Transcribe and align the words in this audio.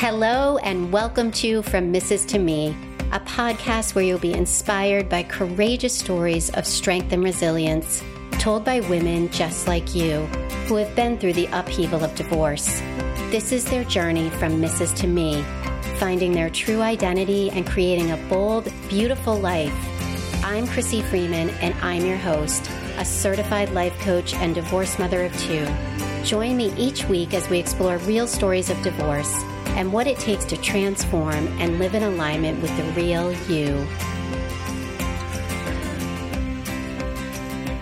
Hello, 0.00 0.56
and 0.56 0.90
welcome 0.90 1.30
to 1.32 1.60
From 1.60 1.92
Mrs. 1.92 2.26
to 2.28 2.38
Me, 2.38 2.74
a 3.12 3.20
podcast 3.20 3.94
where 3.94 4.02
you'll 4.02 4.18
be 4.18 4.32
inspired 4.32 5.10
by 5.10 5.22
courageous 5.22 5.94
stories 5.94 6.48
of 6.54 6.66
strength 6.66 7.12
and 7.12 7.22
resilience 7.22 8.02
told 8.38 8.64
by 8.64 8.80
women 8.80 9.28
just 9.28 9.68
like 9.68 9.94
you 9.94 10.24
who 10.66 10.76
have 10.76 10.96
been 10.96 11.18
through 11.18 11.34
the 11.34 11.50
upheaval 11.52 12.02
of 12.02 12.14
divorce. 12.14 12.80
This 13.28 13.52
is 13.52 13.66
their 13.66 13.84
journey 13.84 14.30
from 14.30 14.58
Mrs. 14.58 14.96
to 15.00 15.06
Me, 15.06 15.42
finding 15.98 16.32
their 16.32 16.48
true 16.48 16.80
identity 16.80 17.50
and 17.50 17.66
creating 17.66 18.10
a 18.10 18.28
bold, 18.30 18.72
beautiful 18.88 19.38
life. 19.38 19.74
I'm 20.42 20.66
Chrissy 20.66 21.02
Freeman, 21.02 21.50
and 21.60 21.74
I'm 21.82 22.06
your 22.06 22.16
host, 22.16 22.70
a 22.96 23.04
certified 23.04 23.68
life 23.72 23.98
coach 23.98 24.32
and 24.32 24.54
divorce 24.54 24.98
mother 24.98 25.26
of 25.26 25.38
two. 25.40 25.68
Join 26.24 26.56
me 26.56 26.72
each 26.78 27.04
week 27.04 27.34
as 27.34 27.50
we 27.50 27.58
explore 27.58 27.98
real 27.98 28.26
stories 28.26 28.70
of 28.70 28.80
divorce 28.80 29.30
and 29.76 29.92
what 29.92 30.06
it 30.06 30.18
takes 30.18 30.44
to 30.44 30.56
transform 30.56 31.46
and 31.58 31.78
live 31.78 31.94
in 31.94 32.02
alignment 32.02 32.60
with 32.60 32.76
the 32.76 32.84
real 33.00 33.32
you. 33.48 33.86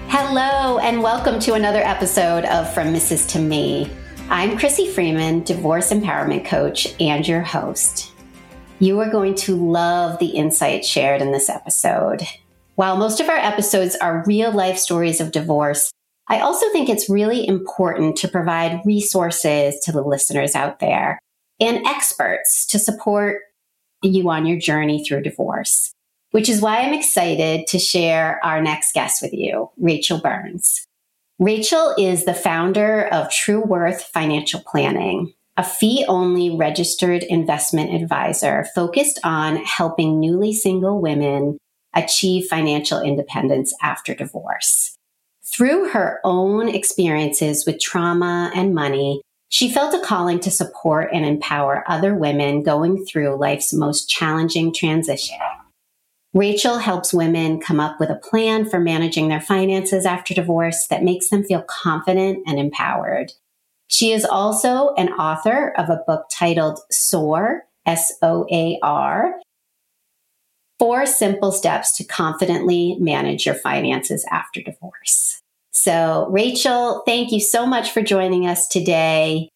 Hello, 0.08 0.78
and 0.78 1.02
welcome 1.02 1.40
to 1.40 1.54
another 1.54 1.82
episode 1.82 2.44
of 2.44 2.72
From 2.74 2.88
Mrs. 2.88 3.28
to 3.30 3.38
Me. 3.38 3.90
I'm 4.28 4.58
Chrissy 4.58 4.90
Freeman, 4.90 5.42
divorce 5.42 5.90
empowerment 5.90 6.44
coach, 6.44 6.94
and 7.00 7.26
your 7.26 7.40
host. 7.40 8.12
You 8.78 9.00
are 9.00 9.10
going 9.10 9.34
to 9.36 9.56
love 9.56 10.18
the 10.18 10.26
insights 10.26 10.86
shared 10.86 11.22
in 11.22 11.32
this 11.32 11.48
episode. 11.48 12.22
While 12.74 12.96
most 12.96 13.20
of 13.20 13.28
our 13.28 13.36
episodes 13.36 13.96
are 13.96 14.24
real 14.26 14.52
life 14.52 14.78
stories 14.78 15.20
of 15.20 15.32
divorce, 15.32 15.90
I 16.28 16.40
also 16.40 16.70
think 16.70 16.88
it's 16.88 17.08
really 17.08 17.46
important 17.46 18.16
to 18.18 18.28
provide 18.28 18.82
resources 18.84 19.80
to 19.80 19.92
the 19.92 20.02
listeners 20.02 20.54
out 20.54 20.78
there 20.78 21.18
and 21.60 21.86
experts 21.86 22.66
to 22.66 22.78
support 22.78 23.42
you 24.02 24.28
on 24.30 24.46
your 24.46 24.58
journey 24.58 25.04
through 25.04 25.22
divorce, 25.22 25.92
which 26.30 26.48
is 26.48 26.60
why 26.60 26.78
I'm 26.78 26.94
excited 26.94 27.66
to 27.68 27.78
share 27.78 28.44
our 28.44 28.62
next 28.62 28.92
guest 28.92 29.22
with 29.22 29.32
you, 29.32 29.70
Rachael 29.76 30.20
Burns. 30.20 30.84
Rachael 31.38 31.94
is 31.98 32.24
the 32.24 32.34
founder 32.34 33.06
of 33.08 33.30
True 33.30 33.62
Worth 33.62 34.02
Financial 34.02 34.60
Planning, 34.60 35.32
a 35.56 35.64
fee 35.64 36.04
only 36.08 36.56
registered 36.56 37.22
investment 37.24 37.94
advisor 37.94 38.66
focused 38.74 39.18
on 39.24 39.56
helping 39.64 40.20
newly 40.20 40.52
single 40.52 41.00
women 41.00 41.58
achieve 41.94 42.46
financial 42.46 43.00
independence 43.00 43.74
after 43.82 44.14
divorce. 44.14 44.96
Through 45.44 45.90
her 45.90 46.20
own 46.24 46.68
experiences 46.68 47.64
with 47.66 47.80
trauma 47.80 48.52
and 48.54 48.74
money, 48.74 49.22
she 49.48 49.70
felt 49.70 49.94
a 49.94 50.00
calling 50.00 50.40
to 50.40 50.50
support 50.50 51.10
and 51.12 51.24
empower 51.24 51.84
other 51.88 52.14
women 52.14 52.62
going 52.62 53.04
through 53.04 53.38
life's 53.38 53.72
most 53.72 54.08
challenging 54.08 54.72
transition. 54.72 55.38
Rachael 56.34 56.78
helps 56.78 57.14
women 57.14 57.58
come 57.58 57.80
up 57.80 57.98
with 57.98 58.10
a 58.10 58.16
plan 58.16 58.68
for 58.68 58.78
managing 58.78 59.28
their 59.28 59.40
finances 59.40 60.04
after 60.04 60.34
divorce 60.34 60.86
that 60.88 61.02
makes 61.02 61.30
them 61.30 61.42
feel 61.42 61.62
confident 61.62 62.42
and 62.46 62.58
empowered. 62.58 63.32
She 63.88 64.12
is 64.12 64.26
also 64.26 64.94
an 64.96 65.08
author 65.14 65.72
of 65.78 65.88
a 65.88 66.02
book 66.06 66.26
titled 66.30 66.80
SOAR, 66.90 67.64
S 67.86 68.12
O 68.20 68.46
A 68.52 68.78
R, 68.82 69.40
Four 70.78 71.06
Simple 71.06 71.50
Steps 71.50 71.96
to 71.96 72.04
Confidently 72.04 72.96
Manage 73.00 73.46
Your 73.46 73.54
Finances 73.54 74.24
After 74.30 74.60
Divorce. 74.60 75.42
So, 75.78 76.26
Rachael, 76.30 77.04
thank 77.06 77.30
you 77.30 77.38
so 77.38 77.64
much 77.64 77.92
for 77.92 78.02
joining 78.02 78.48
us 78.48 78.66
today. 78.66 79.48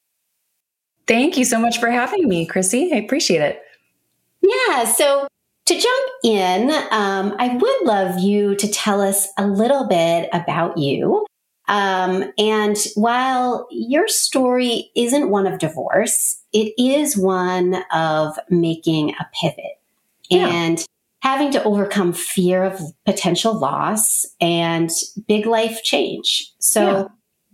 Thank 1.09 1.37
you 1.37 1.45
so 1.45 1.59
much 1.59 1.81
for 1.81 1.91
having 1.91 2.29
me, 2.29 2.47
Chrissy. 2.47 2.93
I 2.93 2.99
appreciate 2.99 3.41
it. 3.41 3.61
Yeah. 4.41 4.85
So, 4.85 5.27
to 5.67 5.75
jump 5.75 6.11
in, 6.23 6.71
um, 6.93 7.35
I 7.41 7.57
would 7.57 7.87
love 7.87 8.21
you 8.21 8.55
to 8.55 8.69
tell 8.69 9.01
us 9.01 9.27
a 9.37 9.49
little 9.49 9.89
bit 9.89 10.29
about 10.33 10.79
you. 10.79 11.27
Um, 11.67 12.33
and 12.39 12.77
while 12.95 13.67
your 13.73 14.07
story 14.07 14.93
isn't 14.95 15.29
one 15.29 15.49
of 15.49 15.59
divorce, 15.59 16.41
it 16.53 16.73
is 16.79 17.17
one 17.17 17.83
of 17.93 18.39
making 18.49 19.11
a 19.11 19.29
pivot. 19.41 19.81
Yeah. 20.31 20.47
And 20.49 20.87
having 21.23 21.53
to 21.53 21.63
overcome 21.63 22.13
fear 22.13 22.65
of 22.65 22.81
potential 23.07 23.57
loss 23.57 24.27
and 24.41 24.91
big 25.29 25.47
life 25.47 25.83
change. 25.85 26.53
So, 26.59 26.83
yeah. 26.83 27.05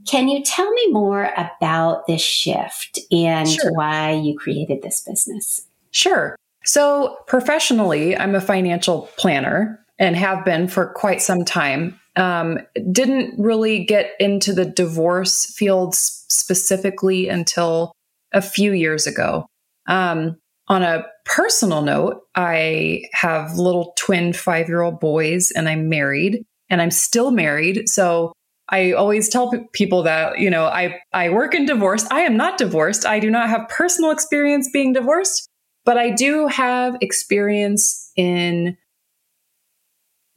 can 0.09 0.29
you 0.29 0.43
tell 0.43 0.71
me 0.71 0.91
more 0.91 1.33
about 1.37 2.07
this 2.07 2.23
shift 2.23 2.99
and 3.13 3.49
sure. 3.49 3.73
why 3.73 4.13
you 4.13 4.37
created 4.37 4.83
this 4.83 5.03
business? 5.03 5.67
Sure. 5.91 6.35
So, 6.65 7.19
professionally, 7.27 8.17
I'm 8.17 8.35
a 8.35 8.41
financial 8.41 9.11
planner 9.19 9.85
and 9.99 10.17
have 10.17 10.45
been 10.47 10.67
for 10.69 10.87
quite 10.87 11.21
some 11.21 11.45
time. 11.45 12.01
Um, 12.17 12.59
didn't 12.91 13.39
really 13.39 13.85
get 13.85 14.13
into 14.19 14.53
the 14.53 14.65
divorce 14.65 15.47
field 15.55 15.95
specifically 15.95 17.29
until 17.29 17.93
a 18.33 18.41
few 18.41 18.73
years 18.73 19.07
ago. 19.07 19.47
Um, 19.87 20.39
on 20.69 20.83
a 20.83 21.05
personal 21.25 21.83
note, 21.83 22.21
I 22.35 23.03
have 23.13 23.57
little 23.57 23.95
twin 23.97 24.33
five 24.33 24.69
year 24.69 24.83
old 24.83 25.01
boys 25.01 25.51
and 25.51 25.69
I'm 25.69 25.89
married 25.89 26.45
and 26.69 26.83
I'm 26.83 26.91
still 26.91 27.31
married. 27.31 27.89
So 27.89 28.33
I 28.69 28.93
always 28.93 29.31
tell 29.31 29.51
p- 29.51 29.65
people 29.73 30.03
that, 30.03 30.39
you 30.39 30.51
know, 30.51 30.67
I, 30.67 31.01
I 31.13 31.31
work 31.31 31.55
in 31.55 31.65
divorce. 31.65 32.07
I 32.11 32.21
am 32.21 32.37
not 32.37 32.59
divorced. 32.59 33.07
I 33.07 33.19
do 33.19 33.31
not 33.31 33.49
have 33.49 33.69
personal 33.69 34.11
experience 34.11 34.69
being 34.71 34.93
divorced, 34.93 35.49
but 35.87 35.97
I 35.97 36.11
do 36.11 36.47
have 36.49 36.97
experience 37.01 38.13
in 38.15 38.77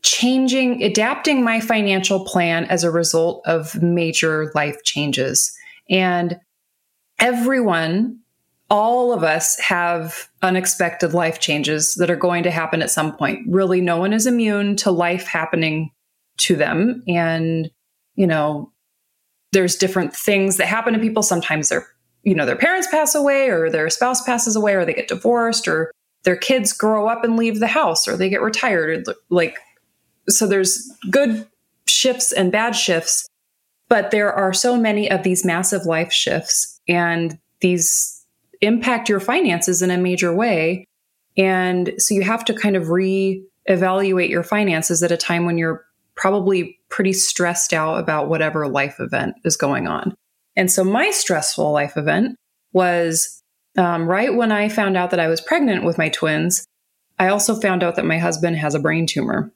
changing, 0.02 0.82
adapting 0.82 1.44
my 1.44 1.60
financial 1.60 2.26
plan 2.26 2.66
as 2.66 2.86
a 2.86 2.92
result 2.92 3.42
of 3.46 3.82
major 3.82 4.52
life 4.56 4.82
changes. 4.84 5.52
And 5.90 6.40
everyone 7.20 8.21
all 8.72 9.12
of 9.12 9.22
us 9.22 9.60
have 9.60 10.30
unexpected 10.42 11.14
life 11.14 11.42
changes 11.42 11.96
that 11.96 12.10
are 12.10 12.16
going 12.16 12.42
to 12.42 12.50
happen 12.50 12.82
at 12.82 12.90
some 12.90 13.16
point. 13.16 13.46
Really, 13.50 13.82
no 13.82 13.98
one 13.98 14.14
is 14.14 14.26
immune 14.26 14.78
to 14.78 14.92
life 14.92 15.28
happening 15.28 15.92
to 16.38 16.56
them. 16.56 17.04
And, 17.06 17.70
you 18.16 18.26
know, 18.26 18.72
there's 19.52 19.76
different 19.76 20.16
things 20.16 20.56
that 20.56 20.68
happen 20.68 20.94
to 20.94 21.00
people. 21.00 21.22
Sometimes 21.22 21.68
their, 21.68 21.86
you 22.24 22.34
know, 22.34 22.46
their 22.46 22.56
parents 22.56 22.88
pass 22.90 23.14
away 23.14 23.50
or 23.50 23.70
their 23.70 23.90
spouse 23.90 24.24
passes 24.24 24.56
away 24.56 24.74
or 24.74 24.86
they 24.86 24.94
get 24.94 25.10
divorced 25.10 25.68
or 25.68 25.92
their 26.24 26.38
kids 26.38 26.72
grow 26.72 27.10
up 27.10 27.26
and 27.26 27.36
leave 27.36 27.60
the 27.60 27.68
house 27.68 28.08
or 28.08 28.16
they 28.16 28.30
get 28.30 28.42
retired. 28.42 29.06
or 29.06 29.16
Like, 29.30 29.60
so 30.30 30.48
there's 30.48 30.90
good 31.10 31.46
shifts 31.88 32.32
and 32.32 32.54
bad 32.54 32.72
shifts, 32.72 33.28
but 33.90 34.12
there 34.12 34.32
are 34.32 34.54
so 34.54 34.78
many 34.78 35.12
of 35.12 35.24
these 35.24 35.44
massive 35.44 35.86
life 35.86 36.14
shifts 36.14 36.80
and 36.88 37.38
these 37.60 38.11
impact 38.62 39.10
your 39.10 39.20
finances 39.20 39.82
in 39.82 39.92
a 39.92 39.98
major 39.98 40.34
way. 40.34 40.86
And 41.38 41.94
so 41.98 42.14
you 42.14 42.22
have 42.22 42.46
to 42.46 42.54
kind 42.54 42.76
of 42.76 42.90
re-evaluate 42.90 44.30
your 44.30 44.44
finances 44.44 45.02
at 45.04 45.12
a 45.12 45.18
time 45.18 45.46
when 45.46 45.58
you're 45.58 45.84
probably 46.16 46.80
pretty 46.90 47.14
stressed 47.14 47.74
out 47.74 48.00
about 48.00 48.30
whatever 48.30 48.68
life 48.68 49.00
event 49.00 49.36
is 49.44 49.58
going 49.58 49.88
on. 49.88 50.16
And 50.56 50.72
so 50.72 50.84
my 50.84 51.10
stressful 51.12 51.72
life 51.72 51.98
event 51.98 52.38
was 52.74 53.42
um, 53.78 54.08
right 54.08 54.36
when 54.36 54.52
I 54.52 54.70
found 54.70 54.98
out 54.98 55.12
that 55.12 55.20
I 55.20 55.28
was 55.28 55.42
pregnant 55.42 55.84
with 55.84 55.98
my 55.98 56.10
twins. 56.10 56.66
I 57.18 57.30
also 57.30 57.56
found 57.56 57.84
out 57.84 57.96
that 57.96 58.06
my 58.06 58.18
husband 58.18 58.58
has 58.58 58.76
a 58.76 58.80
brain 58.80 59.08
tumor. 59.08 59.52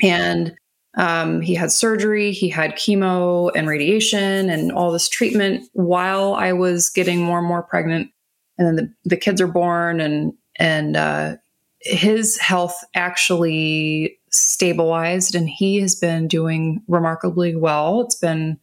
And 0.00 0.54
um, 0.96 1.40
he 1.40 1.54
had 1.54 1.72
surgery, 1.72 2.32
he 2.32 2.48
had 2.48 2.72
chemo 2.72 3.50
and 3.54 3.68
radiation 3.68 4.50
and 4.50 4.72
all 4.72 4.90
this 4.90 5.08
treatment 5.08 5.68
while 5.72 6.34
I 6.34 6.52
was 6.52 6.90
getting 6.90 7.22
more 7.22 7.38
and 7.38 7.46
more 7.46 7.62
pregnant 7.62 8.10
and 8.58 8.66
then 8.66 8.76
the, 8.76 8.94
the 9.10 9.16
kids 9.16 9.40
are 9.40 9.48
born 9.48 10.00
and 10.00 10.32
and 10.56 10.96
uh, 10.96 11.36
his 11.80 12.38
health 12.38 12.76
actually 12.94 14.18
stabilized 14.30 15.34
and 15.34 15.48
he 15.48 15.80
has 15.80 15.94
been 15.94 16.28
doing 16.28 16.82
remarkably 16.88 17.56
well. 17.56 18.02
It's 18.02 18.16
been 18.16 18.58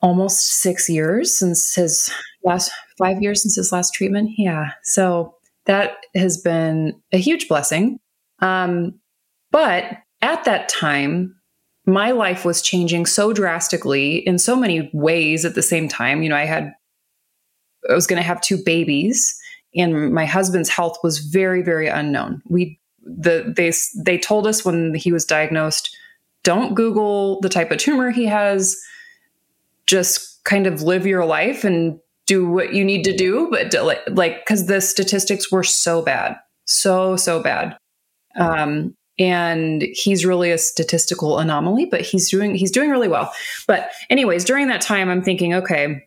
almost 0.00 0.46
six 0.60 0.88
years 0.88 1.36
since 1.36 1.74
his 1.74 2.10
last 2.44 2.70
five 2.96 3.20
years 3.20 3.42
since 3.42 3.56
his 3.56 3.72
last 3.72 3.92
treatment. 3.94 4.30
Yeah. 4.38 4.70
So 4.82 5.34
that 5.66 5.96
has 6.14 6.38
been 6.38 7.00
a 7.12 7.18
huge 7.18 7.48
blessing. 7.48 7.98
Um, 8.40 9.00
but 9.50 9.84
at 10.22 10.44
that 10.44 10.68
time 10.68 11.34
my 11.86 12.10
life 12.10 12.44
was 12.44 12.60
changing 12.60 13.06
so 13.06 13.32
drastically 13.32 14.16
in 14.16 14.38
so 14.38 14.54
many 14.54 14.90
ways 14.92 15.46
at 15.46 15.54
the 15.54 15.62
same 15.62 15.88
time. 15.88 16.22
You 16.22 16.28
know 16.28 16.36
i 16.36 16.44
had 16.44 16.72
I 17.90 17.94
was 17.94 18.06
going 18.06 18.20
to 18.20 18.26
have 18.26 18.40
two 18.40 18.62
babies, 18.64 19.38
and 19.74 20.12
my 20.12 20.24
husband's 20.24 20.68
health 20.68 20.98
was 21.02 21.18
very, 21.18 21.62
very 21.62 21.88
unknown. 21.88 22.42
We 22.48 22.78
the 23.02 23.52
they 23.56 23.72
they 24.02 24.18
told 24.18 24.46
us 24.46 24.64
when 24.64 24.94
he 24.94 25.12
was 25.12 25.24
diagnosed, 25.24 25.94
don't 26.42 26.74
Google 26.74 27.40
the 27.40 27.48
type 27.48 27.70
of 27.70 27.78
tumor 27.78 28.10
he 28.10 28.26
has. 28.26 28.76
Just 29.86 30.44
kind 30.44 30.66
of 30.66 30.82
live 30.82 31.06
your 31.06 31.24
life 31.24 31.64
and 31.64 31.98
do 32.28 32.46
what 32.46 32.74
you 32.74 32.84
need 32.84 33.02
to 33.04 33.16
do, 33.16 33.48
but 33.50 33.74
like, 34.14 34.44
because 34.44 34.66
the 34.66 34.80
statistics 34.82 35.50
were 35.50 35.64
so 35.64 36.02
bad, 36.02 36.36
so, 36.66 37.16
so 37.16 37.42
bad. 37.42 37.76
Um, 38.38 38.94
and 39.18 39.82
he's 39.92 40.26
really 40.26 40.50
a 40.50 40.58
statistical 40.58 41.38
anomaly, 41.38 41.86
but 41.86 42.02
he's 42.02 42.30
doing, 42.30 42.54
he's 42.54 42.70
doing 42.70 42.90
really 42.90 43.08
well. 43.08 43.32
But 43.66 43.90
anyways, 44.10 44.44
during 44.44 44.68
that 44.68 44.82
time, 44.82 45.08
I'm 45.08 45.22
thinking, 45.22 45.54
okay, 45.54 46.06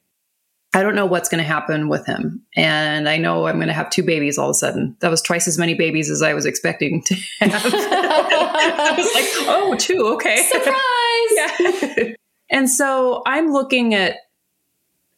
I 0.74 0.82
don't 0.82 0.96
know 0.96 1.06
what's 1.06 1.28
going 1.28 1.44
to 1.44 1.48
happen 1.48 1.90
with 1.90 2.06
him. 2.06 2.42
And 2.56 3.10
I 3.10 3.18
know 3.18 3.48
I'm 3.48 3.58
going 3.58 3.68
to 3.68 3.74
have 3.74 3.90
two 3.90 4.04
babies 4.04 4.38
all 4.38 4.50
of 4.50 4.52
a 4.52 4.56
sudden. 4.56 4.96
That 5.02 5.12
was 5.12 5.22
twice 5.22 5.48
as 5.48 5.58
many 5.58 5.74
babies 5.74 6.10
as 6.10 6.22
I 6.22 6.34
was 6.34 6.46
expecting 6.46 7.04
to 7.04 7.16
have. 7.42 7.52
I 7.74 8.94
was 8.98 9.14
like, 9.14 9.26
oh, 9.50 9.76
two, 9.78 10.08
okay. 10.16 10.48
Surprise. 10.50 11.98
yeah. 11.98 12.14
and 12.50 12.70
so 12.70 13.22
I'm 13.26 13.52
looking 13.52 13.94
at 13.94 14.18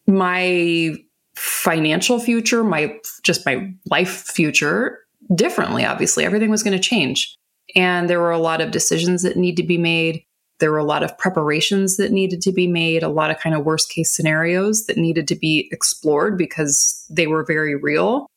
my 0.08 0.96
financial 1.36 2.20
future, 2.20 2.64
my 2.64 2.98
just 3.22 3.46
my 3.46 3.72
life 3.90 4.10
future 4.10 5.00
differently, 5.36 5.86
obviously. 5.86 6.26
Everything 6.26 6.50
was 6.50 6.64
going 6.64 6.78
to 6.78 6.84
change. 6.84 7.38
And 7.76 8.10
there 8.10 8.20
were 8.20 8.32
a 8.32 8.40
lot 8.40 8.60
of 8.60 8.72
decisions 8.72 9.22
that 9.22 9.38
need 9.38 9.58
to 9.58 9.64
be 9.64 9.78
made 9.78 10.24
there 10.64 10.72
were 10.72 10.78
a 10.78 10.86
lot 10.86 11.04
of 11.04 11.18
preparations 11.18 11.98
that 11.98 12.14
needed 12.14 12.42
to 12.42 12.54
be 12.54 12.68
made, 12.68 13.04
a 13.04 13.10
lot 13.10 13.30
of 13.30 13.38
kind 13.38 13.54
of 13.54 13.66
worst 13.66 13.90
case 13.90 14.16
scenarios 14.16 14.86
that 14.86 14.96
needed 14.96 15.28
to 15.28 15.36
be 15.36 15.68
explored 15.74 16.38
because 16.38 17.06
they 17.10 17.28
were 17.28 17.44
very 17.44 17.76
real. 17.76 18.28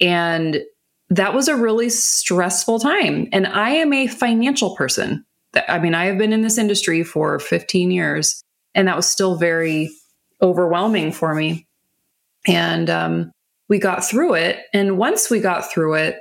And 0.00 0.62
that 1.10 1.34
was 1.34 1.48
a 1.48 1.56
really 1.56 1.88
stressful 1.88 2.78
time. 2.78 3.26
And 3.32 3.48
I 3.48 3.70
am 3.70 3.92
a 3.92 4.06
financial 4.06 4.76
person. 4.76 5.24
I 5.66 5.80
mean, 5.80 5.96
I 5.96 6.04
have 6.04 6.16
been 6.16 6.32
in 6.32 6.42
this 6.42 6.58
industry 6.58 7.02
for 7.02 7.40
15 7.40 7.90
years, 7.90 8.40
and 8.76 8.86
that 8.86 8.94
was 8.94 9.08
still 9.08 9.34
very 9.34 9.90
overwhelming 10.40 11.10
for 11.10 11.34
me. 11.34 11.66
And 12.46 12.88
um, 12.88 13.32
we 13.68 13.80
got 13.80 14.04
through 14.04 14.34
it. 14.34 14.60
And 14.72 14.96
once 14.96 15.28
we 15.28 15.40
got 15.40 15.72
through 15.72 15.94
it, 15.94 16.20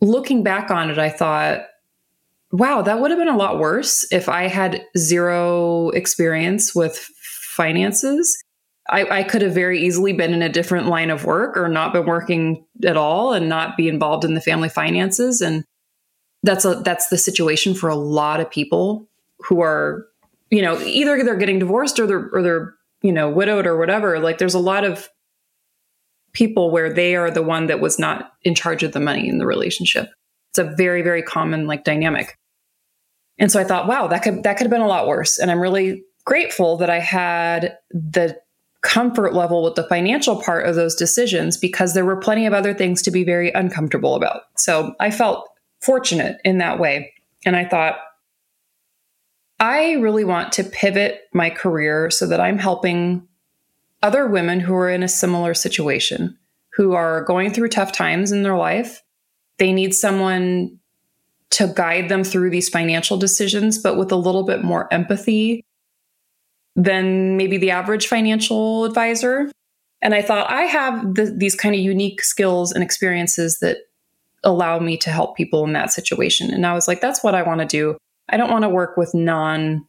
looking 0.00 0.44
back 0.44 0.70
on 0.70 0.90
it, 0.90 0.98
I 0.98 1.10
thought, 1.10 1.62
wow, 2.52 2.82
that 2.82 3.00
would 3.00 3.10
have 3.10 3.18
been 3.18 3.28
a 3.28 3.36
lot 3.36 3.58
worse 3.58 4.10
if 4.10 4.28
I 4.28 4.48
had 4.48 4.84
zero 4.96 5.90
experience 5.90 6.74
with 6.74 6.96
finances. 7.54 8.36
I, 8.88 9.18
I, 9.18 9.22
could 9.22 9.42
have 9.42 9.52
very 9.52 9.82
easily 9.82 10.14
been 10.14 10.32
in 10.32 10.40
a 10.40 10.48
different 10.48 10.86
line 10.86 11.10
of 11.10 11.26
work 11.26 11.58
or 11.58 11.68
not 11.68 11.92
been 11.92 12.06
working 12.06 12.64
at 12.86 12.96
all 12.96 13.34
and 13.34 13.46
not 13.46 13.76
be 13.76 13.86
involved 13.86 14.24
in 14.24 14.32
the 14.32 14.40
family 14.40 14.70
finances. 14.70 15.42
And 15.42 15.64
that's 16.42 16.64
a 16.64 16.76
that's 16.76 17.08
the 17.08 17.18
situation 17.18 17.74
for 17.74 17.90
a 17.90 17.96
lot 17.96 18.40
of 18.40 18.50
people 18.50 19.06
who 19.40 19.60
are, 19.60 20.06
you 20.50 20.62
know, 20.62 20.80
either 20.80 21.22
they're 21.22 21.36
getting 21.36 21.58
divorced 21.58 21.98
or 21.98 22.06
they're 22.06 22.30
or 22.32 22.42
they're, 22.42 22.74
you 23.02 23.12
know, 23.12 23.28
widowed 23.28 23.66
or 23.66 23.76
whatever. 23.76 24.18
Like 24.20 24.38
there's 24.38 24.54
a 24.54 24.58
lot 24.58 24.84
of 24.84 25.10
people 26.32 26.70
where 26.70 26.90
they 26.90 27.14
are 27.14 27.30
the 27.30 27.42
one 27.42 27.66
that 27.66 27.80
was 27.80 27.98
not 27.98 28.32
in 28.42 28.54
charge 28.54 28.82
of 28.82 28.92
the 28.92 29.00
money 29.00 29.28
in 29.28 29.36
the 29.36 29.46
relationship. 29.46 30.08
It's 30.50 30.58
a 30.58 30.74
very, 30.76 31.02
very 31.02 31.22
common 31.22 31.66
like 31.66 31.84
dynamic. 31.84 32.37
And 33.38 33.52
so 33.52 33.60
I 33.60 33.64
thought, 33.64 33.86
wow, 33.86 34.06
that 34.08 34.22
could 34.22 34.42
that 34.42 34.54
could 34.54 34.64
have 34.64 34.70
been 34.70 34.80
a 34.80 34.88
lot 34.88 35.06
worse. 35.06 35.38
And 35.38 35.50
I'm 35.50 35.60
really 35.60 36.04
grateful 36.24 36.76
that 36.78 36.90
I 36.90 36.98
had 36.98 37.78
the 37.90 38.38
comfort 38.82 39.34
level 39.34 39.62
with 39.62 39.74
the 39.74 39.84
financial 39.84 40.40
part 40.40 40.66
of 40.66 40.74
those 40.74 40.94
decisions 40.94 41.56
because 41.56 41.94
there 41.94 42.04
were 42.04 42.16
plenty 42.16 42.46
of 42.46 42.52
other 42.52 42.72
things 42.72 43.02
to 43.02 43.10
be 43.10 43.24
very 43.24 43.50
uncomfortable 43.52 44.14
about. 44.14 44.42
So 44.56 44.94
I 45.00 45.10
felt 45.10 45.48
fortunate 45.80 46.40
in 46.44 46.58
that 46.58 46.78
way. 46.78 47.12
And 47.44 47.56
I 47.56 47.64
thought, 47.64 47.96
I 49.60 49.94
really 49.94 50.24
want 50.24 50.52
to 50.52 50.64
pivot 50.64 51.22
my 51.32 51.50
career 51.50 52.10
so 52.10 52.26
that 52.26 52.40
I'm 52.40 52.58
helping 52.58 53.26
other 54.02 54.26
women 54.28 54.60
who 54.60 54.74
are 54.74 54.88
in 54.88 55.02
a 55.02 55.08
similar 55.08 55.54
situation, 55.54 56.38
who 56.74 56.92
are 56.92 57.24
going 57.24 57.52
through 57.52 57.68
tough 57.68 57.90
times 57.90 58.30
in 58.30 58.44
their 58.44 58.56
life. 58.56 59.02
They 59.58 59.72
need 59.72 59.94
someone 59.94 60.78
to 61.50 61.72
guide 61.74 62.08
them 62.08 62.24
through 62.24 62.50
these 62.50 62.68
financial 62.68 63.16
decisions, 63.16 63.78
but 63.78 63.96
with 63.96 64.12
a 64.12 64.16
little 64.16 64.44
bit 64.44 64.62
more 64.62 64.92
empathy 64.92 65.64
than 66.76 67.36
maybe 67.36 67.56
the 67.56 67.70
average 67.70 68.06
financial 68.06 68.84
advisor. 68.84 69.50
And 70.00 70.14
I 70.14 70.22
thought 70.22 70.50
I 70.50 70.62
have 70.62 71.14
the, 71.14 71.34
these 71.36 71.54
kind 71.54 71.74
of 71.74 71.80
unique 71.80 72.22
skills 72.22 72.72
and 72.72 72.84
experiences 72.84 73.58
that 73.60 73.78
allow 74.44 74.78
me 74.78 74.96
to 74.98 75.10
help 75.10 75.36
people 75.36 75.64
in 75.64 75.72
that 75.72 75.90
situation. 75.90 76.52
And 76.52 76.64
I 76.64 76.74
was 76.74 76.86
like, 76.86 77.00
that's 77.00 77.24
what 77.24 77.34
I 77.34 77.42
want 77.42 77.60
to 77.60 77.66
do. 77.66 77.96
I 78.28 78.36
don't 78.36 78.50
want 78.50 78.62
to 78.62 78.68
work 78.68 78.96
with 78.96 79.14
non 79.14 79.84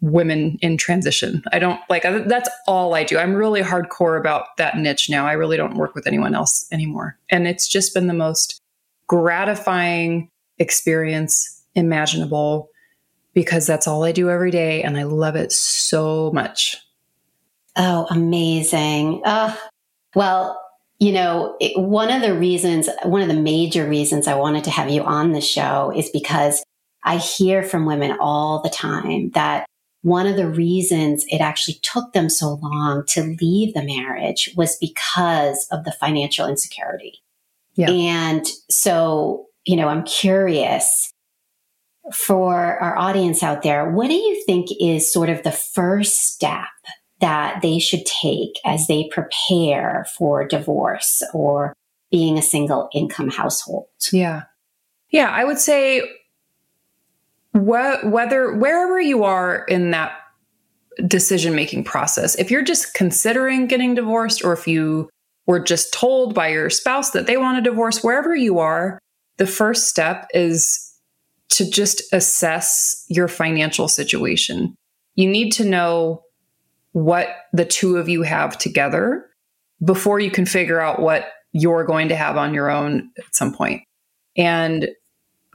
women 0.00 0.58
in 0.62 0.76
transition. 0.76 1.42
I 1.52 1.58
don't 1.58 1.80
like 1.90 2.02
that's 2.02 2.48
all 2.66 2.94
I 2.94 3.04
do. 3.04 3.18
I'm 3.18 3.34
really 3.34 3.60
hardcore 3.60 4.18
about 4.18 4.56
that 4.56 4.78
niche 4.78 5.10
now. 5.10 5.26
I 5.26 5.32
really 5.32 5.56
don't 5.56 5.76
work 5.76 5.94
with 5.94 6.06
anyone 6.06 6.34
else 6.34 6.66
anymore. 6.72 7.18
And 7.30 7.46
it's 7.46 7.68
just 7.68 7.92
been 7.92 8.06
the 8.06 8.14
most 8.14 8.60
gratifying 9.08 10.30
experience 10.60 11.64
imaginable 11.74 12.70
because 13.34 13.66
that's 13.66 13.88
all 13.88 14.04
I 14.04 14.12
do 14.12 14.30
every 14.30 14.50
day 14.50 14.82
and 14.82 14.96
I 14.96 15.04
love 15.04 15.34
it 15.34 15.52
so 15.52 16.30
much. 16.32 16.76
Oh, 17.76 18.06
amazing. 18.10 19.22
Uh, 19.24 19.56
well, 20.14 20.60
you 20.98 21.12
know, 21.12 21.56
it, 21.60 21.80
one 21.80 22.10
of 22.10 22.22
the 22.22 22.34
reasons, 22.34 22.88
one 23.04 23.22
of 23.22 23.28
the 23.28 23.34
major 23.34 23.88
reasons 23.88 24.26
I 24.26 24.34
wanted 24.34 24.64
to 24.64 24.70
have 24.70 24.90
you 24.90 25.02
on 25.02 25.32
the 25.32 25.40
show 25.40 25.92
is 25.96 26.10
because 26.10 26.62
I 27.04 27.16
hear 27.16 27.62
from 27.62 27.86
women 27.86 28.16
all 28.20 28.60
the 28.60 28.68
time 28.68 29.30
that 29.30 29.66
one 30.02 30.26
of 30.26 30.36
the 30.36 30.48
reasons 30.48 31.24
it 31.28 31.40
actually 31.40 31.78
took 31.82 32.12
them 32.12 32.28
so 32.28 32.58
long 32.62 33.04
to 33.08 33.36
leave 33.40 33.74
the 33.74 33.82
marriage 33.82 34.52
was 34.56 34.76
because 34.76 35.66
of 35.70 35.84
the 35.84 35.92
financial 35.92 36.46
insecurity. 36.46 37.22
Yeah. 37.74 37.90
And 37.90 38.46
so 38.68 39.46
you 39.64 39.76
know, 39.76 39.88
I'm 39.88 40.04
curious 40.04 41.12
for 42.12 42.78
our 42.78 42.96
audience 42.96 43.42
out 43.42 43.62
there, 43.62 43.90
what 43.90 44.08
do 44.08 44.14
you 44.14 44.42
think 44.44 44.68
is 44.80 45.12
sort 45.12 45.28
of 45.28 45.42
the 45.42 45.52
first 45.52 46.32
step 46.32 46.68
that 47.20 47.60
they 47.62 47.78
should 47.78 48.04
take 48.06 48.58
as 48.64 48.86
they 48.86 49.08
prepare 49.12 50.06
for 50.16 50.46
divorce 50.46 51.22
or 51.34 51.74
being 52.10 52.38
a 52.38 52.42
single 52.42 52.88
income 52.94 53.30
household? 53.30 53.86
Yeah. 54.10 54.44
Yeah, 55.10 55.28
I 55.28 55.44
would 55.44 55.58
say 55.58 56.00
wh- 57.52 58.04
whether 58.04 58.54
wherever 58.54 59.00
you 59.00 59.24
are 59.24 59.64
in 59.64 59.90
that 59.90 60.12
decision 61.06 61.54
making 61.54 61.84
process, 61.84 62.34
if 62.36 62.50
you're 62.50 62.62
just 62.62 62.94
considering 62.94 63.66
getting 63.66 63.94
divorced 63.94 64.44
or 64.44 64.52
if 64.52 64.66
you 64.66 65.08
were 65.46 65.60
just 65.60 65.92
told 65.92 66.34
by 66.34 66.48
your 66.48 66.70
spouse 66.70 67.10
that 67.10 67.26
they 67.26 67.36
want 67.36 67.58
a 67.58 67.62
divorce, 67.62 68.02
wherever 68.02 68.34
you 68.34 68.58
are, 68.58 68.98
the 69.40 69.46
first 69.46 69.88
step 69.88 70.28
is 70.34 70.94
to 71.48 71.68
just 71.68 72.02
assess 72.12 73.06
your 73.08 73.26
financial 73.26 73.88
situation. 73.88 74.76
You 75.14 75.30
need 75.30 75.50
to 75.52 75.64
know 75.64 76.24
what 76.92 77.28
the 77.54 77.64
two 77.64 77.96
of 77.96 78.06
you 78.06 78.20
have 78.20 78.58
together 78.58 79.24
before 79.82 80.20
you 80.20 80.30
can 80.30 80.44
figure 80.44 80.78
out 80.78 81.00
what 81.00 81.28
you're 81.52 81.86
going 81.86 82.08
to 82.08 82.16
have 82.16 82.36
on 82.36 82.52
your 82.52 82.70
own 82.70 83.08
at 83.16 83.34
some 83.34 83.54
point. 83.54 83.82
And 84.36 84.90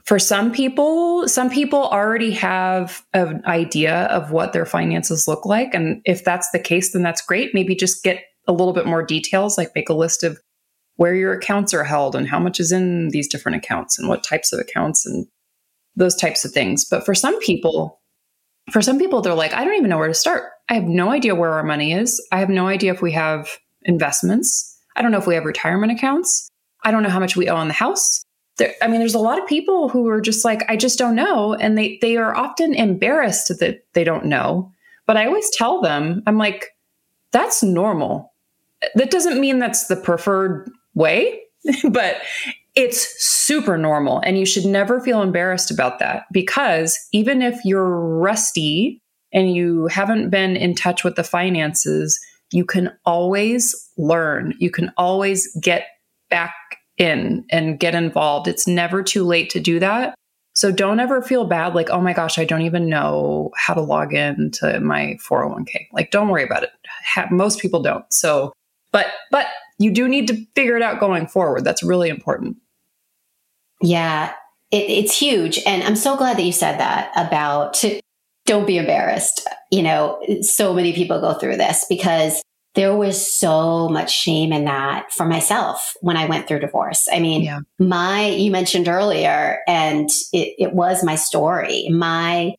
for 0.04 0.18
some 0.18 0.50
people, 0.50 1.28
some 1.28 1.48
people 1.48 1.84
already 1.84 2.32
have 2.32 3.06
an 3.14 3.40
idea 3.46 4.06
of 4.06 4.32
what 4.32 4.52
their 4.52 4.66
finances 4.66 5.28
look 5.28 5.46
like. 5.46 5.74
And 5.74 6.02
if 6.04 6.24
that's 6.24 6.50
the 6.50 6.58
case, 6.58 6.92
then 6.92 7.04
that's 7.04 7.22
great. 7.22 7.54
Maybe 7.54 7.76
just 7.76 8.02
get 8.02 8.24
a 8.48 8.52
little 8.52 8.72
bit 8.72 8.86
more 8.86 9.04
details, 9.04 9.56
like 9.56 9.70
make 9.76 9.88
a 9.88 9.94
list 9.94 10.24
of 10.24 10.40
where 10.96 11.14
your 11.14 11.32
accounts 11.32 11.72
are 11.74 11.84
held 11.84 12.14
and 12.14 12.28
how 12.28 12.38
much 12.38 12.58
is 12.58 12.72
in 12.72 13.10
these 13.10 13.28
different 13.28 13.56
accounts 13.56 13.98
and 13.98 14.08
what 14.08 14.24
types 14.24 14.52
of 14.52 14.58
accounts 14.58 15.06
and 15.06 15.26
those 15.94 16.14
types 16.14 16.44
of 16.44 16.52
things. 16.52 16.84
But 16.84 17.04
for 17.04 17.14
some 17.14 17.38
people, 17.40 18.00
for 18.70 18.82
some 18.82 18.98
people, 18.98 19.20
they're 19.20 19.34
like, 19.34 19.54
I 19.54 19.64
don't 19.64 19.76
even 19.76 19.90
know 19.90 19.98
where 19.98 20.08
to 20.08 20.14
start. 20.14 20.50
I 20.68 20.74
have 20.74 20.84
no 20.84 21.10
idea 21.10 21.34
where 21.34 21.52
our 21.52 21.62
money 21.62 21.92
is. 21.92 22.24
I 22.32 22.40
have 22.40 22.48
no 22.48 22.66
idea 22.66 22.92
if 22.92 23.00
we 23.00 23.12
have 23.12 23.48
investments. 23.82 24.76
I 24.96 25.02
don't 25.02 25.12
know 25.12 25.18
if 25.18 25.26
we 25.26 25.34
have 25.34 25.44
retirement 25.44 25.92
accounts. 25.92 26.48
I 26.82 26.90
don't 26.90 27.02
know 27.02 27.10
how 27.10 27.20
much 27.20 27.36
we 27.36 27.48
owe 27.48 27.56
on 27.56 27.68
the 27.68 27.74
house. 27.74 28.22
There, 28.58 28.74
I 28.80 28.88
mean, 28.88 28.98
there's 28.98 29.14
a 29.14 29.20
lot 29.20 29.40
of 29.40 29.46
people 29.46 29.88
who 29.88 30.08
are 30.08 30.20
just 30.20 30.44
like, 30.44 30.68
I 30.68 30.76
just 30.76 30.98
don't 30.98 31.14
know. 31.14 31.54
And 31.54 31.76
they, 31.76 31.98
they 32.00 32.16
are 32.16 32.34
often 32.34 32.74
embarrassed 32.74 33.48
that 33.58 33.84
they 33.92 34.02
don't 34.02 34.24
know. 34.24 34.72
But 35.06 35.16
I 35.16 35.26
always 35.26 35.48
tell 35.50 35.80
them, 35.82 36.22
I'm 36.26 36.38
like, 36.38 36.70
that's 37.32 37.62
normal. 37.62 38.32
That 38.94 39.10
doesn't 39.10 39.40
mean 39.40 39.58
that's 39.58 39.86
the 39.86 39.96
preferred 39.96 40.70
way, 40.96 41.40
but 41.90 42.16
it's 42.74 43.24
super 43.24 43.78
normal. 43.78 44.20
And 44.20 44.38
you 44.38 44.44
should 44.44 44.66
never 44.66 45.00
feel 45.00 45.22
embarrassed 45.22 45.70
about 45.70 45.98
that 46.00 46.24
because 46.32 46.98
even 47.12 47.40
if 47.40 47.64
you're 47.64 48.00
rusty 48.00 49.00
and 49.32 49.54
you 49.54 49.86
haven't 49.86 50.30
been 50.30 50.56
in 50.56 50.74
touch 50.74 51.04
with 51.04 51.14
the 51.14 51.24
finances, 51.24 52.20
you 52.52 52.64
can 52.64 52.92
always 53.04 53.74
learn. 53.96 54.54
You 54.58 54.70
can 54.70 54.92
always 54.96 55.54
get 55.60 55.86
back 56.30 56.54
in 56.98 57.44
and 57.50 57.78
get 57.78 57.94
involved. 57.94 58.48
It's 58.48 58.66
never 58.66 59.02
too 59.02 59.24
late 59.24 59.50
to 59.50 59.60
do 59.60 59.78
that. 59.78 60.14
So 60.54 60.72
don't 60.72 61.00
ever 61.00 61.20
feel 61.20 61.44
bad 61.44 61.74
like, 61.74 61.90
oh 61.90 62.00
my 62.00 62.14
gosh, 62.14 62.38
I 62.38 62.46
don't 62.46 62.62
even 62.62 62.88
know 62.88 63.50
how 63.56 63.74
to 63.74 63.82
log 63.82 64.14
in 64.14 64.50
to 64.52 64.80
my 64.80 65.18
401k. 65.22 65.88
Like, 65.92 66.10
don't 66.10 66.28
worry 66.28 66.44
about 66.44 66.62
it. 66.62 66.70
Ha- 67.04 67.28
most 67.30 67.60
people 67.60 67.82
don't. 67.82 68.10
So, 68.10 68.54
but, 68.90 69.06
but 69.30 69.48
you 69.78 69.90
do 69.90 70.08
need 70.08 70.28
to 70.28 70.46
figure 70.54 70.76
it 70.76 70.82
out 70.82 71.00
going 71.00 71.26
forward. 71.26 71.64
That's 71.64 71.82
really 71.82 72.08
important. 72.08 72.56
Yeah, 73.82 74.32
it, 74.70 74.88
it's 74.88 75.16
huge. 75.16 75.60
And 75.66 75.82
I'm 75.82 75.96
so 75.96 76.16
glad 76.16 76.38
that 76.38 76.44
you 76.44 76.52
said 76.52 76.78
that 76.78 77.12
about 77.16 77.82
don't 78.46 78.66
be 78.66 78.78
embarrassed. 78.78 79.46
You 79.70 79.82
know, 79.82 80.22
so 80.40 80.72
many 80.72 80.92
people 80.92 81.20
go 81.20 81.34
through 81.34 81.56
this 81.56 81.84
because 81.88 82.42
there 82.74 82.94
was 82.94 83.34
so 83.34 83.88
much 83.88 84.12
shame 84.12 84.52
in 84.52 84.66
that 84.66 85.10
for 85.12 85.24
myself 85.24 85.94
when 86.02 86.16
I 86.16 86.26
went 86.26 86.46
through 86.46 86.60
divorce. 86.60 87.08
I 87.10 87.20
mean, 87.20 87.42
yeah. 87.42 87.60
my, 87.78 88.28
you 88.28 88.50
mentioned 88.50 88.86
earlier, 88.86 89.60
and 89.66 90.10
it, 90.32 90.54
it 90.58 90.72
was 90.74 91.02
my 91.02 91.16
story. 91.16 91.88
My 91.88 92.54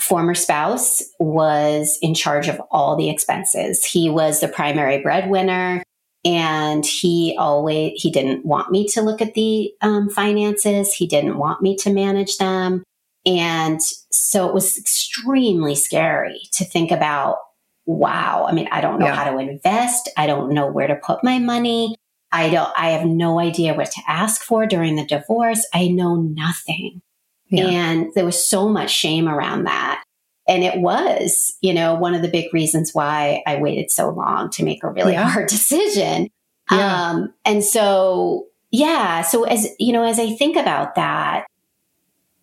former 0.00 0.34
spouse 0.34 1.02
was 1.20 1.98
in 2.00 2.14
charge 2.14 2.48
of 2.48 2.60
all 2.70 2.96
the 2.96 3.10
expenses. 3.10 3.84
He 3.84 4.08
was 4.08 4.40
the 4.40 4.48
primary 4.48 5.02
breadwinner 5.02 5.84
and 6.24 6.86
he 6.86 7.36
always 7.38 7.92
he 7.96 8.10
didn't 8.10 8.44
want 8.44 8.70
me 8.70 8.86
to 8.88 9.02
look 9.02 9.20
at 9.20 9.34
the 9.34 9.72
um, 9.80 10.08
finances. 10.08 10.92
He 10.92 11.06
didn't 11.06 11.38
want 11.38 11.62
me 11.62 11.76
to 11.76 11.92
manage 11.92 12.38
them. 12.38 12.84
And 13.26 13.80
so 14.10 14.48
it 14.48 14.54
was 14.54 14.78
extremely 14.78 15.74
scary 15.74 16.40
to 16.52 16.64
think 16.64 16.90
about 16.90 17.38
wow 17.84 18.46
i 18.48 18.52
mean 18.52 18.68
i 18.70 18.80
don't 18.80 19.00
know 19.00 19.06
yeah. 19.06 19.14
how 19.14 19.30
to 19.30 19.38
invest. 19.38 20.08
I 20.16 20.26
don't 20.26 20.52
know 20.52 20.66
where 20.70 20.86
to 20.86 20.94
put 20.94 21.24
my 21.24 21.38
money. 21.38 21.96
I 22.30 22.48
don't 22.50 22.72
i 22.76 22.90
have 22.90 23.06
no 23.06 23.40
idea 23.40 23.74
what 23.74 23.90
to 23.90 24.02
ask 24.06 24.42
for 24.42 24.66
during 24.66 24.96
the 24.96 25.04
divorce. 25.04 25.66
I 25.74 25.88
know 25.88 26.16
nothing. 26.16 27.02
Yeah. 27.48 27.66
and 27.66 28.14
there 28.14 28.24
was 28.24 28.42
so 28.42 28.68
much 28.68 28.90
shame 28.90 29.28
around 29.28 29.64
that 29.64 30.02
and 30.48 30.64
it 30.64 30.80
was, 30.80 31.56
you 31.60 31.72
know, 31.72 31.94
one 31.94 32.14
of 32.14 32.22
the 32.22 32.28
big 32.28 32.52
reasons 32.52 32.92
why 32.92 33.42
I 33.46 33.56
waited 33.56 33.90
so 33.90 34.10
long 34.10 34.50
to 34.50 34.64
make 34.64 34.82
a 34.82 34.90
really 34.90 35.12
yeah. 35.12 35.28
hard 35.28 35.48
decision. 35.48 36.28
Yeah. 36.70 37.10
Um, 37.10 37.34
and 37.44 37.62
so, 37.62 38.46
yeah. 38.70 39.22
So 39.22 39.44
as, 39.44 39.68
you 39.78 39.92
know, 39.92 40.04
as 40.04 40.18
I 40.18 40.34
think 40.34 40.56
about 40.56 40.94
that, 40.96 41.46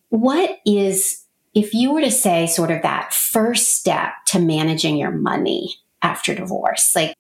what 0.10 0.60
is, 0.66 1.26
if 1.54 1.74
you 1.74 1.92
were 1.92 2.02
to 2.02 2.12
say 2.12 2.48
sort 2.48 2.72
of 2.72 2.82
that 2.84 3.14
first 3.14 3.76
step 3.76 4.14
to 4.28 4.40
managing 4.40 4.98
your 4.98 5.12
money 5.12 5.76
after 6.02 6.34
divorce, 6.34 6.96
like 6.96 7.14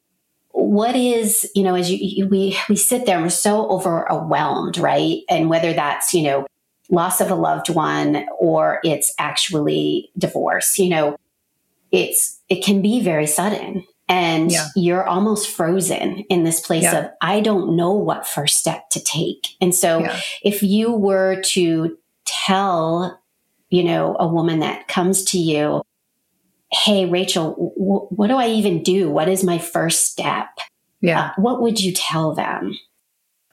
what 0.51 0.95
is, 0.95 1.49
you 1.55 1.63
know, 1.63 1.75
as 1.75 1.91
you, 1.91 1.97
you 1.99 2.27
we, 2.27 2.57
we 2.69 2.75
sit 2.75 3.05
there 3.05 3.15
and 3.15 3.25
we're 3.25 3.29
so 3.29 3.67
overwhelmed, 3.69 4.77
right? 4.77 5.21
And 5.29 5.49
whether 5.49 5.73
that's, 5.73 6.13
you 6.13 6.23
know, 6.23 6.45
loss 6.89 7.21
of 7.21 7.29
a 7.29 7.35
loved 7.35 7.69
one 7.69 8.25
or 8.39 8.79
it's 8.83 9.13
actually 9.19 10.11
divorce 10.17 10.77
you 10.77 10.89
know 10.89 11.15
it's 11.91 12.39
it 12.49 12.63
can 12.63 12.81
be 12.81 13.01
very 13.01 13.27
sudden 13.27 13.83
and 14.07 14.51
yeah. 14.51 14.67
you're 14.75 15.07
almost 15.07 15.49
frozen 15.49 16.19
in 16.29 16.43
this 16.43 16.59
place 16.59 16.83
yeah. 16.83 16.99
of 16.99 17.11
i 17.21 17.39
don't 17.39 17.75
know 17.75 17.93
what 17.93 18.27
first 18.27 18.57
step 18.57 18.89
to 18.89 18.99
take 18.99 19.49
and 19.61 19.73
so 19.73 19.99
yeah. 19.99 20.19
if 20.43 20.63
you 20.63 20.91
were 20.91 21.41
to 21.41 21.97
tell 22.25 23.21
you 23.69 23.83
know 23.83 24.15
a 24.19 24.27
woman 24.27 24.59
that 24.59 24.87
comes 24.87 25.23
to 25.23 25.37
you 25.37 25.81
hey 26.71 27.05
rachael 27.05 27.51
w- 27.77 28.07
what 28.09 28.27
do 28.27 28.35
i 28.35 28.47
even 28.47 28.81
do 28.83 29.09
what 29.09 29.29
is 29.29 29.43
my 29.43 29.57
first 29.59 30.11
step 30.11 30.47
yeah 31.01 31.27
uh, 31.27 31.31
what 31.37 31.61
would 31.61 31.79
you 31.79 31.93
tell 31.93 32.33
them 32.33 32.77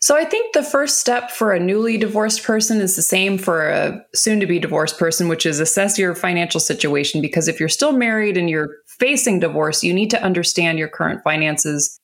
so 0.07 0.17
I 0.17 0.25
think 0.25 0.55
the 0.55 0.63
first 0.63 0.99
step 0.99 1.33
for 1.33 1.53
a 1.53 1.59
newly 1.59 1.99
divorced 1.99 2.45
person 2.45 2.81
is 2.81 2.95
the 2.95 3.03
same 3.03 3.39
for 3.39 3.69
a 3.69 4.07
soon 4.15 4.39
to 4.39 4.47
be 4.47 4.61
divorced 4.61 5.01
person, 5.01 5.27
which 5.27 5.45
is 5.45 5.59
assess 5.59 5.99
your 5.99 6.15
financial 6.15 6.61
situation. 6.61 7.21
Because 7.21 7.49
if 7.49 7.59
you're 7.59 7.69
still 7.69 7.91
married 7.91 8.37
and 8.37 8.49
you're 8.49 8.77
facing 8.87 9.41
divorce, 9.41 9.83
you 9.83 9.93
need 9.93 10.09
to 10.13 10.23
understand 10.23 10.79
your 10.79 10.87
current 10.87 11.25
finances. 11.25 11.99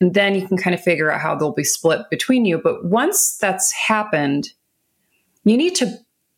And 0.00 0.14
then 0.14 0.34
you 0.34 0.48
can 0.48 0.56
kind 0.56 0.72
of 0.72 0.80
figure 0.80 1.12
out 1.12 1.20
how 1.20 1.34
they'll 1.34 1.52
be 1.52 1.62
split 1.62 2.08
between 2.08 2.46
you. 2.46 2.56
But 2.56 2.86
once 2.86 3.36
that's 3.36 3.70
happened, 3.70 4.48
you 5.44 5.58
need 5.58 5.74
to 5.74 5.94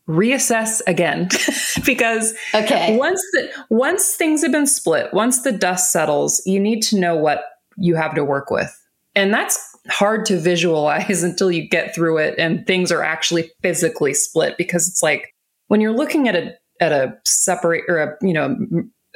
reassess 0.08 0.82
again 0.88 1.28
because 1.86 2.34
okay. 2.56 2.96
once 2.96 3.22
the, 3.34 3.50
once 3.70 4.16
things 4.16 4.42
have 4.42 4.50
been 4.50 4.66
split, 4.66 5.14
once 5.14 5.42
the 5.42 5.52
dust 5.52 5.92
settles, 5.92 6.42
you 6.44 6.58
need 6.58 6.82
to 6.82 6.98
know 6.98 7.14
what 7.14 7.44
you 7.76 7.94
have 7.94 8.16
to 8.16 8.24
work 8.24 8.50
with. 8.50 8.76
And 9.14 9.32
that's 9.32 9.73
hard 9.88 10.24
to 10.26 10.38
visualize 10.38 11.22
until 11.24 11.50
you 11.50 11.68
get 11.68 11.94
through 11.94 12.18
it 12.18 12.34
and 12.38 12.66
things 12.66 12.90
are 12.90 13.02
actually 13.02 13.50
physically 13.62 14.14
split 14.14 14.56
because 14.56 14.88
it's 14.88 15.02
like 15.02 15.34
when 15.68 15.80
you're 15.80 15.92
looking 15.92 16.28
at 16.28 16.36
a 16.36 16.54
at 16.80 16.92
a 16.92 17.16
separate 17.24 17.84
or 17.88 17.98
a 17.98 18.16
you 18.20 18.32
know 18.32 18.56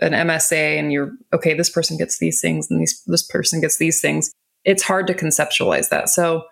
an 0.01 0.13
MSA 0.13 0.79
and 0.79 0.93
you're 0.93 1.13
okay 1.33 1.55
this 1.55 1.71
person 1.71 1.97
gets 1.97 2.19
these 2.19 2.41
things 2.41 2.71
and 2.71 2.81
these 2.81 3.03
this 3.07 3.23
person 3.23 3.61
gets 3.61 3.79
these 3.79 4.01
things 4.01 4.33
it's 4.65 4.83
hard 4.83 5.07
to 5.07 5.15
conceptualize 5.15 5.89
that. 5.89 6.11
So 6.11 6.45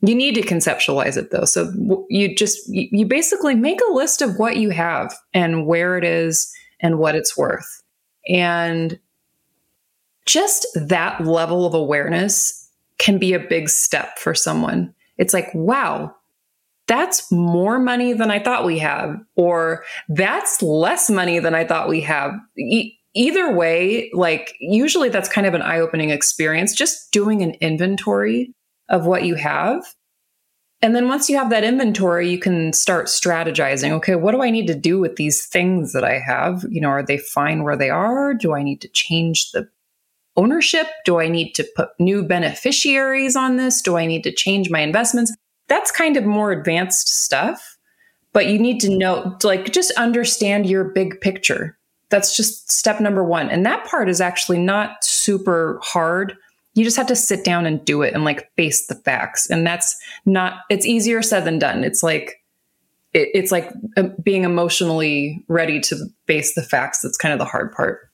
you 0.00 0.14
need 0.14 0.36
to 0.36 0.42
conceptualize 0.42 1.16
it 1.16 1.30
though. 1.32 1.44
So 1.44 2.06
you 2.08 2.34
just 2.34 2.60
you 2.68 3.04
basically 3.04 3.56
make 3.56 3.80
a 3.88 3.92
list 3.92 4.22
of 4.22 4.38
what 4.38 4.56
you 4.56 4.70
have 4.70 5.12
and 5.34 5.66
where 5.66 5.98
it 5.98 6.04
is 6.04 6.52
and 6.80 6.98
what 6.98 7.16
it's 7.16 7.36
worth. 7.36 7.82
And 8.28 8.98
just 10.24 10.66
that 10.76 11.24
level 11.24 11.66
of 11.66 11.74
awareness 11.74 12.57
can 12.98 13.18
be 13.18 13.32
a 13.32 13.40
big 13.40 13.68
step 13.68 14.18
for 14.18 14.34
someone. 14.34 14.94
It's 15.16 15.34
like, 15.34 15.50
wow, 15.54 16.14
that's 16.86 17.30
more 17.30 17.78
money 17.78 18.12
than 18.12 18.30
I 18.30 18.42
thought 18.42 18.64
we 18.64 18.78
have, 18.78 19.16
or 19.36 19.84
that's 20.08 20.62
less 20.62 21.10
money 21.10 21.38
than 21.38 21.54
I 21.54 21.64
thought 21.64 21.88
we 21.88 22.00
have. 22.00 22.32
E- 22.56 22.94
either 23.14 23.52
way, 23.52 24.10
like 24.12 24.54
usually 24.60 25.08
that's 25.08 25.28
kind 25.28 25.46
of 25.46 25.54
an 25.54 25.62
eye 25.62 25.80
opening 25.80 26.10
experience, 26.10 26.74
just 26.74 27.12
doing 27.12 27.42
an 27.42 27.52
inventory 27.60 28.54
of 28.88 29.06
what 29.06 29.24
you 29.24 29.34
have. 29.34 29.84
And 30.80 30.94
then 30.94 31.08
once 31.08 31.28
you 31.28 31.36
have 31.36 31.50
that 31.50 31.64
inventory, 31.64 32.30
you 32.30 32.38
can 32.38 32.72
start 32.72 33.06
strategizing. 33.06 33.90
Okay, 33.92 34.14
what 34.14 34.32
do 34.32 34.42
I 34.42 34.50
need 34.50 34.68
to 34.68 34.74
do 34.74 35.00
with 35.00 35.16
these 35.16 35.46
things 35.46 35.92
that 35.92 36.04
I 36.04 36.20
have? 36.20 36.64
You 36.70 36.80
know, 36.80 36.88
are 36.88 37.02
they 37.02 37.18
fine 37.18 37.64
where 37.64 37.76
they 37.76 37.90
are? 37.90 38.32
Do 38.32 38.54
I 38.54 38.62
need 38.62 38.80
to 38.82 38.88
change 38.88 39.50
the 39.50 39.68
ownership? 40.38 40.86
Do 41.04 41.20
I 41.20 41.28
need 41.28 41.52
to 41.56 41.68
put 41.76 41.90
new 41.98 42.22
beneficiaries 42.22 43.36
on 43.36 43.56
this? 43.56 43.82
Do 43.82 43.98
I 43.98 44.06
need 44.06 44.22
to 44.22 44.32
change 44.32 44.70
my 44.70 44.80
investments? 44.80 45.34
That's 45.66 45.90
kind 45.90 46.16
of 46.16 46.24
more 46.24 46.50
advanced 46.50 47.08
stuff, 47.08 47.76
but 48.32 48.46
you 48.46 48.58
need 48.58 48.80
to 48.80 48.88
know, 48.88 49.36
like, 49.42 49.70
just 49.70 49.90
understand 49.98 50.64
your 50.64 50.84
big 50.84 51.20
picture. 51.20 51.76
That's 52.08 52.34
just 52.34 52.70
step 52.72 53.00
number 53.00 53.22
one. 53.22 53.50
And 53.50 53.66
that 53.66 53.84
part 53.84 54.08
is 54.08 54.22
actually 54.22 54.60
not 54.60 55.04
super 55.04 55.78
hard. 55.82 56.34
You 56.72 56.84
just 56.84 56.96
have 56.96 57.08
to 57.08 57.16
sit 57.16 57.44
down 57.44 57.66
and 57.66 57.84
do 57.84 58.00
it 58.00 58.14
and 58.14 58.24
like 58.24 58.50
face 58.54 58.86
the 58.86 58.94
facts. 58.94 59.50
And 59.50 59.66
that's 59.66 59.94
not, 60.24 60.60
it's 60.70 60.86
easier 60.86 61.20
said 61.20 61.44
than 61.44 61.58
done. 61.58 61.84
It's 61.84 62.02
like, 62.02 62.42
it, 63.12 63.28
it's 63.34 63.52
like 63.52 63.70
uh, 63.96 64.04
being 64.22 64.44
emotionally 64.44 65.44
ready 65.48 65.80
to 65.80 65.96
face 66.26 66.54
the 66.54 66.62
facts. 66.62 67.02
That's 67.02 67.18
kind 67.18 67.32
of 67.32 67.38
the 67.38 67.44
hard 67.44 67.72
part. 67.72 68.07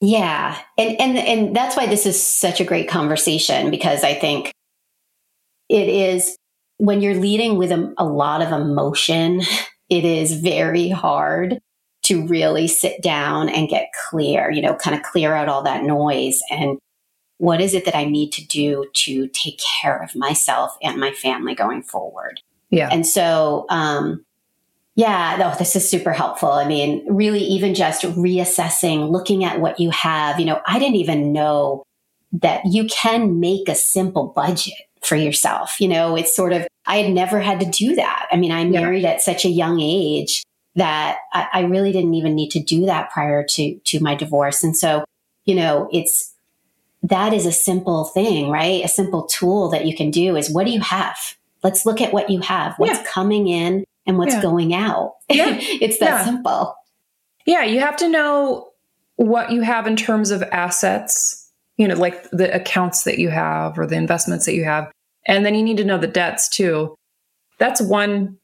Yeah. 0.00 0.58
And 0.78 1.00
and 1.00 1.18
and 1.18 1.56
that's 1.56 1.76
why 1.76 1.86
this 1.86 2.06
is 2.06 2.24
such 2.24 2.60
a 2.60 2.64
great 2.64 2.88
conversation 2.88 3.70
because 3.70 4.02
I 4.02 4.14
think 4.14 4.52
it 5.68 5.88
is 5.88 6.36
when 6.78 7.02
you're 7.02 7.14
leading 7.14 7.58
with 7.58 7.70
a, 7.70 7.92
a 7.98 8.04
lot 8.04 8.40
of 8.40 8.52
emotion, 8.52 9.42
it 9.90 10.04
is 10.04 10.40
very 10.40 10.88
hard 10.88 11.60
to 12.04 12.26
really 12.26 12.66
sit 12.66 13.02
down 13.02 13.50
and 13.50 13.68
get 13.68 13.90
clear, 14.08 14.50
you 14.50 14.62
know, 14.62 14.74
kind 14.74 14.96
of 14.96 15.02
clear 15.02 15.34
out 15.34 15.48
all 15.48 15.62
that 15.62 15.84
noise 15.84 16.40
and 16.50 16.78
what 17.36 17.60
is 17.60 17.72
it 17.72 17.86
that 17.86 17.96
I 17.96 18.04
need 18.04 18.32
to 18.32 18.46
do 18.46 18.86
to 18.92 19.28
take 19.28 19.60
care 19.80 20.02
of 20.02 20.14
myself 20.14 20.76
and 20.82 21.00
my 21.00 21.12
family 21.12 21.54
going 21.54 21.82
forward? 21.82 22.40
Yeah. 22.70 22.88
And 22.90 23.06
so 23.06 23.66
um 23.68 24.24
yeah, 25.00 25.36
no, 25.38 25.54
this 25.58 25.76
is 25.76 25.88
super 25.88 26.12
helpful. 26.12 26.52
I 26.52 26.66
mean, 26.68 27.02
really, 27.08 27.40
even 27.40 27.74
just 27.74 28.02
reassessing, 28.02 29.10
looking 29.10 29.44
at 29.44 29.58
what 29.58 29.80
you 29.80 29.88
have. 29.88 30.38
You 30.38 30.44
know, 30.44 30.60
I 30.66 30.78
didn't 30.78 30.96
even 30.96 31.32
know 31.32 31.84
that 32.32 32.66
you 32.66 32.84
can 32.84 33.40
make 33.40 33.70
a 33.70 33.74
simple 33.74 34.26
budget 34.26 34.74
for 35.00 35.16
yourself. 35.16 35.80
You 35.80 35.88
know, 35.88 36.16
it's 36.16 36.36
sort 36.36 36.52
of, 36.52 36.66
I 36.84 36.98
had 36.98 37.14
never 37.14 37.40
had 37.40 37.60
to 37.60 37.66
do 37.70 37.94
that. 37.94 38.26
I 38.30 38.36
mean, 38.36 38.52
I 38.52 38.64
married 38.64 39.04
yeah. 39.04 39.12
at 39.12 39.22
such 39.22 39.46
a 39.46 39.48
young 39.48 39.80
age 39.80 40.42
that 40.74 41.16
I, 41.32 41.48
I 41.50 41.60
really 41.62 41.92
didn't 41.92 42.12
even 42.12 42.34
need 42.34 42.50
to 42.50 42.62
do 42.62 42.84
that 42.84 43.08
prior 43.10 43.42
to 43.42 43.78
to 43.78 44.00
my 44.00 44.14
divorce. 44.14 44.62
And 44.62 44.76
so, 44.76 45.06
you 45.46 45.54
know, 45.54 45.88
it's 45.94 46.34
that 47.04 47.32
is 47.32 47.46
a 47.46 47.52
simple 47.52 48.04
thing, 48.04 48.50
right? 48.50 48.84
A 48.84 48.88
simple 48.88 49.22
tool 49.22 49.70
that 49.70 49.86
you 49.86 49.96
can 49.96 50.10
do 50.10 50.36
is 50.36 50.50
what 50.50 50.66
do 50.66 50.72
you 50.72 50.80
have? 50.80 51.16
Let's 51.62 51.86
look 51.86 52.02
at 52.02 52.12
what 52.12 52.28
you 52.28 52.40
have. 52.40 52.74
What's 52.76 52.98
yeah. 52.98 53.06
coming 53.06 53.48
in? 53.48 53.84
And 54.10 54.18
what's 54.18 54.34
yeah. 54.34 54.42
going 54.42 54.74
out. 54.74 55.14
Yeah. 55.30 55.56
it's 55.60 56.00
that 56.00 56.06
yeah. 56.06 56.24
simple. 56.24 56.74
Yeah, 57.46 57.62
you 57.62 57.78
have 57.78 57.96
to 57.98 58.08
know 58.08 58.72
what 59.14 59.52
you 59.52 59.60
have 59.60 59.86
in 59.86 59.94
terms 59.94 60.32
of 60.32 60.42
assets, 60.42 61.48
you 61.76 61.86
know, 61.86 61.94
like 61.94 62.28
the 62.30 62.52
accounts 62.52 63.04
that 63.04 63.20
you 63.20 63.28
have 63.28 63.78
or 63.78 63.86
the 63.86 63.94
investments 63.94 64.44
that 64.46 64.54
you 64.54 64.64
have. 64.64 64.90
And 65.26 65.46
then 65.46 65.54
you 65.54 65.62
need 65.62 65.76
to 65.76 65.84
know 65.84 65.98
the 65.98 66.08
debts 66.08 66.48
too. 66.48 66.96
That's 67.58 67.80
one 67.80 68.38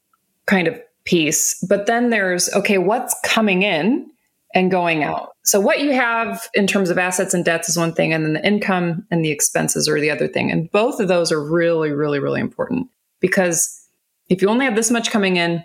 kind 0.46 0.68
of 0.68 0.80
piece. 1.04 1.58
But 1.60 1.86
then 1.86 2.10
there's, 2.10 2.52
okay, 2.54 2.78
what's 2.78 3.18
coming 3.24 3.62
in 3.62 4.08
and 4.54 4.70
going 4.70 5.02
out? 5.02 5.32
So 5.42 5.58
what 5.58 5.80
you 5.80 5.92
have 5.92 6.48
in 6.54 6.68
terms 6.68 6.88
of 6.88 6.98
assets 6.98 7.34
and 7.34 7.44
debts 7.44 7.68
is 7.68 7.76
one 7.76 7.94
thing, 7.94 8.12
and 8.12 8.24
then 8.24 8.34
the 8.34 8.46
income 8.46 9.04
and 9.10 9.24
the 9.24 9.32
expenses 9.32 9.88
are 9.88 10.00
the 10.00 10.10
other 10.10 10.28
thing. 10.28 10.52
And 10.52 10.70
both 10.70 11.00
of 11.00 11.08
those 11.08 11.32
are 11.32 11.44
really, 11.44 11.90
really, 11.90 12.20
really 12.20 12.40
important 12.40 12.88
because 13.18 13.85
if 14.28 14.42
you 14.42 14.48
only 14.48 14.64
have 14.64 14.76
this 14.76 14.90
much 14.90 15.10
coming 15.10 15.36
in 15.36 15.64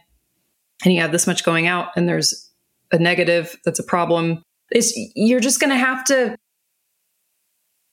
and 0.84 0.94
you 0.94 1.02
have 1.02 1.12
this 1.12 1.28
much 1.28 1.44
going 1.44 1.68
out 1.68 1.90
and 1.96 2.08
there's 2.08 2.50
a 2.92 2.98
negative 2.98 3.58
that's 3.66 3.80
a 3.80 3.84
problem, 3.84 4.44
is 4.72 4.94
you're 5.16 5.40
just 5.40 5.60
going 5.60 5.70
to 5.70 5.76
have 5.76 6.04
to 6.06 6.36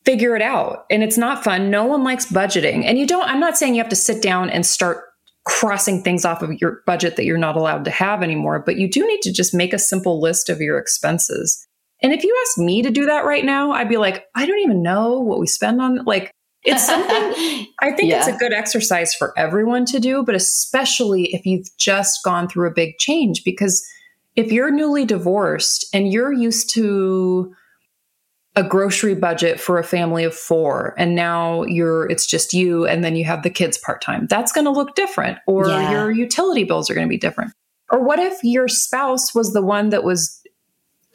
figure 0.05 0.37
it 0.37 0.43
out. 0.43 0.87
And 0.91 1.03
it's 1.03 1.19
not 1.19 1.45
fun. 1.45 1.71
No 1.71 1.85
one 1.85 2.03
likes 2.03 2.27
budgeting. 2.27 2.85
And 2.85 2.99
you 2.99 3.07
don't, 3.07 3.29
I'm 3.29 3.41
not 3.41 3.59
saying 3.59 3.75
you 3.75 3.83
have 3.83 3.91
to 3.91 3.97
sit 3.97 4.23
down 4.23 4.49
and 4.51 4.65
start 4.65 5.05
crossing 5.45 6.03
things 6.03 6.25
off 6.25 6.43
of 6.43 6.53
your 6.61 6.83
budget 6.87 7.17
that 7.17 7.25
you're 7.25 7.39
not 7.39 7.57
allowed 7.57 7.85
to 7.85 7.91
have 7.91 8.23
anymore, 8.23 8.59
but 8.59 8.77
you 8.77 8.89
do 8.89 9.07
need 9.07 9.23
to 9.23 9.33
just 9.33 9.55
make 9.55 9.73
a 9.73 9.79
simple 9.79 10.21
list 10.21 10.49
of 10.49 10.61
your 10.61 10.79
expenses. 10.79 11.67
And 12.03 12.13
if 12.13 12.23
you 12.23 12.37
ask 12.47 12.59
me 12.59 12.83
to 12.83 12.91
do 12.91 13.07
that 13.07 13.25
right 13.25 13.45
now, 13.45 13.73
I'd 13.73 13.89
be 13.89 13.97
like, 13.97 14.27
I 14.35 14.47
don't 14.47 14.61
even 14.61 14.83
know 14.83 15.19
what 15.21 15.41
we 15.41 15.47
spend 15.47 15.81
on. 15.81 16.05
Like, 16.05 16.31
it's 16.65 16.87
something 16.87 17.67
I 17.81 17.93
think 17.93 18.11
yeah. 18.11 18.19
it's 18.19 18.29
a 18.29 18.37
good 18.37 18.53
exercise 18.53 19.15
for 19.15 19.33
everyone 19.39 19.85
to 19.87 20.01
do, 20.01 20.23
but 20.25 20.35
especially 20.35 21.35
if 21.35 21.47
you've 21.47 21.69
just 21.79 22.25
gone 22.25 22.49
through 22.49 22.69
a 22.69 22.73
big 22.73 22.99
change. 22.99 23.45
Because 23.45 23.87
if 24.37 24.53
you're 24.53 24.71
newly 24.71 25.05
divorced 25.05 25.87
and 25.93 26.13
you're 26.13 26.33
used 26.33 26.71
to 26.75 27.55
a 28.57 28.63
grocery 28.65 29.15
budget 29.15 29.61
for 29.61 29.79
a 29.79 29.85
family 29.85 30.25
of 30.25 30.35
four 30.35 30.95
and 30.99 31.15
now 31.15 31.63
you're 31.65 32.11
it's 32.11 32.27
just 32.27 32.53
you 32.53 32.87
and 32.87 33.05
then 33.05 33.15
you 33.15 33.25
have 33.25 33.45
the 33.45 33.51
kids 33.51 33.79
part-time 33.79 34.27
that's 34.27 34.51
going 34.51 34.65
to 34.65 34.71
look 34.71 34.97
different 34.97 35.39
or 35.47 35.69
yeah. 35.69 35.93
your 35.93 36.11
utility 36.11 36.65
bills 36.65 36.91
are 36.91 36.95
going 36.95 37.07
to 37.07 37.11
be 37.11 37.19
different 37.19 37.53
or 37.91 38.03
what 38.03 38.19
if 38.19 38.43
your 38.43 38.67
spouse 38.67 39.33
was 39.33 39.53
the 39.53 39.63
one 39.63 39.91
that 39.91 40.03
was 40.03 40.38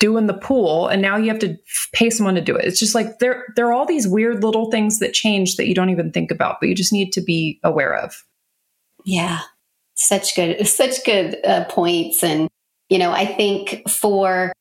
doing 0.03 0.27
the 0.27 0.33
pool 0.33 0.89
and 0.89 1.01
now 1.01 1.15
you 1.15 1.29
have 1.29 1.39
to 1.39 1.57
pay 1.93 2.10
someone 2.10 2.36
to 2.36 2.41
do 2.41 2.57
it 2.57 2.65
it's 2.65 2.77
just 2.77 2.93
like 2.93 3.19
there 3.19 3.45
there 3.55 3.67
are 3.67 3.72
all 3.72 3.86
these 3.86 4.05
weird 4.05 4.43
little 4.43 4.69
things 4.69 5.00
that 5.00 5.13
change 5.13 5.55
that 5.55 5.65
you 5.65 5.74
don't 5.74 5.89
even 5.89 6.12
think 6.12 6.29
about 6.29 6.57
but 6.60 6.67
you 6.67 6.75
just 6.75 6.91
need 6.91 7.13
to 7.13 7.22
be 7.22 7.57
aware 7.63 7.95
of 7.95 8.25
yeah 9.05 9.39
such 9.93 10.36
good 10.36 10.67
such 10.67 11.05
good 11.05 11.38
uh, 11.45 11.63
points 11.69 12.22
and 12.22 12.50
you 12.89 12.98
know 12.98 13.13
i 13.13 13.25
think 13.25 13.89
for 13.89 14.51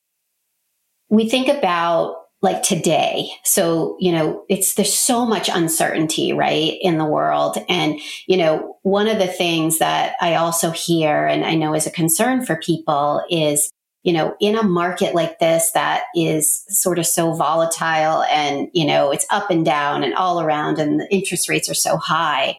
we 1.08 1.28
think 1.28 1.48
about 1.48 2.18
like 2.40 2.64
today. 2.64 3.28
So, 3.44 3.96
you 4.00 4.10
know, 4.10 4.44
it's, 4.48 4.74
there's 4.74 4.92
so 4.92 5.24
much 5.24 5.48
uncertainty, 5.48 6.32
right, 6.32 6.76
in 6.80 6.98
the 6.98 7.04
world. 7.04 7.56
And, 7.68 8.00
you 8.26 8.36
know, 8.36 8.78
one 8.82 9.06
of 9.06 9.18
the 9.18 9.28
things 9.28 9.78
that 9.78 10.16
I 10.20 10.34
also 10.34 10.72
hear 10.72 11.24
and 11.24 11.44
I 11.44 11.54
know 11.54 11.72
is 11.72 11.86
a 11.86 11.90
concern 11.92 12.44
for 12.44 12.56
people 12.56 13.22
is, 13.30 13.70
you 14.02 14.12
know, 14.12 14.36
in 14.40 14.56
a 14.56 14.62
market 14.62 15.14
like 15.14 15.38
this 15.38 15.70
that 15.72 16.04
is 16.14 16.64
sort 16.68 16.98
of 16.98 17.06
so 17.06 17.32
volatile 17.34 18.24
and, 18.24 18.68
you 18.72 18.84
know, 18.84 19.12
it's 19.12 19.26
up 19.30 19.50
and 19.50 19.64
down 19.64 20.02
and 20.02 20.14
all 20.14 20.40
around 20.40 20.78
and 20.78 21.00
the 21.00 21.14
interest 21.14 21.48
rates 21.48 21.70
are 21.70 21.74
so 21.74 21.96
high. 21.96 22.56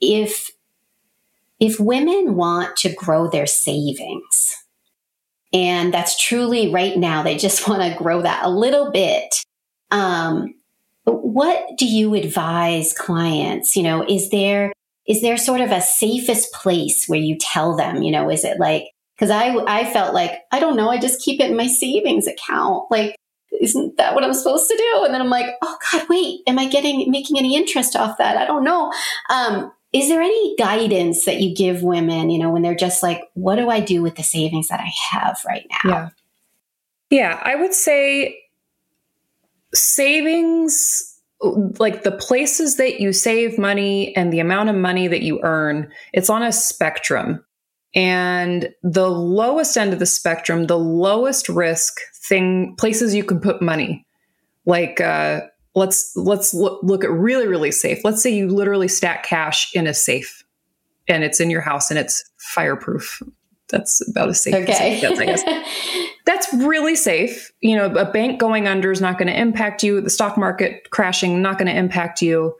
If, 0.00 0.50
if 1.58 1.80
women 1.80 2.36
want 2.36 2.76
to 2.78 2.94
grow 2.94 3.28
their 3.28 3.46
savings, 3.46 4.56
and 5.52 5.92
that's 5.92 6.22
truly 6.22 6.70
right 6.70 6.96
now, 6.96 7.22
they 7.22 7.36
just 7.36 7.68
want 7.68 7.82
to 7.82 7.98
grow 7.98 8.22
that 8.22 8.44
a 8.44 8.50
little 8.50 8.92
bit. 8.92 9.42
Um, 9.90 10.54
what 11.04 11.66
do 11.78 11.86
you 11.86 12.14
advise 12.14 12.92
clients? 12.92 13.76
You 13.76 13.82
know, 13.82 14.04
is 14.08 14.30
there, 14.30 14.72
is 15.08 15.22
there 15.22 15.36
sort 15.36 15.60
of 15.60 15.70
a 15.70 15.80
safest 15.80 16.52
place 16.52 17.06
where 17.06 17.20
you 17.20 17.36
tell 17.40 17.76
them, 17.76 18.02
you 18.02 18.12
know, 18.12 18.30
is 18.30 18.44
it 18.44 18.58
like, 18.60 18.84
cause 19.18 19.30
I, 19.30 19.56
I 19.66 19.90
felt 19.92 20.14
like, 20.14 20.42
I 20.52 20.60
don't 20.60 20.76
know, 20.76 20.90
I 20.90 20.98
just 20.98 21.22
keep 21.22 21.40
it 21.40 21.50
in 21.50 21.56
my 21.56 21.66
savings 21.66 22.26
account. 22.26 22.90
Like, 22.90 23.16
isn't 23.60 23.96
that 23.96 24.14
what 24.14 24.24
I'm 24.24 24.34
supposed 24.34 24.68
to 24.68 24.76
do? 24.76 25.04
And 25.04 25.14
then 25.14 25.20
I'm 25.20 25.30
like, 25.30 25.46
oh 25.62 25.78
God, 25.92 26.08
wait, 26.08 26.40
am 26.46 26.58
I 26.58 26.68
getting, 26.68 27.10
making 27.10 27.38
any 27.38 27.56
interest 27.56 27.96
off 27.96 28.18
that? 28.18 28.36
I 28.36 28.44
don't 28.44 28.64
know. 28.64 28.92
Um, 29.30 29.72
is 29.92 30.08
there 30.08 30.20
any 30.20 30.56
guidance 30.56 31.24
that 31.24 31.40
you 31.40 31.54
give 31.54 31.82
women, 31.82 32.28
you 32.28 32.38
know, 32.38 32.50
when 32.50 32.60
they're 32.60 32.74
just 32.74 33.02
like, 33.02 33.22
what 33.32 33.56
do 33.56 33.70
I 33.70 33.80
do 33.80 34.02
with 34.02 34.16
the 34.16 34.22
savings 34.22 34.68
that 34.68 34.80
I 34.80 34.92
have 35.10 35.40
right 35.46 35.66
now? 35.70 35.90
Yeah. 35.90 36.08
Yeah, 37.08 37.40
I 37.42 37.54
would 37.54 37.72
say 37.72 38.36
savings, 39.72 41.18
like 41.40 42.02
the 42.02 42.12
places 42.12 42.76
that 42.76 43.00
you 43.00 43.12
save 43.12 43.58
money 43.58 44.14
and 44.16 44.32
the 44.32 44.40
amount 44.40 44.70
of 44.70 44.76
money 44.76 45.06
that 45.06 45.22
you 45.22 45.40
earn, 45.44 45.90
it's 46.12 46.28
on 46.28 46.42
a 46.42 46.50
spectrum. 46.50 47.44
And 47.96 48.74
the 48.82 49.08
lowest 49.10 49.76
end 49.78 49.94
of 49.94 49.98
the 49.98 50.06
spectrum, 50.06 50.66
the 50.66 50.78
lowest 50.78 51.48
risk 51.48 51.98
thing, 52.14 52.76
places 52.76 53.14
you 53.14 53.24
can 53.24 53.40
put 53.40 53.62
money, 53.62 54.06
like 54.66 55.00
uh, 55.00 55.40
let's 55.74 56.14
let's 56.14 56.52
look, 56.52 56.82
look 56.82 57.04
at 57.04 57.10
really 57.10 57.46
really 57.46 57.70
safe. 57.70 58.04
Let's 58.04 58.22
say 58.22 58.30
you 58.30 58.48
literally 58.48 58.88
stack 58.88 59.24
cash 59.24 59.74
in 59.74 59.86
a 59.86 59.94
safe, 59.94 60.44
and 61.08 61.24
it's 61.24 61.40
in 61.40 61.48
your 61.48 61.62
house 61.62 61.90
and 61.90 61.98
it's 61.98 62.22
fireproof. 62.36 63.22
That's 63.68 64.06
about 64.08 64.28
as 64.28 64.42
safe 64.42 64.54
okay. 64.54 65.00
as 65.02 65.18
I 65.18 65.24
guess. 65.24 65.42
That's 66.26 66.52
really 66.54 66.96
safe. 66.96 67.50
You 67.60 67.76
know, 67.76 67.86
a 67.94 68.04
bank 68.04 68.38
going 68.38 68.68
under 68.68 68.92
is 68.92 69.00
not 69.00 69.16
going 69.16 69.28
to 69.28 69.40
impact 69.40 69.82
you. 69.82 70.00
The 70.00 70.10
stock 70.10 70.36
market 70.36 70.90
crashing 70.90 71.40
not 71.40 71.56
going 71.56 71.68
to 71.68 71.76
impact 71.76 72.20
you, 72.20 72.56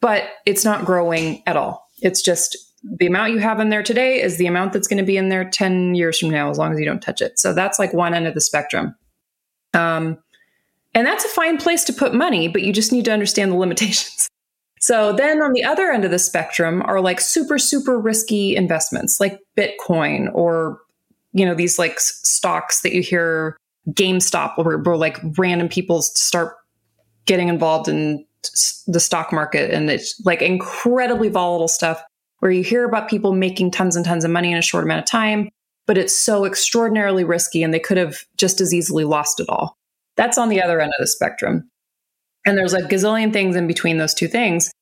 but 0.00 0.24
it's 0.46 0.64
not 0.64 0.84
growing 0.84 1.42
at 1.46 1.56
all. 1.56 1.88
It's 2.00 2.22
just 2.22 2.56
the 2.82 3.06
amount 3.06 3.32
you 3.32 3.38
have 3.38 3.60
in 3.60 3.70
there 3.70 3.82
today 3.82 4.20
is 4.20 4.36
the 4.36 4.46
amount 4.46 4.72
that's 4.72 4.88
going 4.88 4.98
to 4.98 5.04
be 5.04 5.16
in 5.16 5.28
there 5.28 5.48
10 5.48 5.94
years 5.94 6.18
from 6.18 6.30
now, 6.30 6.50
as 6.50 6.58
long 6.58 6.72
as 6.72 6.78
you 6.78 6.84
don't 6.84 7.02
touch 7.02 7.20
it. 7.20 7.38
So 7.38 7.52
that's 7.52 7.78
like 7.78 7.92
one 7.92 8.14
end 8.14 8.26
of 8.26 8.34
the 8.34 8.40
spectrum. 8.40 8.94
Um, 9.74 10.18
and 10.94 11.06
that's 11.06 11.24
a 11.24 11.28
fine 11.28 11.58
place 11.58 11.84
to 11.84 11.92
put 11.92 12.14
money, 12.14 12.48
but 12.48 12.62
you 12.62 12.72
just 12.72 12.92
need 12.92 13.04
to 13.06 13.12
understand 13.12 13.52
the 13.52 13.56
limitations. 13.58 14.28
So 14.80 15.12
then 15.12 15.42
on 15.42 15.52
the 15.52 15.64
other 15.64 15.90
end 15.90 16.04
of 16.04 16.12
the 16.12 16.18
spectrum 16.18 16.82
are 16.82 17.00
like 17.00 17.20
super, 17.20 17.58
super 17.58 17.98
risky 17.98 18.54
investments 18.54 19.18
like 19.18 19.40
Bitcoin 19.56 20.30
or, 20.32 20.80
you 21.32 21.44
know, 21.44 21.54
these 21.54 21.78
like 21.78 21.98
stocks 21.98 22.82
that 22.82 22.94
you 22.94 23.02
hear 23.02 23.56
GameStop 23.90 24.64
where, 24.64 24.78
where 24.78 24.96
like 24.96 25.18
random 25.36 25.68
people 25.68 26.02
start 26.02 26.54
getting 27.26 27.48
involved 27.48 27.88
in 27.88 28.24
the 28.86 29.00
stock 29.00 29.32
market. 29.32 29.72
And 29.72 29.90
it's 29.90 30.20
like 30.24 30.42
incredibly 30.42 31.28
volatile 31.28 31.68
stuff 31.68 32.00
where 32.40 32.50
you 32.50 32.62
hear 32.62 32.84
about 32.84 33.08
people 33.08 33.32
making 33.32 33.70
tons 33.70 33.96
and 33.96 34.04
tons 34.04 34.24
of 34.24 34.30
money 34.30 34.52
in 34.52 34.58
a 34.58 34.62
short 34.62 34.84
amount 34.84 35.00
of 35.00 35.06
time, 35.06 35.48
but 35.86 35.98
it's 35.98 36.16
so 36.16 36.44
extraordinarily 36.44 37.24
risky 37.24 37.62
and 37.62 37.72
they 37.72 37.80
could 37.80 37.96
have 37.96 38.18
just 38.36 38.60
as 38.60 38.72
easily 38.72 39.04
lost 39.04 39.40
it 39.40 39.48
all. 39.48 39.76
That's 40.16 40.38
on 40.38 40.48
the 40.48 40.62
other 40.62 40.80
end 40.80 40.92
of 40.98 41.02
the 41.02 41.06
spectrum. 41.06 41.68
And 42.46 42.56
there's 42.56 42.74
a 42.74 42.82
gazillion 42.82 43.32
things 43.32 43.56
in 43.56 43.66
between 43.66 43.98
those 43.98 44.14
two 44.14 44.28
things, 44.28 44.72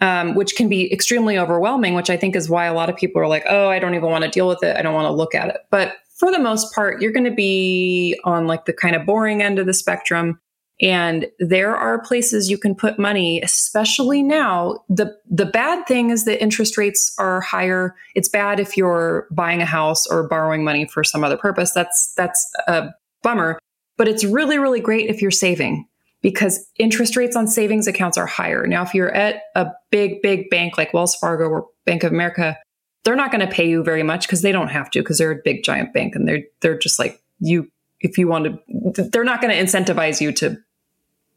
um, 0.00 0.34
which 0.34 0.56
can 0.56 0.68
be 0.68 0.92
extremely 0.92 1.38
overwhelming, 1.38 1.94
which 1.94 2.10
I 2.10 2.16
think 2.16 2.36
is 2.36 2.48
why 2.48 2.66
a 2.66 2.74
lot 2.74 2.90
of 2.90 2.96
people 2.96 3.20
are 3.20 3.28
like, 3.28 3.44
oh, 3.48 3.68
I 3.68 3.78
don't 3.78 3.94
even 3.94 4.10
want 4.10 4.24
to 4.24 4.30
deal 4.30 4.48
with 4.48 4.62
it. 4.62 4.76
I 4.76 4.82
don't 4.82 4.94
want 4.94 5.06
to 5.06 5.12
look 5.12 5.34
at 5.34 5.48
it. 5.48 5.58
But 5.70 5.96
for 6.16 6.30
the 6.30 6.38
most 6.38 6.74
part, 6.74 7.02
you're 7.02 7.12
going 7.12 7.24
to 7.24 7.30
be 7.30 8.18
on 8.24 8.46
like 8.46 8.64
the 8.64 8.72
kind 8.72 8.96
of 8.96 9.06
boring 9.06 9.42
end 9.42 9.58
of 9.58 9.66
the 9.66 9.74
spectrum. 9.74 10.40
And 10.80 11.26
there 11.38 11.76
are 11.76 12.00
places 12.00 12.50
you 12.50 12.58
can 12.58 12.74
put 12.74 12.98
money, 12.98 13.40
especially 13.42 14.22
now. 14.22 14.84
The 14.88 15.16
the 15.30 15.46
bad 15.46 15.86
thing 15.86 16.10
is 16.10 16.24
that 16.24 16.42
interest 16.42 16.76
rates 16.76 17.14
are 17.18 17.40
higher. 17.40 17.94
It's 18.14 18.28
bad 18.28 18.58
if 18.58 18.76
you're 18.76 19.28
buying 19.30 19.62
a 19.62 19.66
house 19.66 20.06
or 20.06 20.28
borrowing 20.28 20.64
money 20.64 20.86
for 20.86 21.04
some 21.04 21.22
other 21.22 21.36
purpose. 21.36 21.72
That's 21.72 22.12
that's 22.14 22.50
a 22.66 22.90
bummer. 23.22 23.58
But 23.96 24.08
it's 24.08 24.24
really, 24.24 24.58
really 24.58 24.80
great 24.80 25.08
if 25.08 25.22
you're 25.22 25.30
saving 25.30 25.86
because 26.20 26.66
interest 26.78 27.16
rates 27.16 27.36
on 27.36 27.46
savings 27.46 27.86
accounts 27.86 28.18
are 28.18 28.26
higher. 28.26 28.66
Now, 28.66 28.82
if 28.82 28.94
you're 28.94 29.14
at 29.14 29.42
a 29.54 29.70
big, 29.90 30.22
big 30.22 30.50
bank 30.50 30.76
like 30.76 30.92
Wells 30.92 31.14
Fargo 31.14 31.44
or 31.44 31.68
Bank 31.84 32.02
of 32.02 32.10
America, 32.10 32.56
they're 33.04 33.14
not 33.14 33.30
going 33.30 33.46
to 33.46 33.52
pay 33.52 33.68
you 33.68 33.84
very 33.84 34.02
much 34.02 34.26
because 34.26 34.42
they 34.42 34.50
don't 34.50 34.68
have 34.68 34.90
to 34.90 35.00
because 35.00 35.18
they're 35.18 35.30
a 35.30 35.40
big 35.44 35.62
giant 35.62 35.92
bank 35.92 36.14
and 36.14 36.26
they're 36.26 36.42
they're 36.60 36.78
just 36.78 36.98
like 36.98 37.22
you 37.38 37.70
if 38.00 38.18
you 38.18 38.26
want 38.26 38.46
to 38.94 39.02
they're 39.04 39.24
not 39.24 39.40
going 39.40 39.54
to 39.54 39.62
incentivize 39.62 40.20
you 40.20 40.32
to 40.32 40.56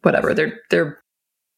whatever 0.08 0.34
they're 0.34 0.60
they're 0.72 1.00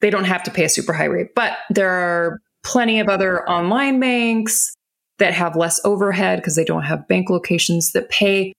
they 0.01 0.09
don't 0.09 0.25
have 0.25 0.43
to 0.43 0.51
pay 0.51 0.63
a 0.65 0.69
super 0.69 0.93
high 0.93 1.05
rate 1.05 1.35
but 1.35 1.57
there 1.69 1.91
are 1.91 2.39
plenty 2.63 2.99
of 2.99 3.07
other 3.07 3.47
online 3.49 3.99
banks 3.99 4.73
that 5.19 5.33
have 5.33 5.55
less 5.55 5.79
overhead 5.85 6.39
because 6.39 6.55
they 6.55 6.65
don't 6.65 6.83
have 6.83 7.07
bank 7.07 7.29
locations 7.29 7.91
that 7.91 8.09
pay 8.09 8.53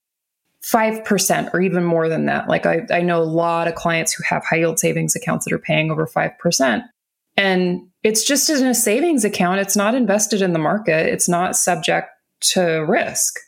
5% 0.63 1.53
or 1.53 1.61
even 1.61 1.83
more 1.83 2.07
than 2.07 2.25
that. 2.27 2.47
Like 2.47 2.65
I, 2.65 2.85
I 2.91 3.01
know 3.01 3.21
a 3.21 3.25
lot 3.25 3.67
of 3.67 3.75
clients 3.75 4.13
who 4.13 4.23
have 4.27 4.43
high 4.45 4.57
yield 4.57 4.79
savings 4.79 5.15
accounts 5.15 5.45
that 5.45 5.53
are 5.53 5.59
paying 5.59 5.91
over 5.91 6.05
5%. 6.05 6.83
And 7.37 7.87
it's 8.03 8.23
just 8.23 8.49
in 8.49 8.65
a 8.65 8.75
savings 8.75 9.25
account, 9.25 9.59
it's 9.59 9.75
not 9.75 9.95
invested 9.95 10.41
in 10.41 10.53
the 10.53 10.59
market, 10.59 11.07
it's 11.07 11.29
not 11.29 11.55
subject 11.55 12.09
to 12.41 12.85
risk. 12.87 13.39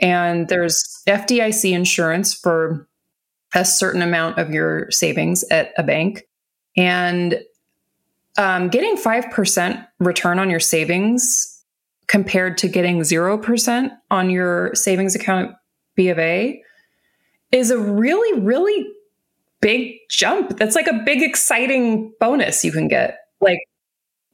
And 0.00 0.48
there's 0.48 0.84
FDIC 1.06 1.72
insurance 1.72 2.34
for 2.34 2.86
a 3.54 3.64
certain 3.64 4.02
amount 4.02 4.38
of 4.38 4.50
your 4.50 4.90
savings 4.90 5.44
at 5.50 5.72
a 5.76 5.82
bank. 5.82 6.22
And 6.76 7.40
um, 8.38 8.68
getting 8.68 8.96
5% 8.96 9.86
return 9.98 10.38
on 10.38 10.48
your 10.50 10.60
savings 10.60 11.62
compared 12.06 12.58
to 12.58 12.68
getting 12.68 13.00
0% 13.00 13.90
on 14.10 14.30
your 14.30 14.74
savings 14.74 15.14
account 15.14 15.54
B 15.94 16.08
of 16.08 16.18
A 16.18 16.62
is 17.50 17.70
a 17.70 17.78
really, 17.78 18.40
really 18.40 18.86
big 19.60 19.96
jump. 20.08 20.56
That's 20.56 20.74
like 20.74 20.86
a 20.86 21.02
big, 21.04 21.22
exciting 21.22 22.12
bonus 22.18 22.64
you 22.64 22.72
can 22.72 22.88
get. 22.88 23.18
Like 23.40 23.60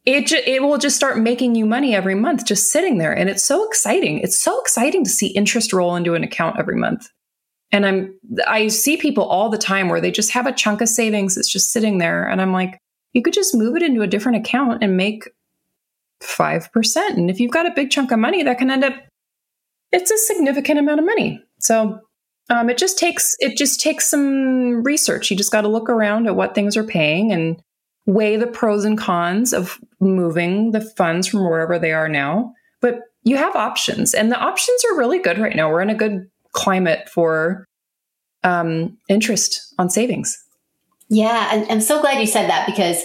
it, 0.06 0.26
ju- 0.28 0.42
it 0.46 0.62
will 0.62 0.78
just 0.78 0.96
start 0.96 1.18
making 1.18 1.54
you 1.54 1.66
money 1.66 1.94
every 1.94 2.14
month 2.14 2.46
just 2.46 2.70
sitting 2.70 2.98
there. 2.98 3.12
And 3.12 3.28
it's 3.28 3.42
so 3.42 3.66
exciting. 3.66 4.20
It's 4.20 4.38
so 4.38 4.60
exciting 4.60 5.04
to 5.04 5.10
see 5.10 5.28
interest 5.28 5.72
roll 5.72 5.96
into 5.96 6.14
an 6.14 6.24
account 6.24 6.58
every 6.58 6.76
month. 6.76 7.10
And 7.70 7.84
I'm, 7.84 8.18
I 8.46 8.68
see 8.68 8.96
people 8.96 9.24
all 9.24 9.50
the 9.50 9.58
time 9.58 9.88
where 9.88 10.00
they 10.00 10.10
just 10.10 10.30
have 10.30 10.46
a 10.46 10.52
chunk 10.52 10.80
of 10.80 10.88
savings 10.88 11.34
that's 11.34 11.52
just 11.52 11.70
sitting 11.70 11.98
there. 11.98 12.26
And 12.26 12.40
I'm 12.40 12.52
like, 12.52 12.80
you 13.12 13.22
could 13.22 13.34
just 13.34 13.54
move 13.54 13.76
it 13.76 13.82
into 13.82 14.02
a 14.02 14.06
different 14.06 14.38
account 14.38 14.82
and 14.82 14.96
make 14.96 15.28
5%. 16.22 16.96
And 17.10 17.30
if 17.30 17.40
you've 17.40 17.50
got 17.50 17.66
a 17.66 17.74
big 17.74 17.90
chunk 17.90 18.10
of 18.10 18.18
money, 18.18 18.42
that 18.42 18.58
can 18.58 18.70
end 18.70 18.84
up, 18.84 18.94
it's 19.92 20.10
a 20.10 20.18
significant 20.18 20.78
amount 20.78 21.00
of 21.00 21.06
money. 21.06 21.42
So 21.58 22.00
um, 22.50 22.70
it 22.70 22.78
just 22.78 22.98
takes 22.98 23.36
it 23.40 23.56
just 23.56 23.80
takes 23.80 24.08
some 24.08 24.82
research. 24.82 25.30
You 25.30 25.36
just 25.36 25.52
got 25.52 25.62
to 25.62 25.68
look 25.68 25.90
around 25.90 26.26
at 26.26 26.36
what 26.36 26.54
things 26.54 26.76
are 26.76 26.84
paying 26.84 27.32
and 27.32 27.62
weigh 28.06 28.36
the 28.36 28.46
pros 28.46 28.84
and 28.84 28.96
cons 28.96 29.52
of 29.52 29.78
moving 30.00 30.70
the 30.70 30.80
funds 30.80 31.26
from 31.26 31.44
wherever 31.44 31.78
they 31.78 31.92
are 31.92 32.08
now. 32.08 32.54
But 32.80 33.00
you 33.24 33.36
have 33.36 33.54
options, 33.54 34.14
and 34.14 34.32
the 34.32 34.38
options 34.38 34.82
are 34.86 34.96
really 34.96 35.18
good 35.18 35.38
right 35.38 35.54
now. 35.54 35.70
We're 35.70 35.82
in 35.82 35.90
a 35.90 35.94
good 35.94 36.30
climate 36.52 37.08
for 37.08 37.64
um, 38.44 38.96
interest 39.08 39.74
on 39.78 39.90
savings. 39.90 40.42
Yeah, 41.08 41.50
and 41.52 41.66
I'm 41.70 41.80
so 41.80 42.00
glad 42.00 42.20
you 42.20 42.26
said 42.26 42.48
that 42.48 42.66
because 42.66 43.04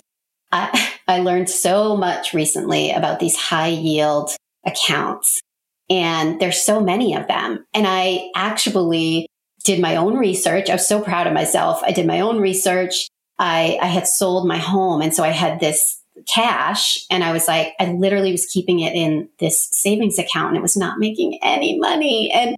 I, 0.52 0.90
I 1.08 1.20
learned 1.20 1.50
so 1.50 1.98
much 1.98 2.34
recently 2.34 2.92
about 2.92 3.20
these 3.20 3.36
high 3.36 3.68
yield 3.68 4.32
accounts. 4.66 5.42
And 5.90 6.40
there's 6.40 6.62
so 6.62 6.80
many 6.80 7.16
of 7.16 7.28
them. 7.28 7.66
And 7.74 7.86
I 7.88 8.30
actually 8.36 9.28
did 9.64 9.82
my 9.82 9.96
own 9.96 10.18
research. 10.18 10.70
I 10.70 10.74
was 10.74 10.88
so 10.88 11.02
proud 11.02 11.28
of 11.28 11.34
myself. 11.34 11.82
I 11.84 11.92
did 11.92 12.08
my 12.08 12.22
own 12.22 12.40
research. 12.40 13.08
I, 13.40 13.78
I 13.82 13.88
had 13.88 14.08
sold 14.08 14.48
my 14.48 14.58
home. 14.58 15.02
And 15.02 15.14
so 15.14 15.24
I 15.24 15.30
had 15.30 15.60
this 15.60 16.02
cash 16.28 17.06
and 17.10 17.24
I 17.24 17.32
was 17.32 17.48
like, 17.48 17.74
I 17.80 17.92
literally 17.92 18.32
was 18.32 18.46
keeping 18.46 18.80
it 18.80 18.94
in 18.94 19.30
this 19.40 19.70
savings 19.72 20.20
account 20.20 20.50
and 20.50 20.58
it 20.58 20.62
was 20.62 20.78
not 20.78 21.00
making 21.00 21.40
any 21.42 21.78
money. 21.80 22.32
And 22.32 22.56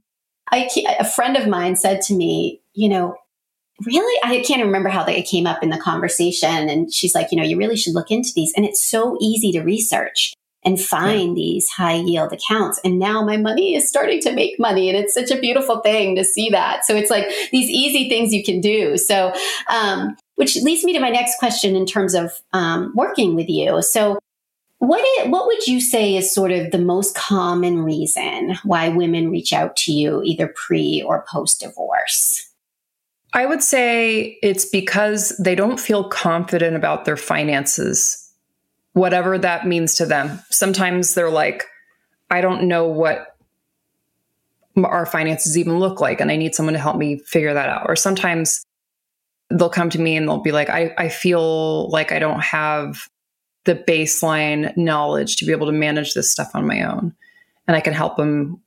I, 0.52 0.70
a 1.00 1.06
friend 1.06 1.38
of 1.38 1.48
mine 1.48 1.76
said 1.76 2.02
to 2.04 2.14
me, 2.14 2.62
you 2.74 2.90
know, 2.90 3.16
really, 3.86 4.20
I 4.24 4.44
can't 4.44 4.64
remember 4.64 4.90
how 4.90 5.06
it 5.06 5.28
came 5.28 5.48
up 5.48 5.64
in 5.64 5.70
the 5.70 5.78
conversation. 5.78 6.70
And 6.70 6.94
she's 6.94 7.16
like, 7.16 7.32
you 7.32 7.38
know, 7.38 7.44
you 7.44 7.58
really 7.58 7.78
should 7.78 7.94
look 7.94 8.12
into 8.12 8.30
these. 8.36 8.54
And 8.56 8.66
it's 8.66 8.84
so 8.84 9.18
easy 9.20 9.52
to 9.54 9.62
research 9.62 10.34
and 10.64 10.82
find 10.82 11.38
yeah. 11.38 11.44
these 11.44 11.70
high 11.70 11.96
yield 11.96 12.34
accounts. 12.34 12.80
And 12.84 12.98
now 12.98 13.24
my 13.24 13.38
money 13.38 13.76
is 13.76 13.88
starting 13.88 14.20
to 14.22 14.34
make 14.34 14.60
money. 14.60 14.90
And 14.90 14.98
it's 14.98 15.14
such 15.14 15.30
a 15.30 15.40
beautiful 15.40 15.80
thing 15.82 16.16
to 16.16 16.24
see 16.24 16.50
that. 16.50 16.86
So 16.86 16.96
it's 16.96 17.12
like 17.12 17.28
these 17.52 17.70
easy 17.70 18.10
things 18.10 18.34
you 18.34 18.44
can 18.44 18.62
do. 18.62 18.98
So, 18.98 19.32
um, 19.70 20.16
which 20.36 20.58
leads 20.58 20.84
me 20.84 20.92
to 20.94 21.00
my 21.00 21.10
next 21.10 21.38
question 21.40 21.76
in 21.76 21.86
terms 21.86 22.14
of 22.14 22.32
um, 22.52 22.92
working 22.96 23.36
with 23.36 23.48
you. 23.48 23.82
So, 23.82 24.20
what 24.88 25.02
it, 25.04 25.30
what 25.30 25.48
would 25.48 25.68
you 25.68 25.80
say 25.82 26.16
is 26.16 26.34
sort 26.34 26.52
of 26.52 26.72
the 26.72 26.78
most 26.80 27.16
common 27.16 27.84
reason 27.84 28.58
why 28.64 28.90
women 28.90 29.30
reach 29.30 29.54
out 29.54 29.76
to 29.78 29.92
you 29.92 30.22
either 30.24 30.48
pre 30.48 31.02
or 31.06 31.26
post 31.30 31.62
divorce? 31.62 32.50
I 33.34 33.46
would 33.46 33.62
say 33.62 34.38
it's 34.42 34.66
because 34.66 35.38
they 35.38 35.56
don't 35.56 35.80
feel 35.80 36.06
confident 36.06 36.76
about 36.76 37.06
their 37.06 37.18
finances 37.18 38.26
whatever 38.96 39.38
that 39.38 39.68
means 39.68 39.96
to 39.96 40.06
them. 40.06 40.40
Sometimes 40.50 41.14
they're 41.14 41.30
like, 41.30 41.66
I 42.32 42.40
don't 42.40 42.64
know 42.64 42.88
what 42.88 43.36
our 44.78 45.06
finances 45.06 45.58
even 45.58 45.80
look 45.80 46.00
like, 46.00 46.22
and 46.22 46.32
I 46.32 46.38
need 46.38 46.56
someone 46.56 46.74
to 46.74 46.80
help 46.80 46.96
me 46.96 47.20
figure 47.20 47.54
that 47.54 47.70
out. 47.70 47.86
Or 47.88 47.98
sometimes 47.98 48.66
they'll 49.50 49.70
come 49.70 49.90
to 49.90 50.00
me 50.00 50.16
and 50.16 50.28
they'll 50.28 50.40
be 50.40 50.54
like, 50.54 50.70
I, 50.70 50.94
I 50.98 51.10
feel 51.10 51.90
like 51.90 52.14
I 52.14 52.20
don't 52.20 52.40
have 52.40 53.08
the 53.66 53.76
baseline 53.76 54.76
knowledge 54.78 55.38
to 55.38 55.46
be 55.46 55.52
able 55.52 55.68
to 55.68 55.74
manage 55.74 56.14
this 56.14 56.32
stuff 56.32 56.52
on 56.54 56.66
my 56.66 56.82
own. 56.84 57.14
And 57.68 57.76
I 57.76 57.82
can 57.82 57.94
help 57.94 58.16
them 58.16 58.62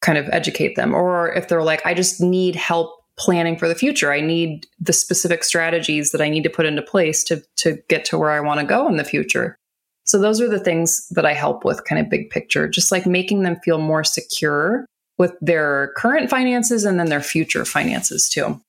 kind 0.00 0.18
of 0.18 0.28
educate 0.30 0.76
them. 0.76 0.94
Or 0.94 1.32
if 1.32 1.48
they're 1.48 1.62
like, 1.62 1.84
I 1.86 1.94
just 1.94 2.20
need 2.20 2.56
help 2.56 3.00
planning 3.16 3.56
for 3.56 3.68
the 3.68 3.74
future. 3.74 4.12
I 4.12 4.20
need 4.20 4.66
the 4.80 4.92
specific 4.92 5.44
strategies 5.44 6.10
that 6.10 6.20
I 6.20 6.28
need 6.28 6.42
to 6.42 6.50
put 6.50 6.66
into 6.66 6.82
place 6.82 7.22
to 7.24 7.42
to 7.56 7.78
get 7.88 8.04
to 8.06 8.18
where 8.18 8.30
I 8.30 8.40
want 8.40 8.60
to 8.60 8.66
go 8.66 8.88
in 8.88 8.96
the 8.96 9.04
future. 9.04 9.56
So 10.04 10.18
those 10.18 10.40
are 10.40 10.48
the 10.48 10.60
things 10.60 11.08
that 11.10 11.24
I 11.24 11.32
help 11.32 11.64
with 11.64 11.84
kind 11.84 12.00
of 12.00 12.10
big 12.10 12.28
picture, 12.30 12.68
just 12.68 12.92
like 12.92 13.06
making 13.06 13.42
them 13.42 13.56
feel 13.64 13.78
more 13.78 14.04
secure 14.04 14.84
with 15.16 15.32
their 15.40 15.92
current 15.96 16.28
finances 16.28 16.84
and 16.84 16.98
then 16.98 17.08
their 17.08 17.22
future 17.22 17.64
finances 17.64 18.28
too. 18.28 18.60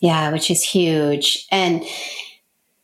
Yeah, 0.00 0.30
which 0.30 0.50
is 0.50 0.62
huge. 0.62 1.46
And 1.50 1.84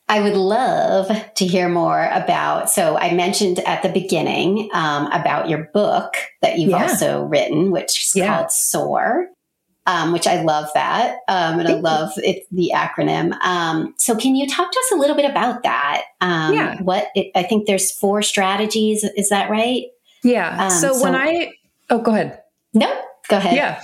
I 0.08 0.20
would 0.20 0.36
love 0.36 1.10
to 1.34 1.46
hear 1.46 1.68
more 1.68 2.08
about. 2.12 2.70
So, 2.70 2.96
I 2.96 3.12
mentioned 3.14 3.58
at 3.60 3.82
the 3.82 3.88
beginning 3.88 4.70
um, 4.72 5.10
about 5.12 5.48
your 5.48 5.64
book 5.74 6.14
that 6.42 6.58
you've 6.58 6.70
yeah. 6.70 6.82
also 6.82 7.24
written, 7.24 7.70
which 7.70 8.04
is 8.04 8.12
yeah. 8.14 8.36
called 8.36 8.52
SOAR 8.52 9.28
um, 9.86 10.12
which 10.12 10.26
I 10.26 10.42
love 10.42 10.68
that. 10.74 11.18
Um, 11.28 11.60
and 11.60 11.68
I 11.68 11.74
love 11.74 12.12
it, 12.16 12.46
the 12.50 12.72
acronym. 12.74 13.32
Um, 13.42 13.94
so 13.98 14.16
can 14.16 14.34
you 14.34 14.46
talk 14.48 14.70
to 14.70 14.78
us 14.78 14.92
a 14.92 14.96
little 14.96 15.16
bit 15.16 15.30
about 15.30 15.62
that? 15.62 16.02
Um, 16.20 16.54
yeah. 16.54 16.82
What 16.82 17.08
it, 17.14 17.30
I 17.34 17.44
think 17.44 17.66
there's 17.66 17.92
four 17.92 18.22
strategies. 18.22 19.04
Is 19.16 19.28
that 19.28 19.48
right? 19.48 19.84
Yeah. 20.24 20.64
Um, 20.64 20.70
so, 20.70 20.92
so 20.92 21.02
when 21.02 21.14
I, 21.14 21.52
oh, 21.90 22.00
go 22.00 22.12
ahead. 22.12 22.42
No, 22.74 22.88
go 23.28 23.36
ahead. 23.36 23.54
Yeah. 23.54 23.80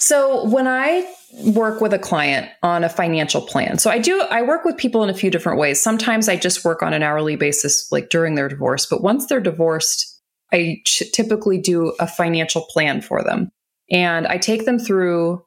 So 0.00 0.48
when 0.48 0.66
I 0.66 1.06
work 1.44 1.82
with 1.82 1.92
a 1.92 1.98
client 1.98 2.50
on 2.62 2.84
a 2.84 2.88
financial 2.88 3.42
plan, 3.42 3.78
so 3.78 3.90
I 3.90 3.98
do, 3.98 4.22
I 4.22 4.40
work 4.40 4.64
with 4.64 4.78
people 4.78 5.04
in 5.04 5.10
a 5.10 5.14
few 5.14 5.30
different 5.30 5.58
ways. 5.58 5.80
Sometimes 5.80 6.28
I 6.28 6.36
just 6.36 6.64
work 6.64 6.82
on 6.82 6.94
an 6.94 7.02
hourly 7.02 7.36
basis, 7.36 7.86
like 7.92 8.08
during 8.08 8.34
their 8.34 8.48
divorce, 8.48 8.86
but 8.86 9.02
once 9.02 9.26
they're 9.26 9.40
divorced, 9.40 10.20
I 10.52 10.82
typically 10.84 11.58
do 11.58 11.94
a 12.00 12.06
financial 12.06 12.62
plan 12.70 13.02
for 13.02 13.22
them. 13.22 13.50
And 13.90 14.26
I 14.26 14.38
take 14.38 14.64
them 14.64 14.78
through 14.78 15.44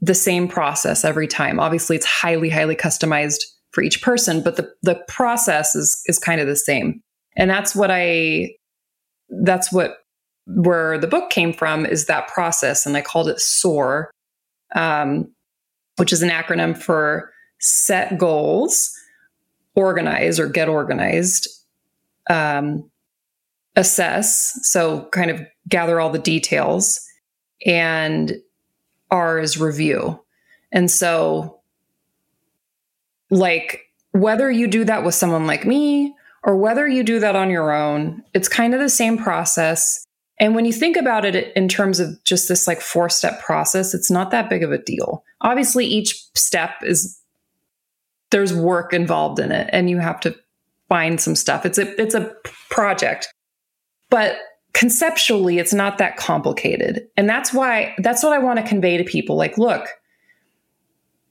the 0.00 0.14
same 0.14 0.48
process 0.48 1.04
every 1.04 1.28
time. 1.28 1.60
Obviously, 1.60 1.94
it's 1.94 2.06
highly, 2.06 2.50
highly 2.50 2.74
customized 2.74 3.44
for 3.70 3.82
each 3.82 4.02
person, 4.02 4.42
but 4.42 4.56
the, 4.56 4.68
the 4.82 5.00
process 5.06 5.76
is, 5.76 6.02
is 6.06 6.18
kind 6.18 6.40
of 6.40 6.48
the 6.48 6.56
same. 6.56 7.00
And 7.36 7.48
that's 7.48 7.74
what 7.74 7.90
I, 7.90 8.56
that's 9.44 9.72
what, 9.72 9.98
where 10.46 10.98
the 10.98 11.06
book 11.06 11.30
came 11.30 11.52
from 11.52 11.86
is 11.86 12.06
that 12.06 12.28
process. 12.28 12.86
And 12.86 12.96
I 12.96 13.02
called 13.02 13.28
it 13.28 13.40
SOAR, 13.40 14.10
um, 14.74 15.30
which 15.96 16.12
is 16.12 16.22
an 16.22 16.30
acronym 16.30 16.76
for 16.76 17.32
set 17.60 18.18
goals, 18.18 18.90
organize 19.74 20.40
or 20.40 20.48
get 20.48 20.68
organized, 20.68 21.48
um, 22.28 22.90
assess. 23.76 24.58
So 24.62 25.06
kind 25.12 25.30
of 25.30 25.40
gather 25.68 26.00
all 26.00 26.10
the 26.10 26.18
details 26.18 27.00
and 27.64 28.34
R 29.10 29.38
is 29.38 29.58
review. 29.58 30.20
And 30.72 30.90
so, 30.90 31.60
like, 33.30 33.82
whether 34.12 34.50
you 34.50 34.66
do 34.66 34.84
that 34.84 35.04
with 35.04 35.14
someone 35.14 35.46
like 35.46 35.66
me 35.66 36.14
or 36.44 36.56
whether 36.56 36.88
you 36.88 37.02
do 37.02 37.20
that 37.20 37.36
on 37.36 37.50
your 37.50 37.72
own, 37.72 38.22
it's 38.34 38.48
kind 38.48 38.74
of 38.74 38.80
the 38.80 38.88
same 38.88 39.16
process. 39.16 40.04
And 40.42 40.56
when 40.56 40.64
you 40.64 40.72
think 40.72 40.96
about 40.96 41.24
it 41.24 41.52
in 41.54 41.68
terms 41.68 42.00
of 42.00 42.22
just 42.24 42.48
this 42.48 42.66
like 42.66 42.80
four 42.80 43.08
step 43.08 43.40
process, 43.40 43.94
it's 43.94 44.10
not 44.10 44.32
that 44.32 44.50
big 44.50 44.64
of 44.64 44.72
a 44.72 44.78
deal. 44.78 45.22
Obviously, 45.40 45.86
each 45.86 46.20
step 46.34 46.72
is 46.82 47.16
there's 48.32 48.52
work 48.52 48.92
involved 48.92 49.38
in 49.38 49.52
it 49.52 49.70
and 49.72 49.88
you 49.88 49.98
have 49.98 50.18
to 50.18 50.34
find 50.88 51.20
some 51.20 51.36
stuff. 51.36 51.64
It's 51.64 51.78
a 51.78 52.00
it's 52.00 52.16
a 52.16 52.34
project. 52.70 53.32
But 54.10 54.36
conceptually 54.72 55.58
it's 55.58 55.74
not 55.74 55.98
that 55.98 56.16
complicated 56.16 57.06
and 57.16 57.28
that's 57.28 57.52
why 57.52 57.94
that's 57.98 58.22
what 58.22 58.32
i 58.32 58.38
want 58.38 58.58
to 58.58 58.66
convey 58.66 58.96
to 58.96 59.04
people 59.04 59.36
like 59.36 59.58
look 59.58 59.86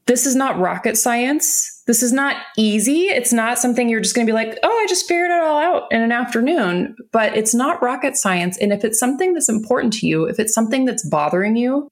this 0.08 0.26
is 0.26 0.36
not 0.36 0.60
rocket 0.60 0.98
science. 0.98 1.84
This 1.88 2.02
is 2.04 2.12
not 2.12 2.36
easy. 2.58 3.04
It's 3.04 3.34
not 3.34 3.60
something 3.60 3.88
you're 3.90 4.02
just 4.02 4.16
going 4.16 4.26
to 4.26 4.32
be 4.32 4.36
like 4.36 4.58
oh 4.64 4.70
i 4.70 4.86
just 4.88 5.08
figured 5.08 5.32
it 5.32 5.42
all 5.42 5.60
out 5.60 5.84
in 5.92 6.02
an 6.02 6.12
afternoon. 6.12 6.96
But 7.12 7.36
it's 7.36 7.54
not 7.54 7.82
rocket 7.82 8.18
science. 8.18 8.58
And 8.58 8.74
if 8.74 8.84
it's 8.84 9.00
something 9.00 9.34
that's 9.34 9.50
important 9.50 9.94
to 9.94 10.08
you 10.08 10.26
if 10.26 10.40
it's 10.40 10.54
something 10.54 10.86
that's 10.86 11.08
bothering 11.08 11.56
you 11.56 11.88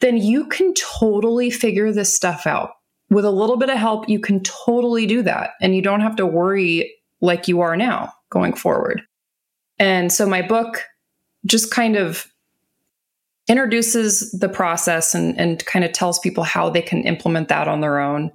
then 0.00 0.18
you 0.18 0.46
can 0.46 0.74
totally 0.74 1.50
figure 1.50 1.92
this 1.92 2.14
stuff 2.14 2.46
out. 2.46 2.70
With 3.08 3.24
a 3.24 3.30
little 3.30 3.56
bit 3.56 3.70
of 3.70 3.78
help 3.78 4.08
you 4.08 4.20
can 4.20 4.42
totally 4.42 5.06
do 5.06 5.22
that. 5.22 5.50
And 5.60 5.74
you 5.74 5.82
don't 5.82 6.00
have 6.00 6.16
to 6.16 6.26
worry 6.26 6.92
like 7.20 7.48
you 7.48 7.60
are 7.60 7.76
now 7.76 8.12
going 8.30 8.54
forward. 8.54 9.02
And 9.78 10.12
so 10.12 10.26
my 10.26 10.42
book 10.42 10.82
just 11.46 11.70
kind 11.70 11.96
of 11.96 12.26
introduces 13.48 14.32
the 14.32 14.48
process 14.48 15.14
and, 15.14 15.38
and 15.38 15.64
kind 15.66 15.84
of 15.84 15.92
tells 15.92 16.18
people 16.18 16.44
how 16.44 16.68
they 16.68 16.82
can 16.82 17.02
implement 17.04 17.48
that 17.48 17.68
on 17.68 17.80
their 17.80 18.00
own. 18.00 18.32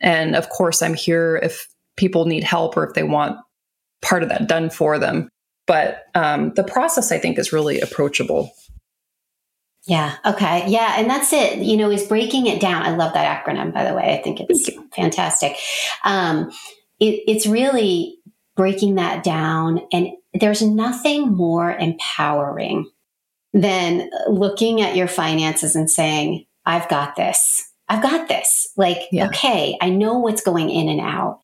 And 0.00 0.34
of 0.34 0.48
course, 0.48 0.82
I'm 0.82 0.94
here 0.94 1.38
if 1.42 1.66
people 1.96 2.24
need 2.24 2.44
help 2.44 2.76
or 2.76 2.86
if 2.86 2.94
they 2.94 3.02
want 3.02 3.38
part 4.02 4.22
of 4.22 4.28
that 4.30 4.48
done 4.48 4.70
for 4.70 4.98
them. 4.98 5.28
but 5.66 6.04
um, 6.14 6.52
the 6.54 6.64
process 6.64 7.10
I 7.10 7.18
think 7.18 7.38
is 7.38 7.52
really 7.52 7.80
approachable. 7.80 8.50
Yeah. 9.86 10.16
Okay. 10.24 10.64
Yeah. 10.68 10.94
And 10.98 11.10
that's 11.10 11.32
it. 11.32 11.58
You 11.58 11.76
know, 11.76 11.90
is 11.90 12.06
breaking 12.06 12.46
it 12.46 12.60
down. 12.60 12.82
I 12.82 12.96
love 12.96 13.12
that 13.14 13.44
acronym, 13.44 13.72
by 13.72 13.84
the 13.84 13.94
way. 13.94 14.18
I 14.18 14.22
think 14.22 14.40
it's 14.40 14.70
fantastic. 14.94 15.56
Um, 16.04 16.50
it, 17.00 17.22
it's 17.26 17.46
really 17.46 18.16
breaking 18.56 18.94
that 18.94 19.22
down. 19.24 19.80
And 19.92 20.08
there's 20.32 20.62
nothing 20.62 21.32
more 21.32 21.70
empowering 21.70 22.90
than 23.54 24.10
looking 24.28 24.82
at 24.82 24.96
your 24.96 25.08
finances 25.08 25.76
and 25.76 25.88
saying, 25.88 26.44
I've 26.66 26.88
got 26.88 27.16
this. 27.16 27.70
I've 27.88 28.02
got 28.02 28.28
this. 28.28 28.68
Like, 28.76 28.98
yeah. 29.12 29.26
okay, 29.26 29.78
I 29.80 29.90
know 29.90 30.18
what's 30.18 30.42
going 30.42 30.70
in 30.70 30.88
and 30.88 31.00
out. 31.00 31.40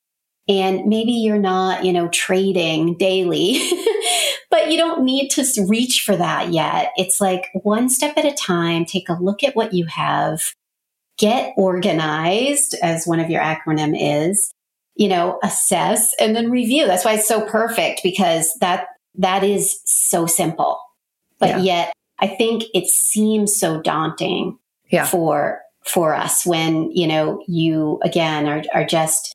And 0.49 0.87
maybe 0.87 1.13
you're 1.13 1.39
not, 1.39 1.85
you 1.85 1.93
know, 1.93 2.09
trading 2.09 2.97
daily, 2.97 3.61
but 4.51 4.73
you 4.73 4.77
don't 4.77 5.05
need 5.05 5.29
to 5.31 5.45
reach 5.69 6.03
for 6.05 6.17
that 6.17 6.53
yet. 6.53 6.91
It's 6.97 7.21
like 7.21 7.47
one 7.63 7.89
step 7.89 8.17
at 8.17 8.25
a 8.25 8.35
time, 8.35 8.85
take 8.85 9.09
a 9.09 9.19
look 9.21 9.45
at 9.45 9.55
what 9.55 9.73
you 9.73 9.87
have, 9.87 10.55
get 11.19 11.55
organized, 11.57 12.75
as 12.83 13.07
one 13.07 13.21
of 13.21 13.31
your 13.31 13.43
acronym 13.43 13.95
is, 13.97 14.51
you 14.97 15.09
know, 15.09 15.39
assess 15.45 16.13
and 16.19 16.35
then 16.35 16.51
review. 16.51 16.87
That's 16.87 17.05
why 17.05 17.13
it's 17.13 17.29
so 17.29 17.47
perfect 17.47 18.01
because 18.03 18.53
that 18.61 18.89
that 19.17 19.45
is 19.45 19.81
so 19.85 20.27
simple. 20.27 20.81
But 21.39 21.51
yeah. 21.51 21.59
yet 21.59 21.93
I 22.21 22.29
think 22.29 22.65
it 22.75 22.87
seems 22.87 23.55
so 23.55 23.81
daunting 23.81 24.59
yeah. 24.91 25.07
for 25.07 25.61
for 25.85 26.15
us 26.15 26.45
when, 26.45 26.91
you 26.93 27.07
know, 27.07 27.43
you 27.47 27.99
again 28.03 28.49
are 28.49 28.63
are 28.75 28.85
just 28.85 29.35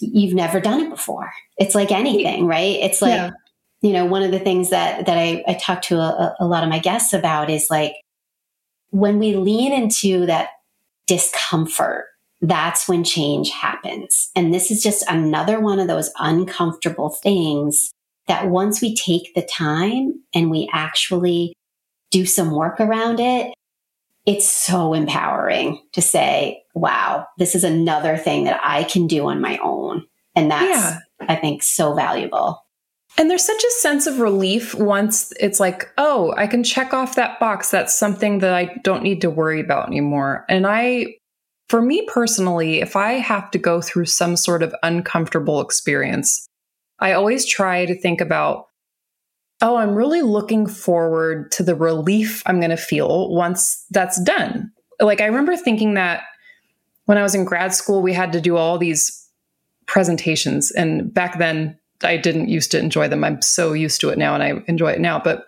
you've 0.00 0.34
never 0.34 0.60
done 0.60 0.80
it 0.80 0.90
before. 0.90 1.32
It's 1.56 1.74
like 1.74 1.90
anything, 1.90 2.46
right? 2.46 2.78
It's 2.80 3.02
like, 3.02 3.14
yeah. 3.14 3.30
you 3.80 3.92
know, 3.92 4.06
one 4.06 4.22
of 4.22 4.30
the 4.30 4.38
things 4.38 4.70
that 4.70 5.06
that 5.06 5.18
I, 5.18 5.42
I 5.46 5.54
talk 5.54 5.82
to 5.82 5.98
a, 5.98 6.36
a 6.40 6.46
lot 6.46 6.62
of 6.62 6.68
my 6.68 6.78
guests 6.78 7.12
about 7.12 7.50
is 7.50 7.68
like 7.70 7.94
when 8.90 9.18
we 9.18 9.34
lean 9.34 9.72
into 9.72 10.26
that 10.26 10.50
discomfort, 11.06 12.06
that's 12.40 12.88
when 12.88 13.02
change 13.02 13.50
happens. 13.50 14.30
And 14.36 14.54
this 14.54 14.70
is 14.70 14.82
just 14.82 15.04
another 15.08 15.60
one 15.60 15.80
of 15.80 15.88
those 15.88 16.10
uncomfortable 16.18 17.10
things 17.10 17.90
that 18.28 18.48
once 18.48 18.80
we 18.80 18.94
take 18.94 19.34
the 19.34 19.42
time 19.42 20.22
and 20.34 20.50
we 20.50 20.68
actually 20.72 21.54
do 22.10 22.26
some 22.26 22.50
work 22.50 22.80
around 22.80 23.20
it, 23.20 23.52
it's 24.26 24.48
so 24.48 24.92
empowering 24.92 25.82
to 25.92 26.02
say, 26.02 26.62
wow, 26.74 27.26
this 27.38 27.54
is 27.54 27.64
another 27.64 28.16
thing 28.16 28.44
that 28.44 28.60
I 28.62 28.84
can 28.84 29.06
do 29.06 29.26
on 29.26 29.40
my 29.40 29.58
own. 29.62 30.04
And 30.34 30.50
that's, 30.50 30.78
yeah. 30.78 30.98
I 31.20 31.36
think, 31.36 31.62
so 31.62 31.94
valuable. 31.94 32.64
And 33.16 33.30
there's 33.30 33.44
such 33.44 33.64
a 33.64 33.70
sense 33.72 34.06
of 34.06 34.20
relief 34.20 34.74
once 34.74 35.32
it's 35.40 35.58
like, 35.58 35.88
oh, 35.98 36.32
I 36.36 36.46
can 36.46 36.62
check 36.62 36.92
off 36.92 37.16
that 37.16 37.40
box. 37.40 37.70
That's 37.70 37.98
something 37.98 38.38
that 38.40 38.54
I 38.54 38.76
don't 38.84 39.02
need 39.02 39.22
to 39.22 39.30
worry 39.30 39.60
about 39.60 39.88
anymore. 39.88 40.44
And 40.48 40.66
I, 40.66 41.16
for 41.68 41.82
me 41.82 42.06
personally, 42.06 42.80
if 42.80 42.94
I 42.94 43.14
have 43.14 43.50
to 43.52 43.58
go 43.58 43.80
through 43.80 44.06
some 44.06 44.36
sort 44.36 44.62
of 44.62 44.74
uncomfortable 44.82 45.60
experience, 45.60 46.46
I 47.00 47.12
always 47.12 47.44
try 47.44 47.86
to 47.86 47.98
think 47.98 48.20
about 48.20 48.67
oh, 49.60 49.76
I'm 49.76 49.94
really 49.94 50.22
looking 50.22 50.66
forward 50.66 51.50
to 51.52 51.62
the 51.62 51.74
relief 51.74 52.42
I'm 52.46 52.60
going 52.60 52.70
to 52.70 52.76
feel 52.76 53.30
once 53.30 53.84
that's 53.90 54.20
done. 54.22 54.70
Like, 55.00 55.20
I 55.20 55.26
remember 55.26 55.56
thinking 55.56 55.94
that 55.94 56.22
when 57.06 57.18
I 57.18 57.22
was 57.22 57.34
in 57.34 57.44
grad 57.44 57.74
school, 57.74 58.02
we 58.02 58.12
had 58.12 58.32
to 58.32 58.40
do 58.40 58.56
all 58.56 58.78
these 58.78 59.28
presentations. 59.86 60.70
And 60.70 61.12
back 61.12 61.38
then, 61.38 61.78
I 62.02 62.16
didn't 62.16 62.48
used 62.48 62.70
to 62.72 62.78
enjoy 62.78 63.08
them. 63.08 63.24
I'm 63.24 63.42
so 63.42 63.72
used 63.72 64.00
to 64.02 64.10
it 64.10 64.18
now 64.18 64.34
and 64.34 64.42
I 64.42 64.62
enjoy 64.68 64.92
it 64.92 65.00
now. 65.00 65.18
But 65.18 65.46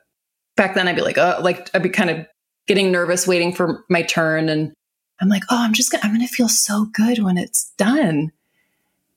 back 0.56 0.74
then, 0.74 0.88
I'd 0.88 0.96
be 0.96 1.02
like, 1.02 1.18
oh, 1.18 1.38
like, 1.42 1.70
I'd 1.74 1.82
be 1.82 1.90
kind 1.90 2.10
of 2.10 2.26
getting 2.66 2.90
nervous 2.90 3.26
waiting 3.26 3.52
for 3.52 3.84
my 3.88 4.02
turn. 4.02 4.48
And 4.48 4.72
I'm 5.20 5.28
like, 5.28 5.44
oh, 5.50 5.58
I'm 5.58 5.74
just 5.74 5.92
gonna, 5.92 6.02
I'm 6.02 6.14
going 6.14 6.26
to 6.26 6.34
feel 6.34 6.48
so 6.48 6.86
good 6.86 7.22
when 7.22 7.36
it's 7.38 7.70
done. 7.76 8.32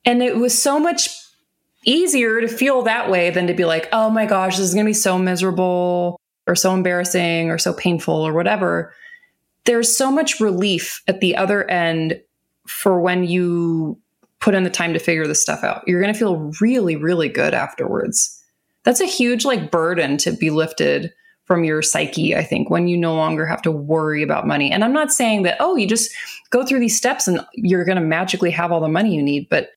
And 0.05 0.21
it 0.21 0.37
was 0.37 0.61
so 0.61 0.79
much 0.79 1.09
easier 1.85 2.41
to 2.41 2.47
feel 2.47 2.81
that 2.83 3.09
way 3.09 3.29
than 3.29 3.47
to 3.47 3.53
be 3.53 3.65
like, 3.65 3.89
oh 3.91 4.09
my 4.09 4.25
gosh, 4.25 4.57
this 4.57 4.67
is 4.67 4.73
going 4.73 4.85
to 4.85 4.89
be 4.89 4.93
so 4.93 5.17
miserable 5.17 6.19
or 6.47 6.55
so 6.55 6.73
embarrassing 6.73 7.49
or 7.49 7.57
so 7.57 7.73
painful 7.73 8.15
or 8.15 8.33
whatever. 8.33 8.93
There's 9.65 9.95
so 9.95 10.11
much 10.11 10.39
relief 10.39 11.01
at 11.07 11.21
the 11.21 11.35
other 11.35 11.69
end 11.69 12.21
for 12.67 12.99
when 12.99 13.23
you 13.23 13.97
put 14.39 14.55
in 14.55 14.63
the 14.63 14.69
time 14.69 14.93
to 14.93 14.99
figure 14.99 15.25
this 15.25 15.41
stuff 15.41 15.63
out. 15.63 15.83
You're 15.87 16.01
going 16.01 16.13
to 16.13 16.19
feel 16.19 16.51
really, 16.59 16.95
really 16.95 17.29
good 17.29 17.53
afterwards. 17.53 18.41
That's 18.83 18.99
a 18.99 19.05
huge 19.05 19.45
like 19.45 19.71
burden 19.71 20.17
to 20.17 20.31
be 20.31 20.49
lifted 20.49 21.13
from 21.45 21.63
your 21.63 21.81
psyche, 21.81 22.35
I 22.35 22.43
think, 22.43 22.69
when 22.69 22.87
you 22.87 22.97
no 22.97 23.15
longer 23.15 23.45
have 23.45 23.61
to 23.63 23.71
worry 23.71 24.23
about 24.23 24.47
money. 24.47 24.71
And 24.71 24.83
I'm 24.83 24.93
not 24.93 25.11
saying 25.11 25.43
that, 25.43 25.57
oh, 25.59 25.75
you 25.75 25.87
just 25.87 26.11
go 26.49 26.65
through 26.65 26.79
these 26.79 26.97
steps 26.97 27.27
and 27.27 27.39
you're 27.53 27.85
going 27.85 27.97
to 27.97 28.03
magically 28.03 28.51
have 28.51 28.71
all 28.71 28.79
the 28.81 28.87
money 28.87 29.15
you 29.15 29.23
need, 29.23 29.47
but 29.49 29.71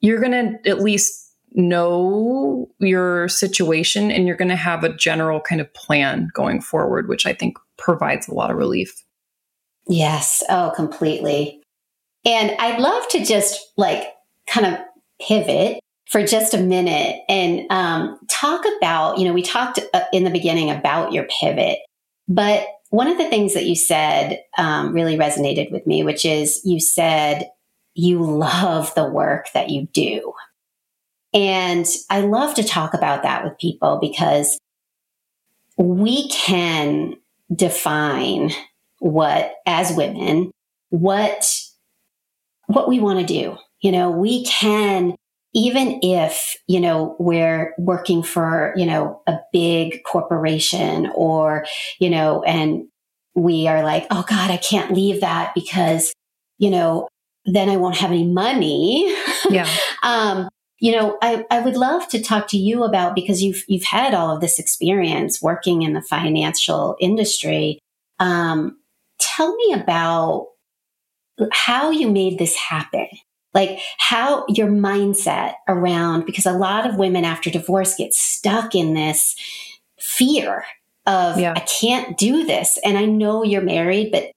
you're 0.00 0.20
going 0.20 0.32
to 0.32 0.68
at 0.68 0.80
least 0.80 1.27
know 1.52 2.68
your 2.78 3.28
situation 3.28 4.10
and 4.10 4.26
you're 4.26 4.36
going 4.36 4.48
to 4.48 4.56
have 4.56 4.84
a 4.84 4.94
general 4.94 5.40
kind 5.40 5.60
of 5.60 5.72
plan 5.74 6.28
going 6.34 6.60
forward, 6.60 7.08
which 7.08 7.26
I 7.26 7.32
think 7.32 7.58
provides 7.76 8.28
a 8.28 8.34
lot 8.34 8.50
of 8.50 8.56
relief. 8.56 9.04
Yes. 9.86 10.42
Oh, 10.48 10.72
completely. 10.76 11.62
And 12.24 12.52
I'd 12.58 12.80
love 12.80 13.08
to 13.08 13.24
just 13.24 13.72
like 13.76 14.04
kind 14.46 14.66
of 14.66 14.80
pivot 15.20 15.80
for 16.06 16.24
just 16.24 16.54
a 16.54 16.58
minute 16.58 17.22
and 17.28 17.66
um, 17.70 18.18
talk 18.28 18.64
about, 18.78 19.18
you 19.18 19.24
know, 19.24 19.32
we 19.32 19.42
talked 19.42 19.80
uh, 19.92 20.04
in 20.12 20.24
the 20.24 20.30
beginning 20.30 20.70
about 20.70 21.12
your 21.12 21.26
pivot, 21.40 21.78
but 22.28 22.66
one 22.90 23.08
of 23.08 23.18
the 23.18 23.28
things 23.28 23.54
that 23.54 23.66
you 23.66 23.74
said 23.74 24.42
um, 24.56 24.92
really 24.92 25.16
resonated 25.16 25.70
with 25.70 25.86
me, 25.86 26.02
which 26.02 26.24
is 26.24 26.62
you 26.64 26.80
said 26.80 27.50
you 27.94 28.22
love 28.22 28.94
the 28.94 29.08
work 29.08 29.48
that 29.52 29.70
you 29.70 29.86
do. 29.92 30.32
And 31.34 31.86
I 32.10 32.20
love 32.20 32.54
to 32.54 32.64
talk 32.64 32.94
about 32.94 33.22
that 33.22 33.44
with 33.44 33.58
people 33.58 33.98
because 34.00 34.58
we 35.76 36.28
can 36.28 37.14
define 37.54 38.50
what, 38.98 39.54
as 39.66 39.92
women, 39.92 40.50
what, 40.90 41.60
what 42.66 42.88
we 42.88 42.98
want 43.00 43.20
to 43.20 43.26
do. 43.26 43.56
You 43.80 43.92
know, 43.92 44.10
we 44.10 44.44
can, 44.44 45.14
even 45.54 46.00
if, 46.02 46.56
you 46.66 46.80
know, 46.80 47.14
we're 47.18 47.74
working 47.78 48.22
for, 48.22 48.72
you 48.76 48.86
know, 48.86 49.22
a 49.26 49.38
big 49.52 50.02
corporation 50.04 51.10
or, 51.14 51.64
you 52.00 52.10
know, 52.10 52.42
and 52.42 52.88
we 53.34 53.68
are 53.68 53.82
like, 53.84 54.06
oh 54.10 54.24
God, 54.28 54.50
I 54.50 54.56
can't 54.56 54.92
leave 54.92 55.20
that 55.20 55.54
because, 55.54 56.12
you 56.58 56.70
know, 56.70 57.08
then 57.44 57.68
I 57.68 57.76
won't 57.76 57.96
have 57.96 58.10
any 58.10 58.26
money. 58.26 59.14
Yeah. 59.48 59.68
um, 60.02 60.48
you 60.80 60.92
know, 60.92 61.18
I, 61.20 61.44
I 61.50 61.60
would 61.60 61.76
love 61.76 62.08
to 62.08 62.22
talk 62.22 62.48
to 62.48 62.56
you 62.56 62.84
about 62.84 63.14
because 63.14 63.42
you've 63.42 63.64
you've 63.66 63.84
had 63.84 64.14
all 64.14 64.34
of 64.34 64.40
this 64.40 64.58
experience 64.58 65.42
working 65.42 65.82
in 65.82 65.92
the 65.92 66.02
financial 66.02 66.96
industry. 67.00 67.80
Um, 68.20 68.78
tell 69.18 69.54
me 69.56 69.72
about 69.72 70.48
how 71.52 71.90
you 71.90 72.10
made 72.10 72.38
this 72.38 72.56
happen. 72.56 73.08
Like 73.54 73.80
how 73.98 74.44
your 74.48 74.68
mindset 74.68 75.54
around 75.66 76.26
because 76.26 76.46
a 76.46 76.52
lot 76.52 76.88
of 76.88 76.96
women 76.96 77.24
after 77.24 77.50
divorce 77.50 77.96
get 77.96 78.14
stuck 78.14 78.74
in 78.74 78.94
this 78.94 79.34
fear 79.98 80.64
of 81.06 81.40
yeah. 81.40 81.54
I 81.56 81.60
can't 81.60 82.16
do 82.16 82.44
this. 82.44 82.78
And 82.84 82.98
I 82.98 83.06
know 83.06 83.42
you're 83.42 83.62
married, 83.62 84.12
but 84.12 84.30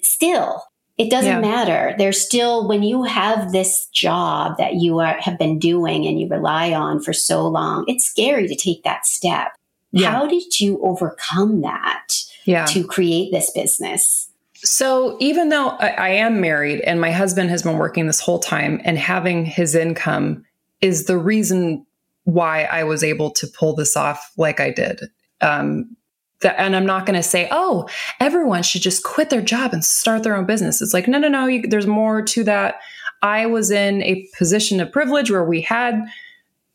still 0.00 0.62
it 0.98 1.10
doesn't 1.10 1.30
yeah. 1.30 1.40
matter. 1.40 1.94
There's 1.98 2.20
still, 2.20 2.66
when 2.66 2.82
you 2.82 3.02
have 3.02 3.52
this 3.52 3.86
job 3.92 4.56
that 4.58 4.74
you 4.74 4.98
are, 5.00 5.20
have 5.20 5.38
been 5.38 5.58
doing 5.58 6.06
and 6.06 6.18
you 6.18 6.28
rely 6.28 6.72
on 6.72 7.00
for 7.00 7.12
so 7.12 7.46
long, 7.46 7.84
it's 7.86 8.04
scary 8.04 8.48
to 8.48 8.54
take 8.54 8.82
that 8.84 9.06
step. 9.06 9.52
Yeah. 9.92 10.10
How 10.10 10.26
did 10.26 10.58
you 10.58 10.80
overcome 10.82 11.60
that 11.60 12.14
yeah. 12.44 12.64
to 12.66 12.84
create 12.84 13.30
this 13.30 13.50
business? 13.50 14.30
So, 14.56 15.16
even 15.20 15.50
though 15.50 15.68
I, 15.68 15.88
I 15.88 16.08
am 16.08 16.40
married 16.40 16.80
and 16.80 17.00
my 17.00 17.10
husband 17.10 17.50
has 17.50 17.62
been 17.62 17.76
working 17.76 18.06
this 18.06 18.20
whole 18.20 18.38
time 18.38 18.80
and 18.84 18.98
having 18.98 19.44
his 19.44 19.74
income 19.74 20.44
is 20.80 21.04
the 21.04 21.18
reason 21.18 21.86
why 22.24 22.64
I 22.64 22.84
was 22.84 23.04
able 23.04 23.30
to 23.32 23.46
pull 23.46 23.74
this 23.74 23.96
off 23.96 24.32
like 24.36 24.60
I 24.60 24.70
did. 24.70 25.02
Um, 25.40 25.95
that, 26.40 26.58
and 26.58 26.76
I'm 26.76 26.86
not 26.86 27.06
going 27.06 27.16
to 27.16 27.22
say, 27.22 27.48
oh, 27.50 27.88
everyone 28.20 28.62
should 28.62 28.82
just 28.82 29.02
quit 29.02 29.30
their 29.30 29.42
job 29.42 29.72
and 29.72 29.84
start 29.84 30.22
their 30.22 30.36
own 30.36 30.46
business. 30.46 30.82
It's 30.82 30.94
like, 30.94 31.08
no, 31.08 31.18
no, 31.18 31.28
no, 31.28 31.46
you, 31.46 31.66
there's 31.66 31.86
more 31.86 32.22
to 32.22 32.44
that. 32.44 32.76
I 33.22 33.46
was 33.46 33.70
in 33.70 34.02
a 34.02 34.26
position 34.36 34.80
of 34.80 34.92
privilege 34.92 35.30
where 35.30 35.44
we 35.44 35.62
had 35.62 36.04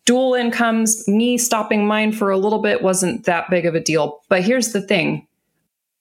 dual 0.05 0.33
incomes. 0.33 1.07
Me 1.07 1.37
stopping 1.37 1.85
mine 1.85 2.11
for 2.11 2.31
a 2.31 2.37
little 2.37 2.59
bit 2.59 2.81
wasn't 2.81 3.25
that 3.25 3.49
big 3.49 3.65
of 3.65 3.75
a 3.75 3.79
deal. 3.79 4.21
But 4.29 4.43
here's 4.43 4.73
the 4.73 4.81
thing 4.81 5.27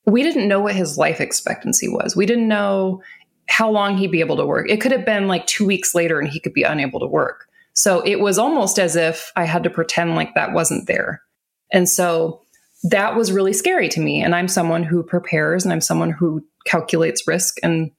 we 0.06 0.22
didn't 0.22 0.48
know 0.48 0.60
what 0.60 0.74
his 0.74 0.96
life 0.96 1.20
expectancy 1.20 1.88
was. 1.88 2.16
We 2.16 2.26
didn't 2.26 2.48
know 2.48 3.02
how 3.48 3.70
long 3.70 3.96
he'd 3.96 4.10
be 4.10 4.20
able 4.20 4.36
to 4.36 4.46
work. 4.46 4.68
It 4.70 4.80
could 4.80 4.92
have 4.92 5.04
been 5.04 5.28
like 5.28 5.46
two 5.46 5.66
weeks 5.66 5.94
later 5.94 6.18
and 6.18 6.28
he 6.28 6.40
could 6.40 6.54
be 6.54 6.62
unable 6.62 7.00
to 7.00 7.06
work. 7.06 7.48
So 7.74 8.00
it 8.00 8.20
was 8.20 8.38
almost 8.38 8.78
as 8.78 8.96
if 8.96 9.30
I 9.36 9.44
had 9.44 9.62
to 9.64 9.70
pretend 9.70 10.16
like 10.16 10.34
that 10.34 10.52
wasn't 10.52 10.86
there. 10.86 11.22
And 11.72 11.88
so 11.88 12.42
that 12.84 13.16
was 13.16 13.32
really 13.32 13.52
scary 13.52 13.88
to 13.90 14.00
me. 14.00 14.22
And 14.22 14.34
I'm 14.34 14.48
someone 14.48 14.82
who 14.82 15.02
prepares 15.02 15.64
and 15.64 15.72
I'm 15.72 15.80
someone 15.80 16.10
who 16.10 16.44
calculates 16.64 17.26
risk. 17.26 17.56
And 17.62 17.90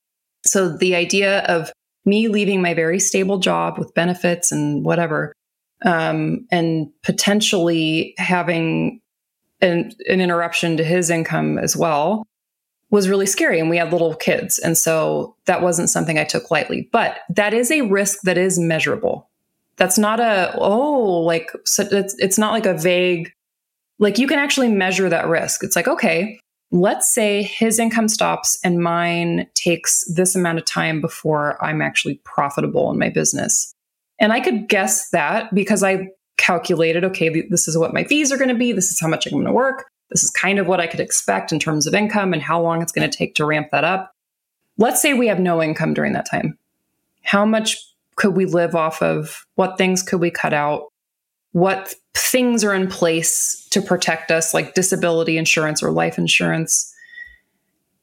so 0.43 0.75
the 0.75 0.95
idea 0.95 1.41
of 1.41 1.71
me 2.05 2.27
leaving 2.27 2.61
my 2.61 2.73
very 2.73 2.99
stable 2.99 3.37
job 3.37 3.77
with 3.77 3.93
benefits 3.93 4.51
and 4.51 4.83
whatever, 4.83 5.33
um, 5.85 6.47
and 6.51 6.87
potentially 7.03 8.15
having 8.17 9.01
an, 9.61 9.91
an 10.07 10.19
interruption 10.19 10.77
to 10.77 10.83
his 10.83 11.09
income 11.11 11.59
as 11.59 11.77
well 11.77 12.25
was 12.89 13.07
really 13.07 13.27
scary. 13.27 13.59
And 13.59 13.69
we 13.69 13.77
had 13.77 13.91
little 13.91 14.15
kids. 14.15 14.59
And 14.59 14.77
so 14.77 15.35
that 15.45 15.61
wasn't 15.61 15.89
something 15.89 16.17
I 16.17 16.23
took 16.23 16.49
lightly. 16.49 16.89
But 16.91 17.19
that 17.29 17.53
is 17.53 17.71
a 17.71 17.81
risk 17.81 18.21
that 18.23 18.37
is 18.37 18.59
measurable. 18.59 19.29
That's 19.77 19.97
not 19.97 20.19
a, 20.19 20.53
oh, 20.57 21.21
like, 21.21 21.51
so 21.65 21.87
it's, 21.89 22.15
it's 22.19 22.37
not 22.37 22.51
like 22.51 22.65
a 22.65 22.73
vague, 22.73 23.31
like 24.01 24.17
you 24.17 24.27
can 24.27 24.39
actually 24.39 24.67
measure 24.67 25.07
that 25.07 25.27
risk. 25.27 25.63
It's 25.63 25.75
like, 25.75 25.87
okay, 25.87 26.39
let's 26.71 27.13
say 27.13 27.43
his 27.43 27.79
income 27.79 28.09
stops 28.09 28.59
and 28.63 28.83
mine 28.83 29.47
takes 29.53 30.03
this 30.13 30.35
amount 30.35 30.57
of 30.57 30.65
time 30.65 30.99
before 30.99 31.63
I'm 31.63 31.81
actually 31.81 32.15
profitable 32.23 32.91
in 32.91 32.97
my 32.97 33.09
business. 33.09 33.73
And 34.19 34.33
I 34.33 34.39
could 34.39 34.67
guess 34.67 35.09
that 35.11 35.53
because 35.53 35.83
I 35.83 36.09
calculated, 36.37 37.03
okay, 37.05 37.47
this 37.49 37.67
is 37.67 37.77
what 37.77 37.93
my 37.93 38.03
fees 38.03 38.31
are 38.31 38.37
going 38.37 38.49
to 38.49 38.55
be. 38.55 38.71
This 38.71 38.89
is 38.89 38.99
how 38.99 39.07
much 39.07 39.27
I'm 39.27 39.33
going 39.33 39.45
to 39.45 39.53
work. 39.53 39.87
This 40.09 40.23
is 40.23 40.31
kind 40.31 40.57
of 40.57 40.67
what 40.67 40.81
I 40.81 40.87
could 40.87 40.99
expect 40.99 41.51
in 41.51 41.59
terms 41.59 41.85
of 41.85 41.93
income 41.93 42.33
and 42.33 42.41
how 42.41 42.59
long 42.61 42.81
it's 42.81 42.91
going 42.91 43.09
to 43.09 43.17
take 43.17 43.35
to 43.35 43.45
ramp 43.45 43.67
that 43.71 43.83
up. 43.83 44.11
Let's 44.77 45.01
say 45.01 45.13
we 45.13 45.27
have 45.27 45.39
no 45.39 45.61
income 45.61 45.93
during 45.93 46.13
that 46.13 46.29
time. 46.29 46.57
How 47.21 47.45
much 47.45 47.77
could 48.15 48.35
we 48.35 48.45
live 48.45 48.75
off 48.75 49.01
of? 49.03 49.45
What 49.55 49.77
things 49.77 50.01
could 50.01 50.19
we 50.19 50.31
cut 50.31 50.53
out? 50.53 50.91
What 51.51 51.93
things 52.13 52.63
are 52.63 52.73
in 52.73 52.87
place 52.87 53.67
to 53.71 53.81
protect 53.81 54.31
us, 54.31 54.53
like 54.53 54.73
disability 54.73 55.37
insurance 55.37 55.81
or 55.81 55.91
life 55.91 56.17
insurance? 56.17 56.93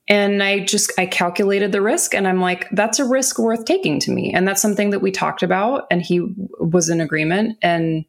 And 0.09 0.43
I 0.43 0.61
just 0.61 0.91
I 0.99 1.07
calculated 1.07 1.73
the 1.73 1.83
risk 1.83 2.15
and 2.15 2.27
I'm 2.27 2.41
like 2.41 2.67
that's 2.73 2.99
a 2.99 3.05
risk 3.05 3.39
worth 3.39 3.67
taking 3.67 4.01
to 4.01 4.11
me 4.11 4.33
and 4.33 4.49
that's 4.49 4.63
something 4.63 4.89
that 4.91 5.01
we 5.01 5.11
talked 5.11 5.43
about 5.43 5.87
and 5.91 6.01
he 6.01 6.27
was 6.61 6.89
in 6.89 7.03
agreement 7.03 7.59
and 7.61 8.07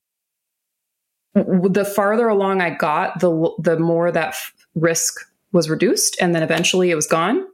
the 1.34 1.86
farther 1.86 2.28
along 2.28 2.62
I 2.62 2.72
got, 2.72 3.20
the 3.20 3.54
the 3.60 3.80
more 3.80 4.12
that 4.12 4.30
f- 4.30 4.54
risk 4.76 5.20
was 5.52 5.70
reduced, 5.70 6.18
and 6.22 6.34
then 6.34 6.44
eventually 6.44 6.92
it 6.92 6.96
was 6.96 7.08
gone. 7.08 7.46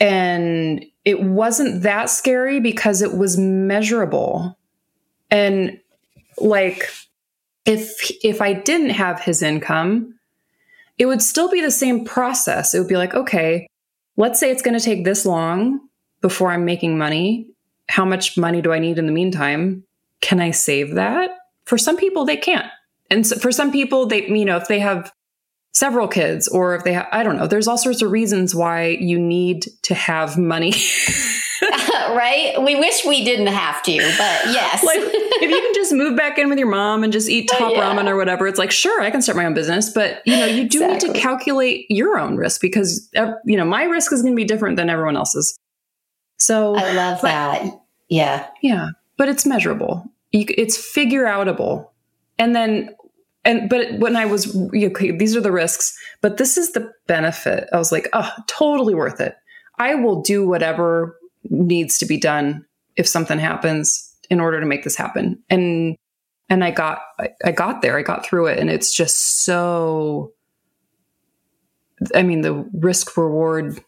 And 0.00 0.84
it 1.04 1.22
wasn't 1.22 1.82
that 1.82 2.10
scary 2.10 2.60
because 2.60 3.02
it 3.02 3.16
was 3.16 3.38
measurable, 3.38 4.58
and 5.30 5.78
like 6.38 6.88
if 7.64 8.10
if 8.22 8.40
I 8.40 8.52
didn't 8.52 8.90
have 8.90 9.20
his 9.20 9.42
income, 9.42 10.18
it 10.98 11.06
would 11.06 11.22
still 11.22 11.48
be 11.48 11.60
the 11.60 11.70
same 11.70 12.04
process. 12.04 12.74
It 12.74 12.80
would 12.80 12.88
be 12.88 12.96
like, 12.96 13.14
okay, 13.14 13.66
let's 14.16 14.40
say 14.40 14.50
it's 14.50 14.62
going 14.62 14.78
to 14.78 14.84
take 14.84 15.04
this 15.04 15.24
long 15.24 15.80
before 16.20 16.50
I'm 16.50 16.64
making 16.64 16.98
money. 16.98 17.46
How 17.88 18.04
much 18.04 18.36
money 18.36 18.62
do 18.62 18.72
I 18.72 18.78
need 18.78 18.98
in 18.98 19.06
the 19.06 19.12
meantime? 19.12 19.84
Can 20.20 20.40
I 20.40 20.50
save 20.50 20.94
that? 20.94 21.30
For 21.64 21.78
some 21.78 21.96
people, 21.96 22.24
they 22.24 22.36
can't. 22.36 22.70
And 23.10 23.26
so 23.26 23.36
for 23.36 23.52
some 23.52 23.72
people, 23.72 24.06
they, 24.06 24.26
you 24.26 24.44
know, 24.44 24.56
if 24.56 24.68
they 24.68 24.78
have 24.78 25.12
several 25.74 26.08
kids 26.08 26.48
or 26.48 26.74
if 26.74 26.84
they 26.84 26.92
have, 26.92 27.08
I 27.12 27.22
don't 27.22 27.36
know, 27.36 27.46
there's 27.46 27.68
all 27.68 27.78
sorts 27.78 28.02
of 28.02 28.10
reasons 28.10 28.54
why 28.54 28.86
you 29.00 29.18
need 29.18 29.66
to 29.82 29.94
have 29.94 30.38
money. 30.38 30.72
right? 32.14 32.62
We 32.62 32.76
wish 32.76 33.04
we 33.04 33.24
didn't 33.24 33.48
have 33.48 33.82
to, 33.84 33.96
but 33.96 34.00
yes. 34.52 34.84
like 34.84 34.98
if 35.00 35.50
you 35.50 35.60
can 35.60 35.74
just 35.74 35.92
move 35.92 36.16
back 36.16 36.38
in 36.38 36.48
with 36.48 36.58
your 36.58 36.70
mom 36.70 37.04
and 37.04 37.12
just 37.12 37.28
eat 37.28 37.48
top 37.50 37.60
oh, 37.62 37.72
yeah. 37.72 37.94
ramen 37.94 38.08
or 38.08 38.16
whatever, 38.16 38.46
it's 38.46 38.58
like, 38.58 38.70
sure, 38.70 39.00
I 39.00 39.10
can 39.10 39.22
start 39.22 39.36
my 39.36 39.44
own 39.44 39.54
business, 39.54 39.90
but 39.90 40.22
you 40.26 40.36
know, 40.36 40.46
you 40.46 40.68
do 40.68 40.84
exactly. 40.84 41.08
need 41.08 41.14
to 41.14 41.20
calculate 41.20 41.86
your 41.88 42.18
own 42.18 42.36
risk 42.36 42.60
because 42.60 43.08
uh, 43.16 43.32
you 43.44 43.56
know, 43.56 43.64
my 43.64 43.84
risk 43.84 44.12
is 44.12 44.22
going 44.22 44.34
to 44.34 44.36
be 44.36 44.44
different 44.44 44.76
than 44.76 44.90
everyone 44.90 45.16
else's. 45.16 45.58
So 46.38 46.74
I 46.74 46.92
love 46.92 47.18
but, 47.22 47.28
that. 47.28 47.80
Yeah. 48.08 48.46
Yeah, 48.62 48.90
but 49.16 49.28
it's 49.28 49.46
measurable 49.46 50.12
you, 50.32 50.46
it's 50.48 50.76
figure 50.76 51.24
outable. 51.24 51.88
And 52.38 52.56
then, 52.56 52.94
and, 53.44 53.68
but 53.68 53.98
when 53.98 54.16
I 54.16 54.24
was, 54.24 54.56
okay, 54.74 55.10
these 55.12 55.36
are 55.36 55.40
the 55.40 55.52
risks, 55.52 55.96
but 56.20 56.38
this 56.38 56.56
is 56.56 56.72
the 56.72 56.90
benefit. 57.06 57.68
I 57.72 57.76
was 57.76 57.92
like, 57.92 58.08
oh, 58.12 58.30
totally 58.46 58.94
worth 58.94 59.20
it. 59.20 59.36
I 59.78 59.94
will 59.94 60.22
do 60.22 60.46
whatever 60.46 61.18
needs 61.50 61.98
to 61.98 62.06
be 62.06 62.18
done 62.18 62.64
if 62.96 63.06
something 63.06 63.38
happens 63.38 64.14
in 64.30 64.40
order 64.40 64.60
to 64.60 64.66
make 64.66 64.84
this 64.84 64.96
happen. 64.96 65.42
And, 65.50 65.96
and 66.48 66.64
I 66.64 66.70
got, 66.70 67.00
I, 67.44 67.52
got 67.52 67.82
there, 67.82 67.98
I 67.98 68.02
got 68.02 68.24
through 68.24 68.46
it. 68.46 68.58
And 68.58 68.70
it's 68.70 68.94
just 68.94 69.44
so, 69.44 70.32
I 72.14 72.22
mean, 72.22 72.42
the 72.42 72.68
risk 72.74 73.16
reward, 73.16 73.82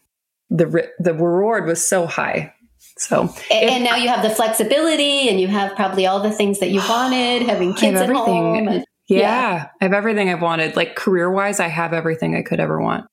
the, 0.49 0.89
the 0.99 1.13
reward 1.13 1.65
was 1.65 1.85
so 1.85 2.05
high 2.05 2.53
so, 2.97 3.23
and, 3.51 3.69
and, 3.69 3.83
now 3.83 3.95
you 3.95 4.07
have 4.07 4.23
the 4.23 4.29
flexibility 4.29 5.27
and 5.27 5.39
you 5.39 5.47
have 5.47 5.75
probably 5.75 6.07
all 6.07 6.21
the 6.21 6.31
things 6.31 6.59
that 6.59 6.69
you 6.69 6.79
wanted, 6.89 7.43
having 7.43 7.73
kids 7.73 7.99
at 7.99 8.09
home. 8.09 8.67
And, 8.67 8.85
yeah, 9.07 9.19
yeah, 9.19 9.67
I 9.81 9.85
have 9.85 9.93
everything 9.93 10.29
I've 10.29 10.41
wanted. 10.41 10.75
Like 10.75 10.95
career 10.95 11.29
wise, 11.29 11.59
I 11.59 11.67
have 11.67 11.93
everything 11.93 12.35
I 12.35 12.41
could 12.41 12.59
ever 12.59 12.81
want. 12.81 13.05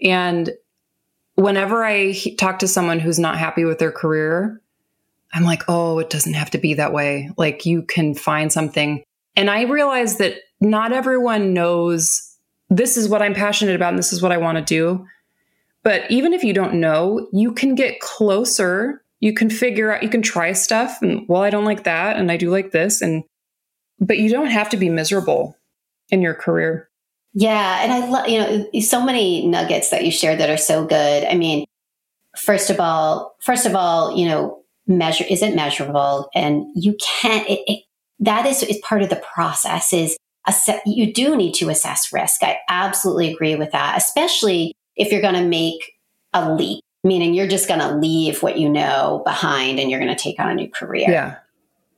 And 0.00 0.50
whenever 1.36 1.84
I 1.84 2.14
talk 2.38 2.58
to 2.58 2.68
someone 2.68 2.98
who's 2.98 3.18
not 3.18 3.38
happy 3.38 3.64
with 3.64 3.78
their 3.78 3.92
career, 3.92 4.60
I'm 5.32 5.44
like, 5.44 5.62
oh, 5.68 5.98
it 5.98 6.10
doesn't 6.10 6.34
have 6.34 6.50
to 6.50 6.58
be 6.58 6.74
that 6.74 6.92
way. 6.92 7.30
Like 7.36 7.64
you 7.64 7.82
can 7.82 8.14
find 8.14 8.52
something. 8.52 9.02
And 9.36 9.48
I 9.48 9.62
realize 9.62 10.18
that 10.18 10.38
not 10.60 10.92
everyone 10.92 11.54
knows 11.54 12.36
this 12.68 12.96
is 12.96 13.08
what 13.08 13.22
I'm 13.22 13.34
passionate 13.34 13.76
about 13.76 13.90
and 13.90 13.98
this 13.98 14.12
is 14.12 14.22
what 14.22 14.32
I 14.32 14.38
want 14.38 14.58
to 14.58 14.64
do. 14.64 15.06
But 15.82 16.10
even 16.10 16.32
if 16.32 16.42
you 16.42 16.52
don't 16.52 16.74
know, 16.74 17.28
you 17.32 17.52
can 17.52 17.74
get 17.74 18.00
closer 18.00 19.02
you 19.20 19.32
can 19.32 19.50
figure 19.50 19.92
out 19.92 20.02
you 20.02 20.08
can 20.08 20.22
try 20.22 20.52
stuff 20.52 21.00
and 21.02 21.26
well 21.28 21.42
i 21.42 21.50
don't 21.50 21.64
like 21.64 21.84
that 21.84 22.16
and 22.16 22.30
i 22.30 22.36
do 22.36 22.50
like 22.50 22.70
this 22.70 23.00
and 23.00 23.24
but 23.98 24.18
you 24.18 24.30
don't 24.30 24.50
have 24.50 24.68
to 24.68 24.76
be 24.76 24.88
miserable 24.88 25.56
in 26.10 26.22
your 26.22 26.34
career 26.34 26.88
yeah 27.36 27.82
and 27.82 27.92
i 27.92 28.08
love 28.08 28.28
you 28.28 28.38
know 28.38 28.80
so 28.80 29.04
many 29.04 29.46
nuggets 29.46 29.90
that 29.90 30.04
you 30.04 30.10
shared 30.10 30.40
that 30.40 30.50
are 30.50 30.56
so 30.56 30.84
good 30.84 31.24
i 31.24 31.34
mean 31.34 31.64
first 32.36 32.70
of 32.70 32.80
all 32.80 33.36
first 33.40 33.66
of 33.66 33.76
all 33.76 34.16
you 34.16 34.26
know 34.26 34.62
measure 34.86 35.24
isn't 35.28 35.54
measurable 35.54 36.28
and 36.34 36.66
you 36.74 36.96
can't 37.00 37.48
it, 37.48 37.60
it, 37.66 37.82
that 38.18 38.46
is, 38.46 38.62
is 38.62 38.78
part 38.78 39.02
of 39.02 39.10
the 39.10 39.22
process 39.34 39.92
is 39.92 40.16
assess, 40.46 40.80
you 40.86 41.12
do 41.12 41.36
need 41.36 41.52
to 41.52 41.68
assess 41.68 42.12
risk 42.12 42.42
i 42.42 42.56
absolutely 42.68 43.32
agree 43.32 43.54
with 43.54 43.70
that 43.72 43.96
especially 43.96 44.74
if 44.96 45.12
you're 45.12 45.20
going 45.20 45.34
to 45.34 45.44
make 45.44 45.92
a 46.32 46.54
leap 46.54 46.82
meaning 47.06 47.34
you're 47.34 47.46
just 47.46 47.68
going 47.68 47.80
to 47.80 47.94
leave 47.94 48.42
what 48.42 48.58
you 48.58 48.68
know 48.68 49.22
behind 49.24 49.78
and 49.78 49.90
you're 49.90 50.00
going 50.00 50.14
to 50.14 50.22
take 50.22 50.38
on 50.40 50.50
a 50.50 50.54
new 50.54 50.68
career. 50.68 51.08
Yeah. 51.08 51.36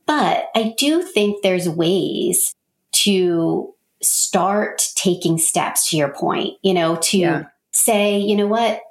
But 0.05 0.49
I 0.55 0.73
do 0.77 1.03
think 1.03 1.41
there's 1.41 1.67
ways 1.67 2.53
to 2.91 3.73
start 4.01 4.91
taking 4.95 5.37
steps 5.37 5.89
to 5.89 5.97
your 5.97 6.09
point, 6.09 6.57
you 6.61 6.73
know, 6.73 6.95
to 6.97 7.17
yeah. 7.17 7.43
say, 7.71 8.17
you 8.17 8.35
know 8.35 8.47
what? 8.47 8.81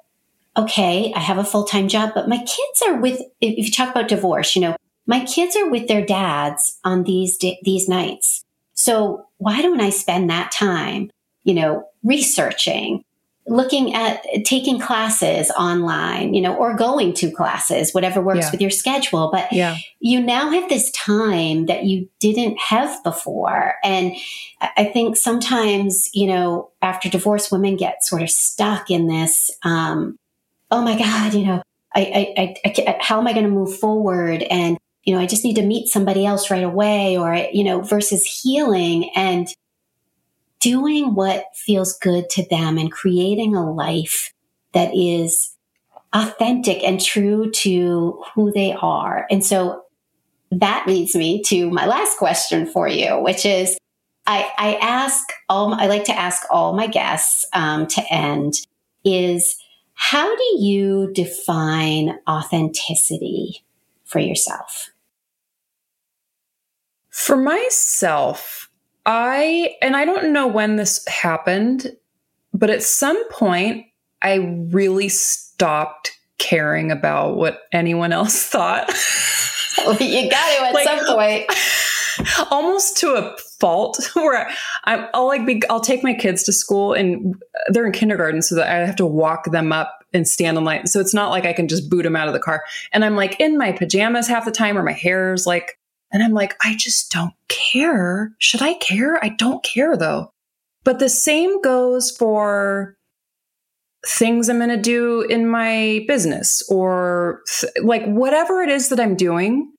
Okay, 0.57 1.13
I 1.15 1.19
have 1.19 1.37
a 1.37 1.43
full 1.43 1.63
time 1.63 1.87
job, 1.87 2.11
but 2.13 2.27
my 2.29 2.37
kids 2.37 2.83
are 2.87 2.95
with, 2.95 3.21
if 3.41 3.65
you 3.65 3.71
talk 3.71 3.91
about 3.91 4.07
divorce, 4.07 4.55
you 4.55 4.61
know, 4.61 4.75
my 5.05 5.25
kids 5.25 5.55
are 5.55 5.69
with 5.69 5.87
their 5.87 6.05
dads 6.05 6.77
on 6.83 7.03
these, 7.03 7.37
these 7.63 7.89
nights. 7.89 8.43
So 8.73 9.25
why 9.37 9.61
don't 9.61 9.81
I 9.81 9.89
spend 9.89 10.29
that 10.29 10.51
time, 10.51 11.09
you 11.43 11.53
know, 11.53 11.87
researching, 12.03 13.03
looking 13.49 13.93
at 13.95 14.23
taking 14.45 14.79
classes 14.79 15.49
online, 15.51 16.33
you 16.33 16.41
know, 16.41 16.55
or 16.55 16.75
going 16.75 17.13
to 17.13 17.31
classes, 17.31 17.93
whatever 17.93 18.21
works 18.21 18.45
yeah. 18.45 18.51
with 18.51 18.61
your 18.61 18.69
schedule. 18.69 19.29
But 19.31 19.51
yeah. 19.51 19.77
you 19.99 20.21
now 20.21 20.51
have 20.51 20.69
this 20.69 20.91
time 20.91 21.65
that 21.65 21.83
you 21.85 22.07
didn't 22.19 22.59
have 22.59 23.03
before. 23.03 23.75
And 23.83 24.15
I 24.61 24.85
think 24.85 25.17
sometimes, 25.17 26.09
you 26.13 26.27
know, 26.27 26.69
after 26.81 27.09
divorce, 27.09 27.51
women 27.51 27.75
get 27.75 28.03
sort 28.03 28.21
of 28.21 28.29
stuck 28.29 28.91
in 28.91 29.07
this, 29.07 29.51
um, 29.63 30.17
oh 30.69 30.81
my 30.81 30.97
God, 30.97 31.33
you 31.33 31.45
know, 31.45 31.63
I, 31.95 32.33
I, 32.37 32.55
I, 32.65 32.73
I 32.87 32.97
how 33.01 33.19
am 33.19 33.27
I 33.27 33.33
going 33.33 33.45
to 33.45 33.51
move 33.51 33.77
forward? 33.79 34.43
And, 34.43 34.77
you 35.03 35.15
know, 35.15 35.19
I 35.19 35.25
just 35.25 35.43
need 35.43 35.55
to 35.55 35.65
meet 35.65 35.87
somebody 35.87 36.25
else 36.25 36.51
right 36.51 36.63
away 36.63 37.17
or, 37.17 37.33
you 37.51 37.63
know, 37.63 37.81
versus 37.81 38.25
healing 38.25 39.09
and, 39.15 39.47
doing 40.59 41.15
what 41.15 41.45
feels 41.55 41.97
good 41.97 42.29
to 42.31 42.47
them 42.49 42.77
and 42.77 42.91
creating 42.91 43.55
a 43.55 43.71
life 43.71 44.33
that 44.73 44.93
is 44.95 45.55
authentic 46.13 46.83
and 46.83 47.01
true 47.01 47.49
to 47.51 48.23
who 48.33 48.51
they 48.51 48.73
are. 48.73 49.25
And 49.29 49.45
so 49.45 49.83
that 50.51 50.85
leads 50.87 51.15
me 51.15 51.41
to 51.43 51.69
my 51.69 51.85
last 51.85 52.17
question 52.17 52.65
for 52.65 52.87
you, 52.87 53.19
which 53.19 53.45
is 53.45 53.77
I, 54.25 54.51
I 54.57 54.75
ask 54.75 55.27
all, 55.47 55.73
I 55.73 55.87
like 55.87 56.03
to 56.05 56.17
ask 56.17 56.43
all 56.51 56.73
my 56.73 56.87
guests 56.87 57.45
um, 57.53 57.87
to 57.87 58.13
end 58.13 58.55
is 59.03 59.57
how 59.93 60.35
do 60.35 60.43
you 60.59 61.11
define 61.13 62.19
authenticity 62.27 63.63
for 64.05 64.19
yourself? 64.19 64.91
For 67.09 67.35
myself, 67.35 68.68
I, 69.05 69.75
and 69.81 69.95
I 69.95 70.05
don't 70.05 70.33
know 70.33 70.47
when 70.47 70.75
this 70.75 71.05
happened, 71.07 71.95
but 72.53 72.69
at 72.69 72.83
some 72.83 73.29
point, 73.29 73.85
I 74.21 74.35
really 74.71 75.09
stopped 75.09 76.11
caring 76.37 76.91
about 76.91 77.35
what 77.35 77.61
anyone 77.71 78.11
else 78.11 78.43
thought. 78.47 78.89
Oh, 79.79 79.97
you 79.99 80.29
got 80.29 80.57
to 80.57 80.65
at 80.65 80.73
like, 80.73 80.87
some 80.87 81.15
point. 81.15 81.45
Almost 82.51 82.97
to 82.97 83.13
a 83.13 83.37
fault 83.59 84.09
where 84.13 84.49
I, 84.85 85.07
I'll 85.13 85.27
like 85.27 85.45
be, 85.45 85.61
I'll 85.69 85.79
take 85.79 86.03
my 86.03 86.13
kids 86.13 86.43
to 86.43 86.53
school 86.53 86.93
and 86.93 87.35
they're 87.69 87.85
in 87.85 87.93
kindergarten, 87.93 88.41
so 88.41 88.55
that 88.55 88.67
I 88.67 88.85
have 88.85 88.97
to 88.97 89.05
walk 89.05 89.51
them 89.51 89.71
up 89.71 90.03
and 90.13 90.27
stand 90.27 90.57
in 90.57 90.65
line. 90.65 90.87
So 90.87 90.99
it's 90.99 91.13
not 91.13 91.29
like 91.29 91.45
I 91.45 91.53
can 91.53 91.67
just 91.67 91.89
boot 91.89 92.03
them 92.03 92.15
out 92.15 92.27
of 92.27 92.33
the 92.33 92.39
car. 92.39 92.63
And 92.91 93.05
I'm 93.05 93.15
like 93.15 93.39
in 93.39 93.57
my 93.57 93.71
pajamas 93.71 94.27
half 94.27 94.45
the 94.45 94.51
time, 94.51 94.77
or 94.77 94.83
my 94.83 94.91
hair's 94.91 95.45
like, 95.47 95.78
and 96.11 96.23
I'm 96.23 96.33
like, 96.33 96.55
I 96.63 96.75
just 96.75 97.11
don't 97.11 97.33
care. 97.47 98.33
Should 98.39 98.61
I 98.61 98.75
care? 98.75 99.23
I 99.23 99.29
don't 99.29 99.63
care 99.63 99.95
though. 99.95 100.31
But 100.83 100.99
the 100.99 101.09
same 101.09 101.61
goes 101.61 102.09
for 102.09 102.97
things 104.05 104.49
I'm 104.49 104.57
going 104.57 104.69
to 104.69 104.77
do 104.77 105.21
in 105.21 105.47
my 105.47 106.05
business 106.07 106.63
or 106.69 107.41
th- 107.59 107.73
like 107.83 108.05
whatever 108.05 108.61
it 108.61 108.69
is 108.69 108.89
that 108.89 108.99
I'm 108.99 109.15
doing. 109.15 109.71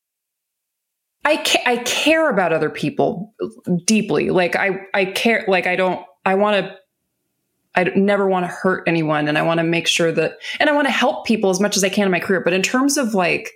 I 1.24 1.36
ca- 1.36 1.62
I 1.66 1.78
care 1.78 2.30
about 2.30 2.52
other 2.52 2.70
people 2.70 3.34
deeply. 3.84 4.30
Like 4.30 4.56
I 4.56 4.80
I 4.94 5.06
care 5.06 5.44
like 5.48 5.66
I 5.66 5.76
don't 5.76 6.04
I 6.24 6.34
want 6.34 6.64
to 6.64 6.76
I 7.74 7.84
never 7.96 8.26
want 8.26 8.44
to 8.44 8.48
hurt 8.48 8.84
anyone 8.86 9.28
and 9.28 9.38
I 9.38 9.42
want 9.42 9.58
to 9.58 9.64
make 9.64 9.86
sure 9.86 10.12
that 10.12 10.38
and 10.58 10.68
I 10.68 10.72
want 10.72 10.86
to 10.88 10.92
help 10.92 11.26
people 11.26 11.50
as 11.50 11.60
much 11.60 11.76
as 11.76 11.84
I 11.84 11.88
can 11.88 12.04
in 12.04 12.10
my 12.10 12.20
career. 12.20 12.40
But 12.40 12.52
in 12.52 12.62
terms 12.62 12.96
of 12.96 13.14
like 13.14 13.50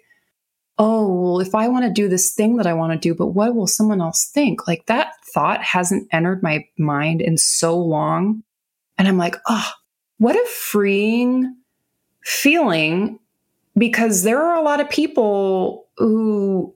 oh, 0.78 1.08
well 1.08 1.40
if 1.40 1.54
I 1.54 1.68
want 1.68 1.84
to 1.84 1.90
do 1.90 2.08
this 2.08 2.32
thing 2.32 2.56
that 2.56 2.66
I 2.66 2.74
want 2.74 2.92
to 2.92 2.98
do, 2.98 3.14
but 3.14 3.28
what 3.28 3.54
will 3.54 3.66
someone 3.66 4.00
else 4.00 4.26
think? 4.26 4.66
Like 4.66 4.86
that 4.86 5.12
thought 5.32 5.62
hasn't 5.62 6.08
entered 6.12 6.42
my 6.42 6.66
mind 6.78 7.20
in 7.20 7.36
so 7.36 7.78
long. 7.78 8.42
And 8.96 9.08
I'm 9.08 9.18
like, 9.18 9.36
"Oh, 9.48 9.70
what 10.18 10.36
a 10.36 10.46
freeing 10.46 11.56
feeling 12.22 13.18
because 13.76 14.22
there 14.22 14.42
are 14.42 14.56
a 14.56 14.62
lot 14.62 14.80
of 14.80 14.88
people 14.88 15.86
who 15.96 16.74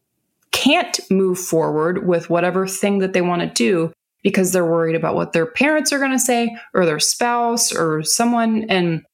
can't 0.51 0.99
move 1.11 1.39
forward 1.39 2.07
with 2.07 2.31
whatever 2.31 2.67
thing 2.67 2.99
that 2.99 3.13
they 3.13 3.21
want 3.21 3.43
to 3.43 3.49
do 3.49 3.93
because 4.23 4.53
they're 4.53 4.67
worried 4.67 4.97
about 4.97 5.15
what 5.15 5.33
their 5.33 5.47
parents 5.47 5.93
are 5.93 5.99
going 5.99 6.11
to 6.11 6.19
say 6.19 6.57
or 6.75 6.85
their 6.85 6.99
spouse 6.99 7.73
or 7.73 8.03
someone. 8.03 8.65
And 8.69 9.05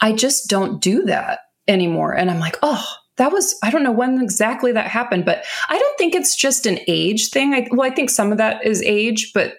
I 0.00 0.12
just 0.12 0.48
don't 0.48 0.80
do 0.80 1.04
that 1.04 1.40
anymore. 1.68 2.12
And 2.12 2.30
I'm 2.30 2.40
like, 2.40 2.56
oh, 2.62 2.84
that 3.20 3.32
was, 3.32 3.54
I 3.62 3.70
don't 3.70 3.82
know 3.82 3.92
when 3.92 4.18
exactly 4.22 4.72
that 4.72 4.86
happened, 4.86 5.26
but 5.26 5.44
I 5.68 5.78
don't 5.78 5.98
think 5.98 6.14
it's 6.14 6.34
just 6.34 6.64
an 6.64 6.78
age 6.88 7.28
thing. 7.28 7.52
I, 7.52 7.68
well, 7.70 7.86
I 7.86 7.94
think 7.94 8.08
some 8.08 8.32
of 8.32 8.38
that 8.38 8.66
is 8.66 8.82
age, 8.82 9.32
but 9.34 9.56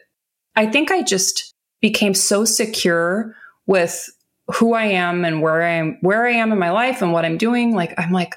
I 0.55 0.65
think 0.65 0.89
I 0.89 1.03
just 1.03 1.53
became 1.79 2.15
so 2.15 2.43
secure 2.43 3.35
with 3.67 4.09
who 4.55 4.73
I 4.73 4.85
am 4.85 5.23
and 5.23 5.43
where 5.43 5.61
I 5.61 5.73
am, 5.73 5.99
where 6.01 6.25
I 6.25 6.31
am 6.31 6.51
in 6.51 6.57
my 6.57 6.71
life 6.71 7.03
and 7.03 7.13
what 7.13 7.23
I'm 7.23 7.37
doing. 7.37 7.75
Like, 7.75 7.93
I'm 7.99 8.11
like, 8.11 8.35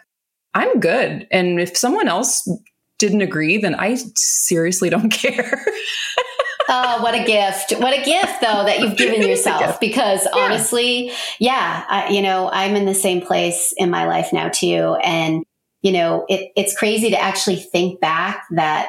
I'm 0.53 0.79
good. 0.79 1.27
And 1.31 1.59
if 1.59 1.75
someone 1.75 2.07
else 2.07 2.47
didn't 2.99 3.23
agree, 3.23 3.57
then 3.57 3.75
I 3.77 3.95
seriously 3.95 4.91
don't 4.91 5.09
care. 5.11 5.65
Oh, 6.69 7.03
what 7.03 7.15
a 7.15 7.25
gift. 7.25 7.73
What 7.79 7.93
a 7.93 8.03
gift, 8.03 8.41
though, 8.41 8.65
that 8.65 8.81
you've 8.81 8.97
given 8.97 9.23
yourself. 9.29 9.81
Because 9.81 10.27
honestly, 10.33 11.13
yeah, 11.39 11.85
I, 11.89 12.09
you 12.09 12.23
know, 12.23 12.51
I'm 12.53 12.77
in 12.77 12.87
the 12.87 12.95
same 12.95 13.21
place 13.21 13.73
in 13.77 13.91
my 13.91 14.07
life 14.07 14.33
now, 14.33 14.49
too. 14.49 14.97
And, 15.03 15.45
you 15.83 15.93
know, 15.93 16.25
it, 16.29 16.53
it's 16.57 16.77
crazy 16.77 17.11
to 17.11 17.21
actually 17.21 17.57
think 17.57 18.01
back 18.01 18.45
that 18.53 18.89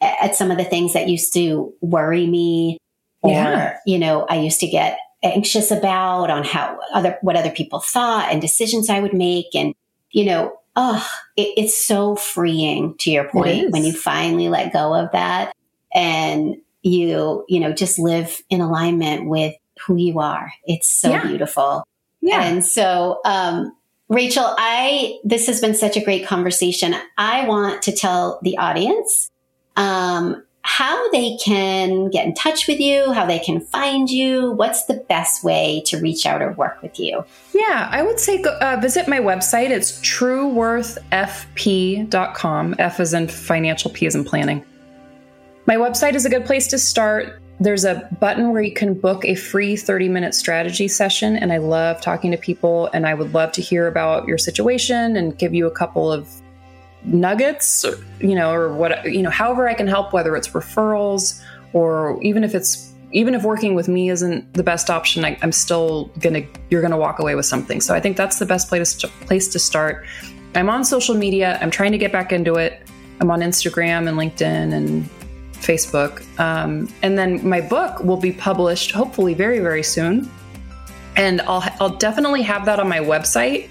at 0.00 0.34
some 0.34 0.50
of 0.50 0.56
the 0.56 0.64
things 0.64 0.94
that 0.94 1.08
used 1.08 1.32
to 1.34 1.72
worry 1.80 2.26
me 2.26 2.78
or, 3.22 3.32
yeah. 3.32 3.76
you 3.84 3.98
know, 3.98 4.24
I 4.28 4.40
used 4.40 4.60
to 4.60 4.66
get 4.66 4.98
anxious 5.22 5.70
about 5.70 6.30
on 6.30 6.44
how 6.44 6.78
other, 6.94 7.18
what 7.20 7.36
other 7.36 7.50
people 7.50 7.80
thought 7.80 8.30
and 8.30 8.40
decisions 8.40 8.88
I 8.88 9.00
would 9.00 9.12
make. 9.12 9.54
And, 9.54 9.74
you 10.10 10.24
know, 10.24 10.58
oh, 10.76 11.06
it, 11.36 11.52
it's 11.58 11.76
so 11.76 12.16
freeing 12.16 12.96
to 12.98 13.10
your 13.10 13.24
point 13.24 13.70
when 13.70 13.84
you 13.84 13.92
finally 13.92 14.48
let 14.48 14.72
go 14.72 14.94
of 14.94 15.12
that 15.12 15.54
and 15.94 16.56
you, 16.82 17.44
you 17.48 17.60
know, 17.60 17.72
just 17.72 17.98
live 17.98 18.42
in 18.50 18.60
alignment 18.60 19.28
with 19.28 19.54
who 19.86 19.96
you 19.96 20.20
are. 20.20 20.52
It's 20.64 20.88
so 20.88 21.10
yeah. 21.10 21.26
beautiful. 21.26 21.84
Yeah. 22.20 22.42
And 22.42 22.64
so, 22.64 23.20
um, 23.24 23.74
Rachael, 24.08 24.54
I, 24.58 25.18
this 25.24 25.46
has 25.46 25.60
been 25.60 25.74
such 25.74 25.96
a 25.96 26.04
great 26.04 26.26
conversation. 26.26 26.94
I 27.16 27.46
want 27.46 27.82
to 27.82 27.92
tell 27.92 28.40
the 28.42 28.58
audience, 28.58 29.30
um, 29.76 30.42
how 30.62 31.10
they 31.10 31.38
can 31.38 32.10
get 32.10 32.26
in 32.26 32.34
touch 32.34 32.68
with 32.68 32.78
you, 32.80 33.12
how 33.12 33.24
they 33.24 33.38
can 33.38 33.60
find 33.60 34.10
you. 34.10 34.50
What's 34.52 34.84
the 34.84 35.02
best 35.08 35.42
way 35.42 35.82
to 35.86 35.98
reach 35.98 36.26
out 36.26 36.42
or 36.42 36.52
work 36.52 36.82
with 36.82 37.00
you? 37.00 37.24
Yeah, 37.54 37.88
I 37.90 38.02
would 38.02 38.20
say 38.20 38.42
go, 38.42 38.50
uh, 38.60 38.76
visit 38.80 39.08
my 39.08 39.20
website. 39.20 39.70
It's 39.70 39.98
trueworthfp.com. 40.00 42.74
F 42.78 43.00
is 43.00 43.14
in 43.14 43.28
financial, 43.28 43.90
P 43.90 44.04
is 44.06 44.14
in 44.14 44.24
planning. 44.24 44.64
My 45.70 45.76
website 45.76 46.14
is 46.16 46.24
a 46.24 46.28
good 46.28 46.46
place 46.46 46.66
to 46.66 46.78
start. 46.78 47.40
There's 47.60 47.84
a 47.84 48.08
button 48.18 48.50
where 48.50 48.60
you 48.60 48.72
can 48.72 48.92
book 48.92 49.24
a 49.24 49.36
free 49.36 49.76
30 49.76 50.08
minute 50.08 50.34
strategy 50.34 50.88
session. 50.88 51.36
And 51.36 51.52
I 51.52 51.58
love 51.58 52.00
talking 52.00 52.32
to 52.32 52.36
people, 52.36 52.90
and 52.92 53.06
I 53.06 53.14
would 53.14 53.32
love 53.34 53.52
to 53.52 53.62
hear 53.62 53.86
about 53.86 54.26
your 54.26 54.36
situation 54.36 55.14
and 55.14 55.38
give 55.38 55.54
you 55.54 55.68
a 55.68 55.70
couple 55.70 56.10
of 56.10 56.28
nuggets, 57.04 57.84
you 58.18 58.34
know, 58.34 58.52
or 58.52 58.74
what, 58.74 59.12
you 59.12 59.22
know, 59.22 59.30
however 59.30 59.68
I 59.68 59.74
can 59.74 59.86
help, 59.86 60.12
whether 60.12 60.34
it's 60.34 60.48
referrals 60.48 61.40
or 61.72 62.20
even 62.20 62.42
if 62.42 62.52
it's, 62.52 62.92
even 63.12 63.36
if 63.36 63.44
working 63.44 63.76
with 63.76 63.86
me 63.86 64.10
isn't 64.10 64.52
the 64.54 64.64
best 64.64 64.90
option, 64.90 65.24
I, 65.24 65.38
am 65.40 65.52
still 65.52 66.10
gonna, 66.18 66.42
you're 66.70 66.82
gonna 66.82 66.98
walk 66.98 67.20
away 67.20 67.36
with 67.36 67.46
something. 67.46 67.80
So 67.80 67.94
I 67.94 68.00
think 68.00 68.16
that's 68.16 68.40
the 68.40 68.46
best 68.46 68.68
place 68.68 68.92
to, 68.94 69.06
place 69.06 69.46
to 69.46 69.60
start. 69.60 70.04
I'm 70.56 70.68
on 70.68 70.84
social 70.84 71.14
media. 71.14 71.60
I'm 71.62 71.70
trying 71.70 71.92
to 71.92 71.98
get 71.98 72.10
back 72.10 72.32
into 72.32 72.56
it. 72.56 72.82
I'm 73.20 73.30
on 73.30 73.38
Instagram 73.38 74.08
and 74.08 74.18
LinkedIn 74.18 74.74
and 74.74 75.08
Facebook. 75.60 76.22
Um, 76.38 76.88
and 77.02 77.18
then 77.18 77.46
my 77.46 77.60
book 77.60 78.02
will 78.02 78.16
be 78.16 78.32
published 78.32 78.92
hopefully 78.92 79.34
very, 79.34 79.60
very 79.60 79.82
soon. 79.82 80.30
And 81.16 81.40
I'll, 81.42 81.64
I'll 81.80 81.96
definitely 81.96 82.42
have 82.42 82.64
that 82.66 82.80
on 82.80 82.88
my 82.88 82.98
website. 82.98 83.68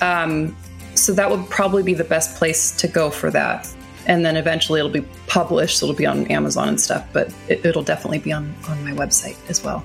Um, 0.00 0.56
so 0.94 1.12
that 1.12 1.30
would 1.30 1.48
probably 1.50 1.82
be 1.82 1.94
the 1.94 2.04
best 2.04 2.36
place 2.36 2.72
to 2.76 2.88
go 2.88 3.10
for 3.10 3.30
that. 3.30 3.68
And 4.06 4.24
then 4.24 4.36
eventually 4.36 4.80
it'll 4.80 4.90
be 4.90 5.04
published, 5.26 5.78
so 5.78 5.86
it'll 5.86 5.96
be 5.96 6.06
on 6.06 6.26
Amazon 6.28 6.68
and 6.68 6.80
stuff, 6.80 7.06
but 7.12 7.34
it, 7.48 7.74
will 7.74 7.82
definitely 7.82 8.20
be 8.20 8.32
on, 8.32 8.54
on 8.68 8.82
my 8.84 8.92
website 8.92 9.36
as 9.50 9.64
well. 9.64 9.84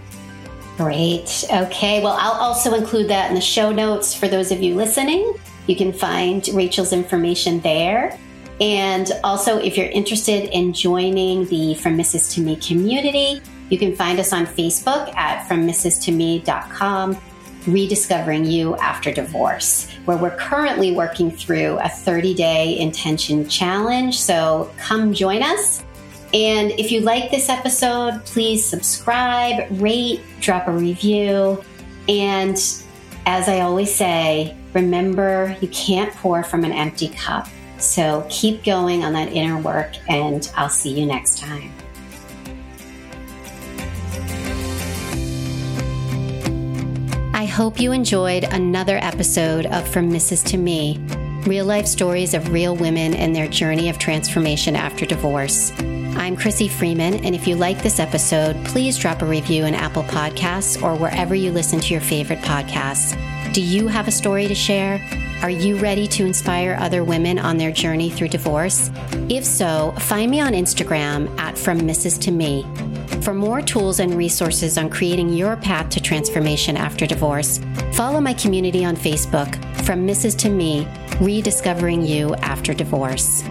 Great. 0.78 1.44
Okay. 1.52 2.02
Well, 2.02 2.16
I'll 2.20 2.40
also 2.40 2.74
include 2.76 3.10
that 3.10 3.30
in 3.30 3.36
the 3.36 3.42
show 3.42 3.72
notes 3.72 4.14
for 4.14 4.28
those 4.28 4.52
of 4.52 4.62
you 4.62 4.76
listening. 4.76 5.34
You 5.68 5.76
can 5.76 5.92
find 5.92 6.48
Rachael's 6.54 6.94
information 6.94 7.60
there. 7.62 8.18
And 8.62 9.12
also, 9.24 9.58
if 9.58 9.76
you're 9.76 9.88
interested 9.88 10.56
in 10.56 10.72
joining 10.72 11.48
the 11.48 11.74
From 11.76 11.98
Mrs. 11.98 12.32
to 12.36 12.42
Me 12.42 12.56
community, 12.58 13.42
you 13.70 13.80
can 13.80 13.96
find 13.96 14.20
us 14.20 14.32
on 14.32 14.46
Facebook 14.46 15.14
at 15.16 15.50
FromMrs.to.me.com 15.50 17.18
Rediscovering 17.68 18.46
You 18.46 18.76
After 18.78 19.12
Divorce, 19.12 19.92
where 20.06 20.18
we're 20.18 20.36
currently 20.36 20.92
working 20.92 21.32
through 21.32 21.78
a 21.80 21.90
30 21.90 22.34
day 22.34 22.80
intention 22.80 23.48
challenge. 23.48 24.20
So 24.20 24.72
come 24.78 25.14
join 25.14 25.44
us. 25.44 25.84
And 26.34 26.72
if 26.72 26.92
you 26.92 27.02
like 27.02 27.30
this 27.30 27.50
episode, 27.50 28.24
please 28.26 28.64
subscribe, 28.64 29.68
rate, 29.82 30.22
drop 30.40 30.68
a 30.68 30.72
review. 30.72 31.64
And 32.08 32.58
as 33.26 33.48
I 33.48 33.62
always 33.62 33.94
say, 33.94 34.56
remember 34.74 35.56
you 35.62 35.68
can't 35.70 36.14
pour 36.16 36.44
from 36.44 36.64
an 36.64 36.72
empty 36.72 37.10
cup. 37.10 37.48
So 37.82 38.26
keep 38.30 38.64
going 38.64 39.04
on 39.04 39.14
that 39.14 39.34
inner 39.34 39.60
work, 39.60 39.94
and 40.08 40.50
I'll 40.56 40.70
see 40.70 40.98
you 41.00 41.06
next 41.06 41.40
time. 41.40 41.72
I 47.34 47.46
hope 47.46 47.80
you 47.80 47.92
enjoyed 47.92 48.44
another 48.46 48.98
episode 48.98 49.66
of 49.66 49.88
From 49.88 50.12
Mrs. 50.12 50.46
to 50.48 50.58
Me 50.58 51.00
real 51.48 51.66
life 51.66 51.88
stories 51.88 52.34
of 52.34 52.52
real 52.52 52.76
women 52.76 53.14
and 53.14 53.36
their 53.36 53.48
journey 53.48 53.90
of 53.90 53.98
transformation 53.98 54.76
after 54.76 55.06
divorce. 55.06 55.72
I'm 55.80 56.36
Chrissy 56.36 56.68
Freeman, 56.68 57.26
and 57.26 57.34
if 57.34 57.48
you 57.48 57.56
like 57.56 57.82
this 57.82 58.00
episode, 58.00 58.64
please 58.66 58.98
drop 58.98 59.22
a 59.22 59.26
review 59.26 59.66
in 59.66 59.74
Apple 59.74 60.04
Podcasts 60.04 60.82
or 60.82 60.96
wherever 60.96 61.34
you 61.34 61.52
listen 61.52 61.80
to 61.80 61.94
your 61.94 62.02
favorite 62.02 62.40
podcasts. 62.40 63.16
Do 63.54 63.62
you 63.62 63.88
have 63.88 64.08
a 64.08 64.12
story 64.12 64.48
to 64.48 64.56
share? 64.56 65.00
Are 65.42 65.50
you 65.50 65.78
ready 65.78 66.08
to 66.10 66.24
inspire 66.24 66.78
other 66.80 67.04
women 67.04 67.40
on 67.40 67.58
their 67.58 67.72
journey 67.72 68.12
through 68.12 68.28
divorce? 68.28 68.92
If 69.28 69.44
so, 69.44 69.92
find 69.98 70.30
me 70.30 70.40
on 70.40 70.54
Instagram 70.54 71.36
at 71.40 71.58
From 71.58 71.80
Mrs. 71.82 72.22
to 72.22 72.32
Me. 72.32 72.64
For 73.24 73.34
more 73.34 73.60
tools 73.60 74.00
and 74.00 74.14
resources 74.14 74.78
on 74.78 74.88
creating 74.88 75.30
your 75.30 75.56
path 75.58 75.90
to 75.90 76.00
transformation 76.00 76.78
after 76.78 77.08
divorce, 77.08 77.60
follow 77.94 78.22
my 78.22 78.36
community 78.36 78.86
on 78.86 78.96
Facebook, 78.96 79.56
From 79.84 80.06
Mrs. 80.08 80.38
to 80.40 80.50
Me, 80.50 80.88
Rediscovering 81.20 82.06
You 82.06 82.36
After 82.36 82.76
Divorce. 82.76 83.44